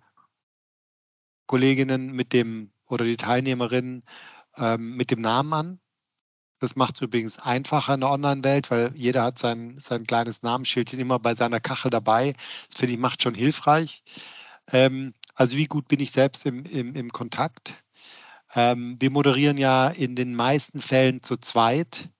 Kolleginnen 1.48 2.12
mit 2.12 2.32
dem 2.32 2.72
oder 2.86 3.04
die 3.04 3.18
Teilnehmerinnen 3.18 4.04
ähm, 4.56 4.96
mit 4.96 5.10
dem 5.10 5.20
Namen 5.20 5.54
an. 5.54 5.80
Das 6.60 6.76
macht 6.76 6.98
es 6.98 7.02
übrigens 7.02 7.40
einfacher 7.40 7.96
in 7.96 8.02
der 8.02 8.12
Online-Welt, 8.12 8.70
weil 8.70 8.96
jeder 8.96 9.24
hat 9.24 9.40
sein, 9.40 9.80
sein 9.80 10.06
kleines 10.06 10.44
Namensschildchen 10.44 11.00
immer 11.00 11.18
bei 11.18 11.34
seiner 11.34 11.60
Kachel 11.60 11.90
dabei. 11.90 12.34
Das 12.70 12.82
finde 12.82 12.94
ich 12.94 13.00
macht 13.00 13.24
schon 13.24 13.34
hilfreich. 13.34 14.04
Ähm, 14.72 15.16
also 15.34 15.58
wie 15.58 15.66
gut 15.66 15.88
bin 15.88 16.00
ich 16.00 16.12
selbst 16.12 16.46
im, 16.46 16.66
im, 16.66 16.94
im 16.94 17.10
Kontakt? 17.10 17.84
Ähm, 18.54 18.98
wir 19.00 19.10
moderieren 19.10 19.58
ja 19.58 19.88
in 19.88 20.16
den 20.16 20.36
meisten 20.36 20.82
Fällen 20.82 21.24
zu 21.24 21.38
zweit 21.38 22.12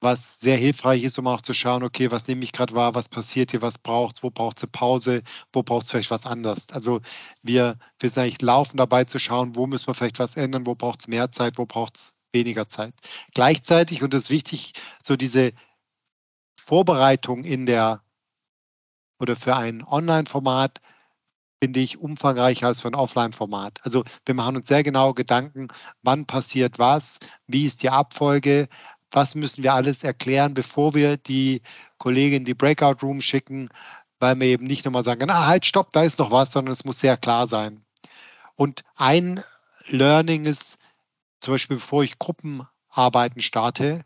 was 0.00 0.40
sehr 0.40 0.56
hilfreich 0.56 1.02
ist, 1.02 1.18
um 1.18 1.26
auch 1.26 1.42
zu 1.42 1.54
schauen, 1.54 1.82
okay, 1.82 2.10
was 2.10 2.26
nehme 2.26 2.42
ich 2.44 2.52
gerade 2.52 2.74
wahr, 2.74 2.94
was 2.94 3.08
passiert 3.08 3.50
hier, 3.50 3.62
was 3.62 3.78
braucht 3.78 4.16
es, 4.16 4.22
wo 4.22 4.30
braucht 4.30 4.58
es 4.58 4.64
eine 4.64 4.70
Pause, 4.70 5.22
wo 5.52 5.62
braucht 5.62 5.84
es 5.84 5.90
vielleicht 5.90 6.10
was 6.10 6.26
anderes. 6.26 6.70
Also 6.70 7.00
wir, 7.42 7.78
wir 7.98 8.08
sind 8.08 8.22
eigentlich 8.22 8.42
laufen 8.42 8.76
dabei 8.78 9.04
zu 9.04 9.18
schauen, 9.18 9.56
wo 9.56 9.66
müssen 9.66 9.86
wir 9.86 9.94
vielleicht 9.94 10.18
was 10.18 10.36
ändern, 10.36 10.66
wo 10.66 10.74
braucht 10.74 11.00
es 11.02 11.08
mehr 11.08 11.30
Zeit, 11.32 11.58
wo 11.58 11.66
braucht 11.66 11.96
es 11.96 12.12
weniger 12.32 12.68
Zeit. 12.68 12.94
Gleichzeitig, 13.34 14.02
und 14.02 14.14
das 14.14 14.24
ist 14.24 14.30
wichtig, 14.30 14.72
so 15.02 15.16
diese 15.16 15.52
Vorbereitung 16.56 17.44
in 17.44 17.66
der 17.66 18.02
oder 19.18 19.36
für 19.36 19.56
ein 19.56 19.84
Online-Format 19.84 20.80
finde 21.62 21.80
ich 21.80 21.98
umfangreicher 21.98 22.66
als 22.66 22.80
für 22.80 22.88
ein 22.88 22.94
Offline-Format. 22.94 23.80
Also 23.82 24.04
wir 24.24 24.34
machen 24.34 24.56
uns 24.56 24.66
sehr 24.66 24.82
genau 24.82 25.12
Gedanken, 25.12 25.68
wann 26.02 26.24
passiert 26.26 26.78
was, 26.78 27.18
wie 27.46 27.66
ist 27.66 27.82
die 27.82 27.90
Abfolge, 27.90 28.68
was 29.10 29.34
müssen 29.34 29.62
wir 29.62 29.74
alles 29.74 30.04
erklären, 30.04 30.54
bevor 30.54 30.94
wir 30.94 31.16
die 31.16 31.62
Kollegin 31.98 32.38
in 32.38 32.44
die 32.44 32.54
Breakout 32.54 33.02
Room 33.02 33.20
schicken, 33.20 33.68
weil 34.18 34.38
wir 34.38 34.46
eben 34.46 34.66
nicht 34.66 34.84
nochmal 34.84 35.04
sagen, 35.04 35.24
na 35.26 35.46
halt, 35.46 35.64
stopp, 35.64 35.92
da 35.92 36.02
ist 36.02 36.18
noch 36.18 36.30
was, 36.30 36.52
sondern 36.52 36.72
es 36.72 36.84
muss 36.84 37.00
sehr 37.00 37.16
klar 37.16 37.46
sein. 37.46 37.84
Und 38.56 38.82
ein 38.96 39.42
Learning 39.86 40.44
ist 40.44 40.78
zum 41.40 41.54
Beispiel, 41.54 41.78
bevor 41.78 42.04
ich 42.04 42.18
Gruppenarbeiten 42.18 43.40
starte, 43.40 44.04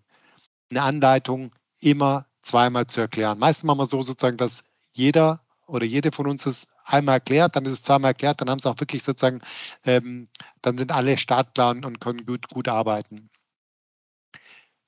eine 0.70 0.82
Anleitung 0.82 1.52
immer 1.80 2.26
zweimal 2.40 2.86
zu 2.86 3.00
erklären. 3.00 3.38
Meistens 3.38 3.64
machen 3.64 3.78
wir 3.78 3.86
so 3.86 4.02
sozusagen, 4.02 4.36
dass 4.36 4.62
jeder 4.92 5.40
oder 5.66 5.84
jede 5.84 6.12
von 6.12 6.26
uns 6.26 6.46
es 6.46 6.66
einmal 6.84 7.16
erklärt, 7.16 7.56
dann 7.56 7.64
ist 7.64 7.72
es 7.72 7.82
zweimal 7.82 8.10
erklärt, 8.10 8.40
dann 8.40 8.50
haben 8.50 8.58
sie 8.58 8.68
auch 8.68 8.78
wirklich 8.78 9.02
sozusagen, 9.02 9.40
ähm, 9.84 10.28
dann 10.62 10.78
sind 10.78 10.92
alle 10.92 11.18
startklar 11.18 11.70
und 11.70 12.00
können 12.00 12.26
gut, 12.26 12.48
gut 12.48 12.68
arbeiten. 12.68 13.30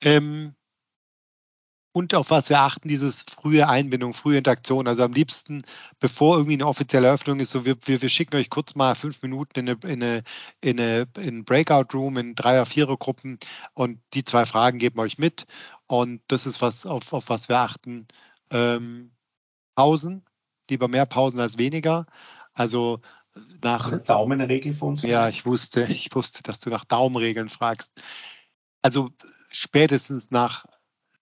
Ähm, 0.01 0.55
und 1.97 2.13
auf 2.13 2.29
was 2.29 2.49
wir 2.51 2.61
achten, 2.61 2.87
dieses 2.87 3.23
frühe 3.23 3.67
Einbindung, 3.67 4.13
frühe 4.13 4.37
Interaktion. 4.37 4.87
Also 4.87 5.01
am 5.03 5.13
liebsten, 5.13 5.63
bevor 5.99 6.35
irgendwie 6.35 6.53
eine 6.53 6.67
offizielle 6.67 7.07
Eröffnung 7.07 7.39
ist, 7.39 7.49
so 7.49 7.65
wir, 7.65 7.75
wir, 7.85 8.03
wir 8.03 8.09
schicken 8.09 8.35
euch 8.35 8.51
kurz 8.51 8.75
mal 8.75 8.93
fünf 8.93 9.23
Minuten 9.23 9.59
in 9.59 9.69
eine, 9.69 9.79
in 9.83 10.03
eine, 10.03 10.23
in 10.61 10.79
eine 10.79 11.07
in 11.17 11.43
Breakout-Room, 11.43 12.17
in 12.17 12.35
Dreier-, 12.35 12.67
Vierer-Gruppen 12.67 13.39
und 13.73 13.99
die 14.13 14.23
zwei 14.23 14.45
Fragen 14.45 14.77
geben 14.77 14.99
euch 14.99 15.17
mit. 15.17 15.47
Und 15.87 16.21
das 16.27 16.45
ist 16.45 16.61
was, 16.61 16.85
auf, 16.85 17.13
auf 17.13 17.29
was 17.29 17.49
wir 17.49 17.57
achten. 17.57 18.07
Ähm, 18.51 19.11
Pausen, 19.75 20.23
lieber 20.69 20.87
mehr 20.87 21.07
Pausen 21.07 21.39
als 21.39 21.57
weniger. 21.57 22.05
Also 22.53 23.01
nach. 23.63 23.87
Eine 23.87 24.01
Daumenregel 24.01 24.75
von 24.75 24.89
uns? 24.89 25.01
Ja, 25.01 25.29
ich 25.29 25.47
wusste, 25.47 25.85
ich 25.85 26.13
wusste, 26.13 26.43
dass 26.43 26.59
du 26.59 26.69
nach 26.69 26.85
Daumenregeln 26.85 27.49
fragst. 27.49 27.91
Also 28.83 29.09
spätestens 29.57 30.29
nach 30.29 30.65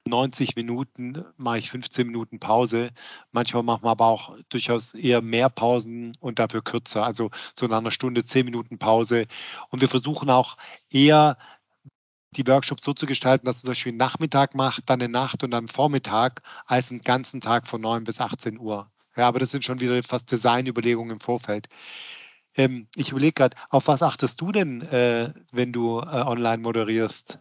90 0.07 0.55
Minuten 0.55 1.23
mache 1.37 1.59
ich 1.59 1.71
15 1.71 2.05
Minuten 2.05 2.39
Pause. 2.39 2.91
Manchmal 3.31 3.63
machen 3.63 3.83
wir 3.83 3.91
aber 3.91 4.05
auch 4.05 4.37
durchaus 4.49 4.93
eher 4.93 5.21
mehr 5.21 5.49
Pausen 5.49 6.11
und 6.19 6.37
dafür 6.37 6.61
kürzer. 6.61 7.03
Also 7.03 7.31
so 7.57 7.65
nach 7.67 7.77
einer 7.77 7.91
Stunde 7.91 8.25
10 8.25 8.45
Minuten 8.45 8.77
Pause. 8.77 9.25
Und 9.69 9.81
wir 9.81 9.89
versuchen 9.89 10.29
auch 10.29 10.57
eher 10.89 11.37
die 12.31 12.45
Workshops 12.45 12.83
so 12.85 12.93
zu 12.93 13.05
gestalten, 13.05 13.45
dass 13.45 13.57
man 13.57 13.61
zum 13.61 13.69
Beispiel 13.71 13.91
einen 13.91 13.97
Nachmittag 13.97 14.53
macht, 14.53 14.89
dann 14.89 15.01
eine 15.01 15.09
Nacht 15.11 15.41
und 15.43 15.51
dann 15.51 15.59
einen 15.59 15.67
Vormittag, 15.69 16.41
als 16.65 16.91
einen 16.91 17.01
ganzen 17.01 17.39
Tag 17.41 17.67
von 17.67 17.81
9 17.81 18.03
bis 18.03 18.19
18 18.19 18.59
Uhr. 18.59 18.91
Ja, 19.15 19.27
aber 19.29 19.39
das 19.39 19.51
sind 19.51 19.63
schon 19.63 19.79
wieder 19.79 20.01
fast 20.03 20.31
Designüberlegungen 20.31 21.13
im 21.13 21.19
Vorfeld. 21.21 21.69
Ähm, 22.55 22.87
ich 22.95 23.11
überlege 23.11 23.33
gerade, 23.33 23.57
auf 23.69 23.87
was 23.87 24.03
achtest 24.03 24.41
du 24.41 24.51
denn, 24.51 24.81
äh, 24.81 25.33
wenn 25.51 25.71
du 25.73 25.99
äh, 25.99 26.03
online 26.03 26.59
moderierst? 26.59 27.39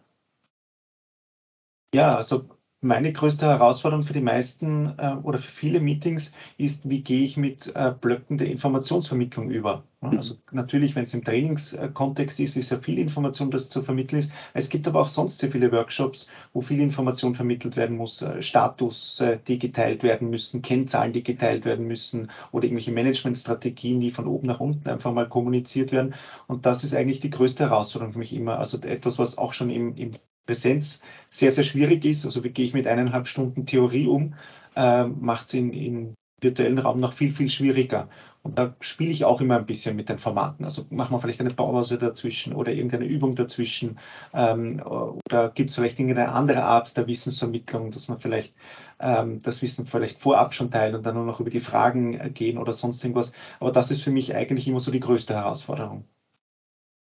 Ja, 1.95 2.17
also 2.17 2.49
meine 2.81 3.13
größte 3.13 3.45
Herausforderung 3.45 4.03
für 4.03 4.11
die 4.11 4.19
meisten 4.19 4.99
äh, 4.99 5.15
oder 5.23 5.37
für 5.37 5.49
viele 5.49 5.79
Meetings 5.79 6.35
ist, 6.57 6.89
wie 6.89 7.01
gehe 7.01 7.23
ich 7.23 7.37
mit 7.37 7.73
äh, 7.73 7.93
Blöcken 8.01 8.37
der 8.37 8.47
Informationsvermittlung 8.47 9.49
über? 9.49 9.85
Mhm. 10.01 10.17
Also 10.17 10.35
natürlich, 10.51 10.93
wenn 10.97 11.05
es 11.05 11.13
im 11.13 11.23
Trainingskontext 11.23 12.41
ist, 12.41 12.57
ist 12.57 12.71
ja 12.71 12.79
viel 12.79 12.99
Information, 12.99 13.49
das 13.49 13.69
zu 13.69 13.81
vermitteln 13.81 14.19
ist. 14.19 14.31
Es 14.53 14.69
gibt 14.69 14.89
aber 14.89 14.99
auch 14.99 15.07
sonst 15.07 15.39
sehr 15.39 15.49
viele 15.51 15.71
Workshops, 15.71 16.27
wo 16.51 16.59
viel 16.59 16.81
Information 16.81 17.33
vermittelt 17.33 17.77
werden 17.77 17.95
muss, 17.95 18.21
äh, 18.21 18.41
Status, 18.41 19.21
äh, 19.21 19.39
die 19.47 19.57
geteilt 19.57 20.03
werden 20.03 20.29
müssen, 20.29 20.61
Kennzahlen, 20.61 21.13
die 21.13 21.23
geteilt 21.23 21.63
werden 21.63 21.87
müssen 21.87 22.29
oder 22.51 22.65
irgendwelche 22.65 22.91
Managementstrategien, 22.91 24.01
die 24.01 24.11
von 24.11 24.27
oben 24.27 24.47
nach 24.47 24.59
unten 24.59 24.89
einfach 24.89 25.13
mal 25.13 25.29
kommuniziert 25.29 25.93
werden. 25.93 26.13
Und 26.47 26.65
das 26.65 26.83
ist 26.83 26.93
eigentlich 26.93 27.21
die 27.21 27.29
größte 27.29 27.69
Herausforderung 27.69 28.11
für 28.11 28.19
mich 28.19 28.33
immer. 28.35 28.59
Also 28.59 28.79
etwas, 28.81 29.17
was 29.17 29.37
auch 29.37 29.53
schon 29.53 29.69
im, 29.69 29.95
im 29.95 30.11
Präsenz 30.45 31.03
sehr, 31.29 31.51
sehr 31.51 31.63
schwierig 31.63 32.05
ist. 32.05 32.25
Also 32.25 32.43
wie 32.43 32.49
gehe 32.49 32.65
ich 32.65 32.73
mit 32.73 32.87
eineinhalb 32.87 33.27
Stunden 33.27 33.65
Theorie 33.65 34.07
um, 34.07 34.35
äh, 34.75 35.05
macht 35.05 35.47
es 35.47 35.53
in, 35.53 35.73
in 35.73 36.15
virtuellen 36.41 36.79
Raum 36.79 36.99
noch 36.99 37.13
viel, 37.13 37.31
viel 37.31 37.49
schwieriger. 37.49 38.09
Und 38.43 38.59
da 38.59 38.75
spiele 38.79 39.11
ich 39.11 39.25
auch 39.25 39.41
immer 39.41 39.57
ein 39.57 39.65
bisschen 39.65 39.95
mit 39.95 40.09
den 40.09 40.17
Formaten. 40.19 40.65
Also 40.65 40.85
machen 40.89 41.13
wir 41.13 41.19
vielleicht 41.19 41.39
eine 41.39 41.53
Pause 41.53 41.97
dazwischen 41.97 42.53
oder 42.53 42.71
irgendeine 42.71 43.05
Übung 43.05 43.35
dazwischen. 43.35 43.97
Ähm, 44.33 44.81
oder 44.85 45.49
gibt 45.49 45.69
es 45.69 45.75
vielleicht 45.75 45.99
irgendeine 45.99 46.31
andere 46.31 46.63
Art 46.63 46.95
der 46.97 47.07
Wissensvermittlung, 47.07 47.91
dass 47.91 48.07
man 48.09 48.19
vielleicht 48.19 48.55
ähm, 48.99 49.41
das 49.41 49.61
Wissen 49.61 49.87
vielleicht 49.87 50.21
vorab 50.21 50.53
schon 50.53 50.71
teilt 50.71 50.95
und 50.95 51.05
dann 51.05 51.15
nur 51.15 51.25
noch 51.25 51.39
über 51.39 51.49
die 51.49 51.59
Fragen 51.59 52.33
gehen 52.33 52.57
oder 52.57 52.73
sonst 52.73 53.03
irgendwas. 53.03 53.33
Aber 53.59 53.71
das 53.71 53.91
ist 53.91 54.03
für 54.03 54.11
mich 54.11 54.35
eigentlich 54.35 54.67
immer 54.67 54.79
so 54.79 54.91
die 54.91 54.99
größte 54.99 55.35
Herausforderung. 55.35 56.05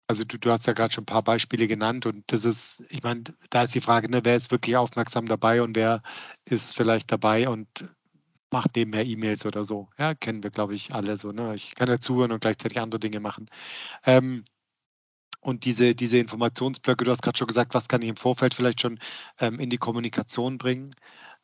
Also 0.06 0.24
du, 0.24 0.38
du 0.38 0.50
hast 0.50 0.66
ja 0.66 0.74
gerade 0.74 0.92
schon 0.92 1.02
ein 1.02 1.06
paar 1.06 1.22
Beispiele 1.22 1.66
genannt 1.66 2.06
und 2.06 2.24
das 2.26 2.44
ist, 2.44 2.84
ich 2.90 3.02
meine, 3.02 3.24
da 3.50 3.62
ist 3.62 3.74
die 3.74 3.80
Frage, 3.80 4.10
ne, 4.10 4.20
wer 4.24 4.36
ist 4.36 4.50
wirklich 4.50 4.76
aufmerksam 4.76 5.26
dabei 5.26 5.62
und 5.62 5.76
wer 5.76 6.02
ist 6.44 6.74
vielleicht 6.74 7.10
dabei 7.10 7.48
und 7.48 7.68
macht 8.50 8.76
nebenher 8.76 9.04
E-Mails 9.04 9.46
oder 9.46 9.64
so. 9.64 9.88
Ja, 9.98 10.14
kennen 10.14 10.42
wir, 10.42 10.50
glaube 10.50 10.74
ich, 10.74 10.94
alle 10.94 11.16
so. 11.16 11.32
Ne? 11.32 11.54
Ich 11.54 11.74
kann 11.74 11.88
ja 11.88 11.98
zuhören 11.98 12.32
und 12.32 12.40
gleichzeitig 12.40 12.78
andere 12.80 13.00
Dinge 13.00 13.20
machen. 13.20 13.50
Ähm, 14.04 14.44
und 15.40 15.64
diese, 15.66 15.94
diese 15.94 16.18
Informationsblöcke, 16.18 17.04
du 17.04 17.10
hast 17.10 17.22
gerade 17.22 17.36
schon 17.36 17.48
gesagt, 17.48 17.74
was 17.74 17.88
kann 17.88 18.02
ich 18.02 18.08
im 18.08 18.16
Vorfeld 18.16 18.54
vielleicht 18.54 18.80
schon 18.80 18.98
ähm, 19.38 19.60
in 19.60 19.70
die 19.70 19.78
Kommunikation 19.78 20.56
bringen. 20.58 20.94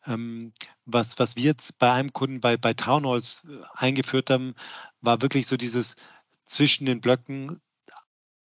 Ähm, 0.07 0.53
was, 0.87 1.19
was 1.19 1.37
wir 1.37 1.45
jetzt 1.45 1.79
bei 1.79 1.93
einem 1.93 2.13
Kunden 2.13 2.41
bei, 2.41 2.57
bei 2.57 2.75
Townhalls 2.75 3.43
äh, 3.49 3.63
eingeführt 3.75 4.31
haben, 4.31 4.55
war 5.01 5.21
wirklich 5.21 5.47
so 5.47 5.57
dieses 5.57 5.97
zwischen 6.45 6.87
den 6.87 7.01
Blöcken 7.01 7.61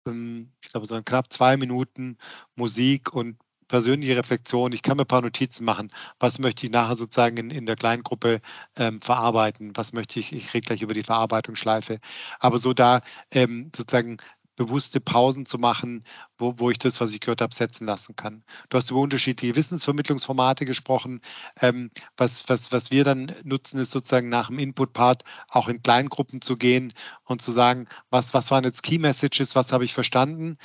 ich 0.07 0.69
glaube, 0.71 0.87
so 0.87 1.01
knapp 1.03 1.33
zwei 1.33 1.57
Minuten 1.57 2.17
Musik 2.57 3.13
und 3.13 3.37
persönliche 3.69 4.17
Reflexion. 4.17 4.73
Ich 4.73 4.83
kann 4.83 4.97
mir 4.97 5.05
ein 5.05 5.07
paar 5.09 5.23
Notizen 5.23 5.65
machen. 5.65 5.91
Was 6.19 6.39
möchte 6.39 6.67
ich 6.67 6.73
nachher 6.73 6.97
sozusagen 6.97 7.37
in, 7.39 7.51
in 7.51 7.67
der 7.67 7.77
kleinen 7.77 8.03
Gruppe 8.03 8.41
ähm, 8.77 9.01
verarbeiten? 9.01 9.73
Was 9.77 9.93
möchte 9.93 10.21
ich? 10.21 10.33
Ich 10.33 10.53
rede 10.53 10.67
gleich 10.67 10.83
über 10.83 10.95
die 10.95 11.05
Verarbeitungsschleife. 11.05 11.99
Aber 12.39 12.59
so 12.59 12.75
da 12.75 13.01
ähm, 13.31 13.71
sozusagen 13.75 14.19
bewusste 14.67 15.01
Pausen 15.01 15.47
zu 15.47 15.59
machen, 15.59 16.05
wo, 16.39 16.59
wo 16.59 16.71
ich 16.71 16.79
das, 16.79 17.01
was 17.01 17.13
ich 17.13 17.21
gehört 17.21 17.41
habe, 17.41 17.55
setzen 17.55 17.87
lassen 17.87 18.17
kann. 18.17 18.45
Du 18.69 18.79
hast 18.79 18.91
über 18.91 19.01
unterschiedliche 19.01 19.57
Wissensvermittlungsformate 19.57 20.65
gesprochen. 20.65 21.21
Ähm, 21.61 21.91
was, 22.17 22.49
was, 22.49 22.73
was 22.73 22.91
wir 22.91 23.05
dann 23.05 23.35
nutzen, 23.45 23.81
ist 23.81 23.91
sozusagen 23.91 24.29
nach 24.29 24.49
dem 24.49 24.59
Input-Part 24.59 25.25
auch 25.49 25.69
in 25.69 25.83
Kleingruppen 25.83 26.41
zu 26.41 26.57
gehen 26.57 26.93
und 27.25 27.43
zu 27.43 27.53
sagen, 27.53 27.89
was, 28.11 28.35
was 28.35 28.51
waren 28.51 28.65
jetzt 28.65 28.83
Key 28.83 28.99
Messages, 28.99 29.55
was 29.55 29.73
habe 29.73 29.85
ich 29.85 29.95
verstanden 29.95 30.59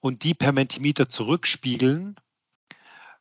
und 0.00 0.24
die 0.24 0.34
per 0.34 0.52
Mentimeter 0.52 1.08
zurückspiegeln. 1.08 2.16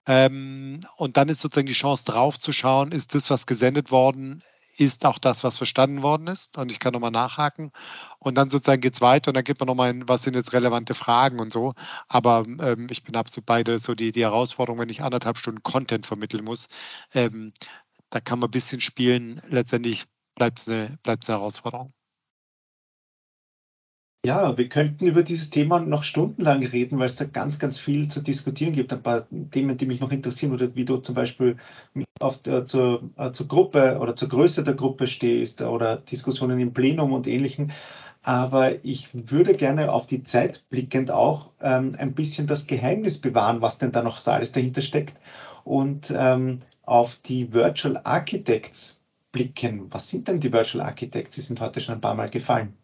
Ähm, 0.07 0.81
und 0.97 1.17
dann 1.17 1.29
ist 1.29 1.41
sozusagen 1.41 1.67
die 1.67 1.73
Chance 1.73 2.05
drauf 2.05 2.39
zu 2.39 2.51
schauen, 2.51 2.91
ist 2.91 3.13
das, 3.13 3.29
was 3.29 3.45
gesendet 3.45 3.91
worden 3.91 4.43
ist 4.81 5.05
auch 5.05 5.19
das, 5.19 5.43
was 5.43 5.57
verstanden 5.57 6.01
worden 6.01 6.27
ist. 6.27 6.57
Und 6.57 6.71
ich 6.71 6.79
kann 6.79 6.93
nochmal 6.93 7.11
nachhaken. 7.11 7.71
Und 8.19 8.35
dann 8.35 8.49
sozusagen 8.49 8.81
geht 8.81 8.93
es 8.93 9.01
weiter 9.01 9.29
und 9.29 9.35
dann 9.35 9.43
geht 9.43 9.59
man 9.59 9.67
nochmal 9.67 9.91
in, 9.91 10.07
was 10.09 10.23
sind 10.23 10.33
jetzt 10.35 10.53
relevante 10.53 10.93
Fragen 10.95 11.39
und 11.39 11.53
so. 11.53 11.73
Aber 12.07 12.45
ähm, 12.47 12.87
ich 12.89 13.03
bin 13.03 13.15
absolut 13.15 13.45
beide 13.45 13.79
so 13.79 13.95
die, 13.95 14.11
die 14.11 14.21
Herausforderung, 14.23 14.79
wenn 14.79 14.89
ich 14.89 15.03
anderthalb 15.03 15.37
Stunden 15.37 15.63
Content 15.63 16.05
vermitteln 16.07 16.43
muss. 16.43 16.67
Ähm, 17.13 17.53
da 18.09 18.19
kann 18.21 18.39
man 18.39 18.49
ein 18.49 18.51
bisschen 18.51 18.81
spielen. 18.81 19.41
Letztendlich 19.47 20.05
bleibt 20.35 20.59
es 20.59 20.67
eine, 20.67 20.97
eine 21.05 21.17
Herausforderung. 21.27 21.91
Ja, 24.23 24.55
wir 24.57 24.69
könnten 24.69 25.07
über 25.07 25.23
dieses 25.23 25.49
Thema 25.49 25.79
noch 25.79 26.03
stundenlang 26.03 26.63
reden, 26.63 26.99
weil 26.99 27.07
es 27.07 27.15
da 27.15 27.25
ganz, 27.25 27.57
ganz 27.57 27.79
viel 27.79 28.07
zu 28.07 28.21
diskutieren 28.21 28.73
gibt. 28.73 28.93
Ein 28.93 29.01
paar 29.01 29.27
Themen, 29.49 29.77
die 29.77 29.87
mich 29.87 29.99
noch 29.99 30.11
interessieren, 30.11 30.53
oder 30.53 30.75
wie 30.75 30.85
du 30.85 30.97
zum 30.97 31.15
Beispiel 31.15 31.57
auf, 32.19 32.45
äh, 32.45 32.65
zur, 32.65 33.09
äh, 33.17 33.31
zur 33.31 33.47
Gruppe 33.47 33.97
oder 33.99 34.15
zur 34.15 34.29
Größe 34.29 34.63
der 34.63 34.75
Gruppe 34.75 35.07
stehst 35.07 35.61
oder 35.63 35.97
Diskussionen 35.97 36.59
im 36.59 36.73
Plenum 36.73 37.13
und 37.13 37.25
ähnlichen. 37.27 37.71
Aber 38.23 38.83
ich 38.85 39.09
würde 39.31 39.53
gerne 39.53 39.91
auf 39.91 40.05
die 40.07 40.23
Zeit 40.23 40.65
blickend 40.69 41.11
auch 41.11 41.51
ähm, 41.61 41.93
ein 41.97 42.13
bisschen 42.13 42.47
das 42.47 42.67
Geheimnis 42.67 43.19
bewahren, 43.21 43.61
was 43.61 43.79
denn 43.79 43.91
da 43.91 44.03
noch 44.03 44.21
so 44.21 44.31
alles 44.31 44.51
dahinter 44.51 44.81
steckt 44.83 45.19
und 45.63 46.13
ähm, 46.15 46.59
auf 46.83 47.17
die 47.25 47.53
Virtual 47.53 47.99
Architects 48.03 49.03
blicken. 49.31 49.91
Was 49.91 50.09
sind 50.09 50.27
denn 50.27 50.39
die 50.39 50.53
Virtual 50.53 50.85
Architects? 50.85 51.35
Sie 51.37 51.41
sind 51.41 51.59
heute 51.61 51.81
schon 51.81 51.95
ein 51.95 52.01
paar 52.01 52.15
Mal 52.15 52.29
gefallen. 52.29 52.77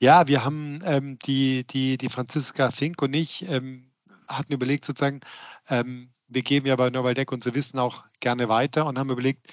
Ja, 0.00 0.26
wir 0.26 0.44
haben 0.44 0.80
ähm, 0.84 1.18
die, 1.20 1.64
die, 1.66 1.96
die 1.96 2.08
Franziska 2.08 2.70
Fink 2.70 3.00
und 3.02 3.14
ich 3.14 3.48
ähm, 3.48 3.92
hatten 4.28 4.52
überlegt, 4.52 4.84
sozusagen, 4.84 5.20
ähm, 5.68 6.12
wir 6.28 6.42
geben 6.42 6.66
ja 6.66 6.76
bei 6.76 6.90
Neuwaldeck 6.90 7.30
unser 7.30 7.54
Wissen 7.54 7.78
auch 7.78 8.04
gerne 8.20 8.48
weiter 8.48 8.86
und 8.86 8.98
haben 8.98 9.10
überlegt, 9.10 9.52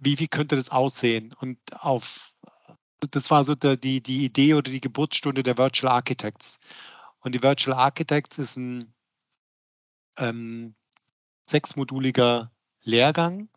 wie, 0.00 0.18
wie 0.18 0.28
könnte 0.28 0.56
das 0.56 0.70
aussehen? 0.70 1.34
Und 1.40 1.58
auf 1.72 2.32
das 3.10 3.30
war 3.30 3.44
so 3.44 3.54
der, 3.54 3.76
die, 3.76 4.02
die 4.02 4.24
Idee 4.24 4.54
oder 4.54 4.70
die 4.70 4.80
Geburtsstunde 4.80 5.42
der 5.42 5.58
Virtual 5.58 5.92
Architects. 5.92 6.58
Und 7.20 7.34
die 7.34 7.42
Virtual 7.42 7.76
Architects 7.76 8.38
ist 8.38 8.56
ein 8.56 8.92
ähm, 10.18 10.74
sechsmoduliger 11.46 12.50
Lehrgang, 12.82 13.48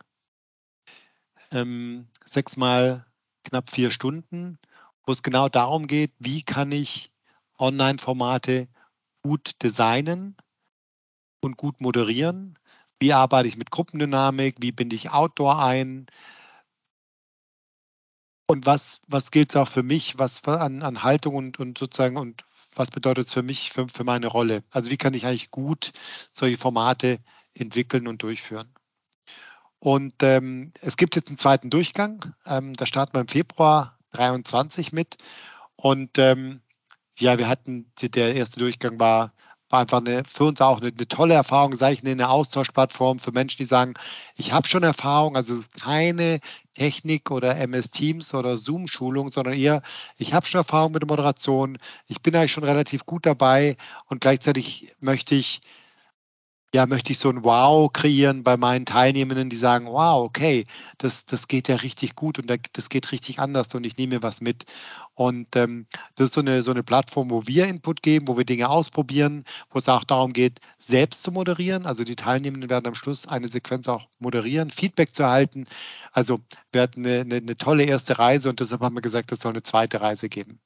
ähm, 1.51 2.07
sechsmal 2.26 3.05
knapp 3.43 3.70
vier 3.70 3.91
Stunden 3.91 4.59
wo 5.06 5.12
es 5.12 5.24
genau 5.24 5.49
darum 5.49 5.88
geht, 5.88 6.14
wie 6.20 6.43
kann 6.43 6.72
ich 6.72 7.12
Online-Formate 7.58 8.68
gut 9.24 9.52
designen 9.62 10.36
und 11.41 11.58
gut 11.58 11.80
moderieren. 11.82 12.58
Wie 12.99 13.14
arbeite 13.14 13.47
ich 13.47 13.58
mit 13.58 13.72
Gruppendynamik? 13.72 14.58
Wie 14.60 14.72
binde 14.72 14.95
ich 14.95 15.12
Outdoor 15.12 15.62
ein? 15.64 16.08
Und 18.47 18.66
was, 18.66 18.99
was 19.08 19.32
gilt 19.32 19.52
es 19.52 19.56
auch 19.56 19.68
für 19.68 19.84
mich, 19.84 20.18
was 20.18 20.43
an, 20.43 20.84
an 20.84 21.04
Haltung 21.04 21.36
und, 21.36 21.60
und 21.60 21.78
sozusagen 21.78 22.18
und 22.18 22.43
was 22.76 22.91
bedeutet 22.91 23.28
es 23.28 23.34
für 23.34 23.43
mich, 23.43 23.72
für, 23.72 23.88
für 23.88 24.04
meine 24.04 24.28
Rolle? 24.28 24.64
Also 24.70 24.91
wie 24.91 24.97
kann 24.97 25.14
ich 25.14 25.26
eigentlich 25.26 25.52
gut 25.52 25.93
solche 26.32 26.58
Formate 26.58 27.20
entwickeln 27.54 28.08
und 28.08 28.24
durchführen? 28.24 28.74
Und 29.80 30.22
ähm, 30.22 30.74
es 30.82 30.95
gibt 30.95 31.16
jetzt 31.16 31.30
einen 31.30 31.38
zweiten 31.38 31.70
Durchgang. 31.70 32.36
Ähm, 32.45 32.74
da 32.74 32.86
starten 32.86 33.14
wir 33.14 33.22
im 33.22 33.28
Februar 33.28 33.97
23 34.12 34.91
mit. 34.91 35.18
Und 35.76 36.18
ähm, 36.18 36.62
ja, 37.18 37.38
wir 37.38 37.47
hatten, 37.47 37.91
der 38.01 38.36
erste 38.36 38.59
Durchgang 38.59 38.99
war, 38.99 39.34
war 39.70 39.82
einfach 39.82 39.99
eine, 39.99 40.24
für 40.26 40.45
uns 40.45 40.62
auch 40.62 40.82
eine, 40.82 40.89
eine 40.89 41.07
tolle 41.07 41.34
Erfahrung, 41.34 41.76
sage 41.76 41.93
ich, 41.93 42.05
eine 42.05 42.30
Austauschplattform 42.30 43.20
für 43.20 43.32
Menschen, 43.32 43.57
die 43.57 43.66
sagen, 43.66 43.93
ich 44.36 44.51
habe 44.51 44.68
schon 44.68 44.84
Erfahrung, 44.84 45.36
also 45.36 45.53
es 45.53 45.62
ist 45.62 45.74
keine 45.74 46.39
Technik 46.76 47.32
oder 47.32 47.55
MS 47.57 47.91
Teams 47.91 48.34
oder 48.34 48.57
Zoom-Schulung, 48.57 49.32
sondern 49.32 49.53
eher, 49.53 49.82
ich 50.18 50.34
habe 50.34 50.45
schon 50.45 50.59
Erfahrung 50.59 50.91
mit 50.93 51.01
der 51.01 51.07
Moderation, 51.07 51.78
ich 52.07 52.22
bin 52.22 52.36
eigentlich 52.36 52.51
schon 52.51 52.64
relativ 52.64 53.05
gut 53.05 53.26
dabei 53.26 53.78
und 54.07 54.22
gleichzeitig 54.22 54.93
möchte 54.99 55.36
ich 55.36 55.62
ja, 56.74 56.86
möchte 56.86 57.11
ich 57.11 57.19
so 57.19 57.30
ein 57.30 57.43
Wow 57.43 57.91
kreieren 57.91 58.43
bei 58.43 58.55
meinen 58.55 58.86
Teilnehmenden, 58.86 59.49
die 59.49 59.57
sagen, 59.57 59.88
wow, 59.88 60.24
okay, 60.24 60.65
das, 60.99 61.26
das 61.26 61.47
geht 61.49 61.67
ja 61.67 61.76
richtig 61.78 62.15
gut 62.15 62.39
und 62.39 62.49
das 62.49 62.89
geht 62.89 63.11
richtig 63.11 63.39
anders 63.39 63.76
und 63.76 63.84
ich 63.84 63.97
nehme 63.97 64.15
mir 64.15 64.24
was 64.24 64.39
mit. 64.39 64.65
Und 65.13 65.53
ähm, 65.57 65.86
das 66.15 66.30
ist 66.30 66.34
so 66.36 66.39
eine, 66.39 66.63
so 66.63 66.72
eine 66.72 66.84
Plattform, 66.84 67.30
wo 67.30 67.45
wir 67.45 67.67
Input 67.67 68.01
geben, 68.01 68.28
wo 68.30 68.38
wir 68.38 68.45
Dinge 68.45 68.69
ausprobieren, 68.69 69.43
wo 69.69 69.80
es 69.80 69.89
auch 69.89 70.05
darum 70.05 70.32
geht, 70.32 70.59
selbst 70.80 71.24
zu 71.24 71.32
moderieren. 71.32 71.86
Also 71.86 72.05
die 72.05 72.15
Teilnehmenden 72.15 72.69
werden 72.69 72.88
am 72.88 72.95
Schluss 72.95 73.28
eine 73.28 73.49
Sequenz 73.49 73.89
auch 73.89 74.07
moderieren, 74.19 74.72
Feedback 74.72 75.13
zu 75.13 75.24
erhalten. 75.24 75.67
Also 76.13 76.39
wir 76.72 76.84
hatten 76.84 77.05
eine, 77.05 77.22
eine, 77.22 77.36
eine 77.36 77.57
tolle 77.57 77.84
erste 77.84 78.17
Reise 78.17 78.49
und 78.49 78.61
deshalb 78.61 78.82
haben 78.82 78.95
wir 78.95 79.01
gesagt, 79.01 79.32
es 79.34 79.41
soll 79.41 79.51
eine 79.51 79.63
zweite 79.63 79.99
Reise 79.99 80.30
geben. 80.30 80.61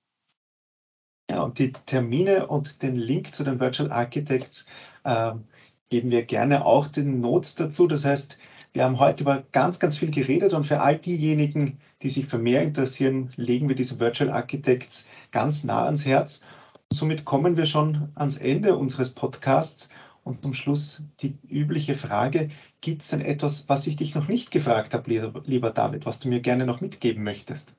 Ja, 1.31 1.41
und 1.41 1.57
die 1.57 1.73
Termine 1.87 2.45
und 2.45 2.83
den 2.83 2.95
Link 2.95 3.33
zu 3.33 3.43
den 3.43 3.59
Virtual 3.59 3.91
Architects 3.91 4.67
ähm, 5.03 5.45
geben 5.89 6.11
wir 6.11 6.23
gerne 6.23 6.65
auch 6.65 6.87
den 6.87 7.21
Notes 7.21 7.55
dazu. 7.55 7.87
Das 7.87 8.05
heißt, 8.05 8.37
wir 8.73 8.83
haben 8.83 8.99
heute 8.99 9.23
über 9.23 9.43
ganz, 9.51 9.79
ganz 9.79 9.97
viel 9.97 10.11
geredet 10.11 10.53
und 10.53 10.65
für 10.65 10.81
all 10.81 10.97
diejenigen, 10.97 11.79
die 12.01 12.09
sich 12.09 12.25
für 12.25 12.37
mehr 12.37 12.61
interessieren, 12.63 13.29
legen 13.37 13.69
wir 13.69 13.75
diese 13.75 13.99
Virtual 13.99 14.29
Architects 14.29 15.09
ganz 15.31 15.63
nah 15.63 15.85
ans 15.85 16.05
Herz. 16.05 16.45
Somit 16.91 17.25
kommen 17.25 17.57
wir 17.57 17.65
schon 17.65 18.09
ans 18.15 18.37
Ende 18.37 18.75
unseres 18.75 19.13
Podcasts 19.13 19.91
und 20.23 20.43
zum 20.43 20.53
Schluss 20.53 21.03
die 21.21 21.37
übliche 21.47 21.95
Frage, 21.95 22.49
gibt 22.81 23.03
es 23.03 23.09
denn 23.09 23.21
etwas, 23.21 23.69
was 23.69 23.87
ich 23.87 23.95
dich 23.95 24.15
noch 24.15 24.27
nicht 24.27 24.51
gefragt 24.51 24.93
habe, 24.93 25.41
lieber 25.45 25.69
David, 25.69 26.05
was 26.05 26.19
du 26.19 26.27
mir 26.27 26.41
gerne 26.41 26.65
noch 26.65 26.81
mitgeben 26.81 27.23
möchtest? 27.23 27.77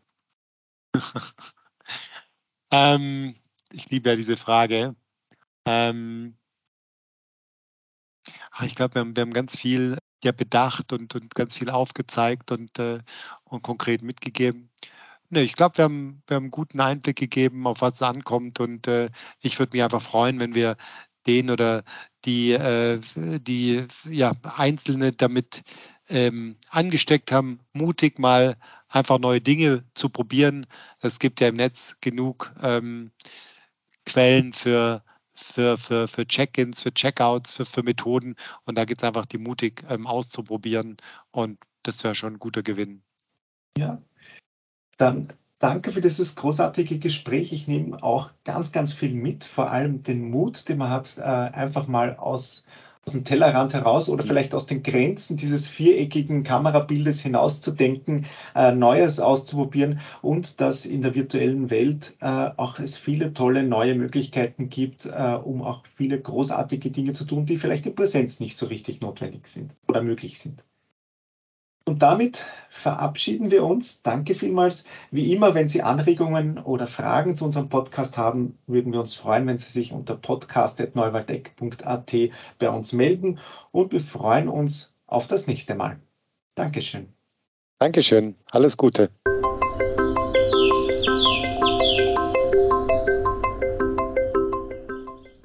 ähm, 2.71 3.35
ich 3.73 3.91
liebe 3.91 4.11
ja 4.11 4.17
diese 4.17 4.37
Frage. 4.37 4.95
Ähm, 5.67 6.37
ich 8.63 8.75
glaube, 8.75 8.95
wir 8.95 9.01
haben, 9.01 9.17
wir 9.17 9.23
haben 9.23 9.33
ganz 9.33 9.57
viel 9.57 9.99
ja 10.25 10.33
bedacht 10.33 10.93
und, 10.93 11.15
und 11.15 11.35
ganz 11.35 11.57
viel 11.57 11.71
aufgezeigt 11.71 12.51
und, 12.53 12.79
äh, 12.79 13.01
und 13.45 13.63
konkret 13.63 14.03
mitgegeben. 14.03 14.71
Ne, 15.31 15.43
ich 15.43 15.55
glaube, 15.55 15.79
wir 15.79 15.85
haben, 15.85 16.23
wir 16.27 16.37
haben 16.37 16.45
einen 16.45 16.51
guten 16.53 16.81
Einblick 16.81 17.17
gegeben, 17.17 17.67
auf 17.67 17.81
was 17.81 17.95
es 17.95 18.03
ankommt. 18.03 18.61
Und 18.61 18.87
äh, 18.87 19.11
ich 19.41 19.59
würde 19.59 19.77
mich 19.77 19.83
einfach 19.83 20.03
freuen, 20.03 20.39
wenn 20.41 20.55
wir 20.55 20.77
den 21.27 21.51
oder 21.51 21.85
die, 22.25 22.53
äh, 22.53 23.01
die 23.15 23.87
ja, 24.05 24.33
Einzelne 24.43 25.13
damit 25.13 25.63
ähm, 26.09 26.57
angesteckt 26.71 27.33
haben, 27.33 27.61
mutig 27.73 28.19
mal 28.19 28.57
einfach 28.89 29.19
neue 29.19 29.41
Dinge 29.41 29.85
zu 29.95 30.09
probieren. 30.09 30.67
Es 31.01 31.19
gibt 31.19 31.41
ja 31.41 31.49
im 31.49 31.57
Netz 31.57 31.97
genug 32.01 32.55
ähm, 32.63 33.11
Quellen 34.05 34.53
für 34.53 35.03
für, 35.41 35.78
für, 35.78 36.09
für 36.09 36.26
Check-ins, 36.26 36.82
für 36.82 36.93
Checkouts, 36.93 37.53
für, 37.53 37.64
für 37.64 37.82
Methoden. 37.82 38.37
Und 38.64 38.76
da 38.76 38.84
geht 38.84 38.99
es 38.99 39.05
einfach, 39.05 39.26
die 39.26 39.39
mutig 39.39 39.84
ähm, 39.89 40.07
auszuprobieren. 40.07 40.97
Und 41.30 41.59
das 41.82 42.03
wäre 42.05 42.14
schon 42.14 42.34
ein 42.34 42.39
guter 42.39 42.62
Gewinn. 42.62 43.03
Ja, 43.78 44.01
dann 44.97 45.32
danke 45.59 45.93
für 45.93 46.01
dieses 46.01 46.37
großartige 46.37 46.99
Gespräch. 46.99 47.53
Ich 47.53 47.68
nehme 47.68 48.03
auch 48.03 48.30
ganz, 48.45 48.72
ganz 48.72 48.93
viel 48.93 49.12
mit, 49.12 49.45
vor 49.45 49.70
allem 49.70 50.03
den 50.03 50.30
Mut, 50.30 50.68
den 50.68 50.78
man 50.78 50.91
hat, 50.91 51.18
äh, 51.18 51.22
einfach 51.22 51.87
mal 51.87 52.16
aus 52.16 52.66
aus 53.07 53.13
dem 53.13 53.25
Tellerrand 53.25 53.73
heraus 53.73 54.09
oder 54.09 54.25
vielleicht 54.25 54.53
aus 54.53 54.67
den 54.67 54.83
Grenzen 54.83 55.37
dieses 55.37 55.69
viereckigen 55.69 56.43
Kamerabildes 56.43 57.23
hinauszudenken, 57.23 58.27
äh, 58.57 58.73
Neues 58.73 59.21
auszuprobieren 59.21 60.01
und 60.23 60.61
dass 60.61 60.87
in 60.87 61.03
der 61.03 61.15
virtuellen 61.15 61.71
Welt 61.71 62.17
äh, 62.21 62.27
auch 62.57 62.81
es 62.81 62.99
viele 62.99 63.33
tolle 63.33 63.63
neue 63.63 63.95
Möglichkeiten 63.95 64.71
gibt, 64.71 65.07
äh, 65.07 65.39
um 65.43 65.63
auch 65.63 65.85
viele 65.95 66.21
großartige 66.21 66.91
Dinge 66.91 67.13
zu 67.13 67.25
tun, 67.25 67.47
die 67.47 67.59
vielleicht 67.59 67.87
in 67.87 67.95
Präsenz 67.95 68.41
nicht 68.41 68.57
so 68.57 68.67
richtig 68.67 69.01
notwendig 69.01 69.47
sind 69.47 69.73
oder 69.89 70.03
möglich 70.03 70.41
sind. 70.41 70.65
Und 71.89 72.03
damit 72.03 72.47
verabschieden 72.68 73.53
wir 73.53 73.62
uns. 73.64 74.03
Danke 74.03 74.34
vielmals. 74.34 74.89
Wie 75.12 75.32
immer, 75.32 75.55
wenn 75.55 75.68
Sie 75.68 75.82
Anregungen 75.82 76.59
oder 76.59 76.89
Fragen 76.89 77.37
zu 77.37 77.45
unserem 77.45 77.68
Podcast 77.68 78.18
haben, 78.18 78.59
würden 78.66 78.93
wir 78.93 78.99
uns 78.99 79.14
freuen, 79.14 79.47
wenn 79.47 79.59
Sie 79.59 79.70
sich 79.70 79.93
unter 79.93 80.16
podcast.neuwaldeck.at 80.16 82.12
bei 82.59 82.70
uns 82.70 82.93
melden. 82.93 83.39
Und 83.70 83.93
wir 83.93 84.01
freuen 84.01 84.49
uns 84.49 84.97
auf 85.07 85.28
das 85.28 85.47
nächste 85.47 85.76
Mal. 85.76 86.01
Dankeschön. 86.57 87.07
Dankeschön. 87.78 88.34
Alles 88.51 88.76
Gute. 88.76 89.11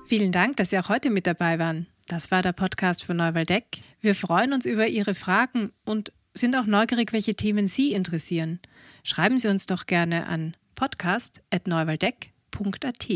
Vielen 0.08 0.32
Dank, 0.32 0.58
dass 0.58 0.72
Sie 0.72 0.80
auch 0.80 0.90
heute 0.90 1.12
mit 1.12 1.28
dabei 1.28 1.60
waren. 1.60 1.86
Das 2.08 2.32
war 2.32 2.42
der 2.42 2.54
Podcast 2.54 3.04
von 3.04 3.18
Neuwaldeck. 3.18 3.84
Wir 4.02 4.16
freuen 4.16 4.54
uns 4.54 4.66
über 4.66 4.88
Ihre 4.88 5.14
Fragen 5.14 5.72
und 5.86 6.12
sind 6.34 6.56
auch 6.56 6.66
neugierig, 6.66 7.14
welche 7.14 7.36
Themen 7.36 7.68
Sie 7.68 7.94
interessieren. 7.94 8.60
Schreiben 9.04 9.38
Sie 9.38 9.48
uns 9.48 9.66
doch 9.66 9.86
gerne 9.86 10.28
an 10.28 10.56
podcast.neuwaldeck.at. 10.76 13.08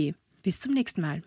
Bis 0.43 0.59
zum 0.59 0.73
nächsten 0.73 1.01
Mal. 1.01 1.23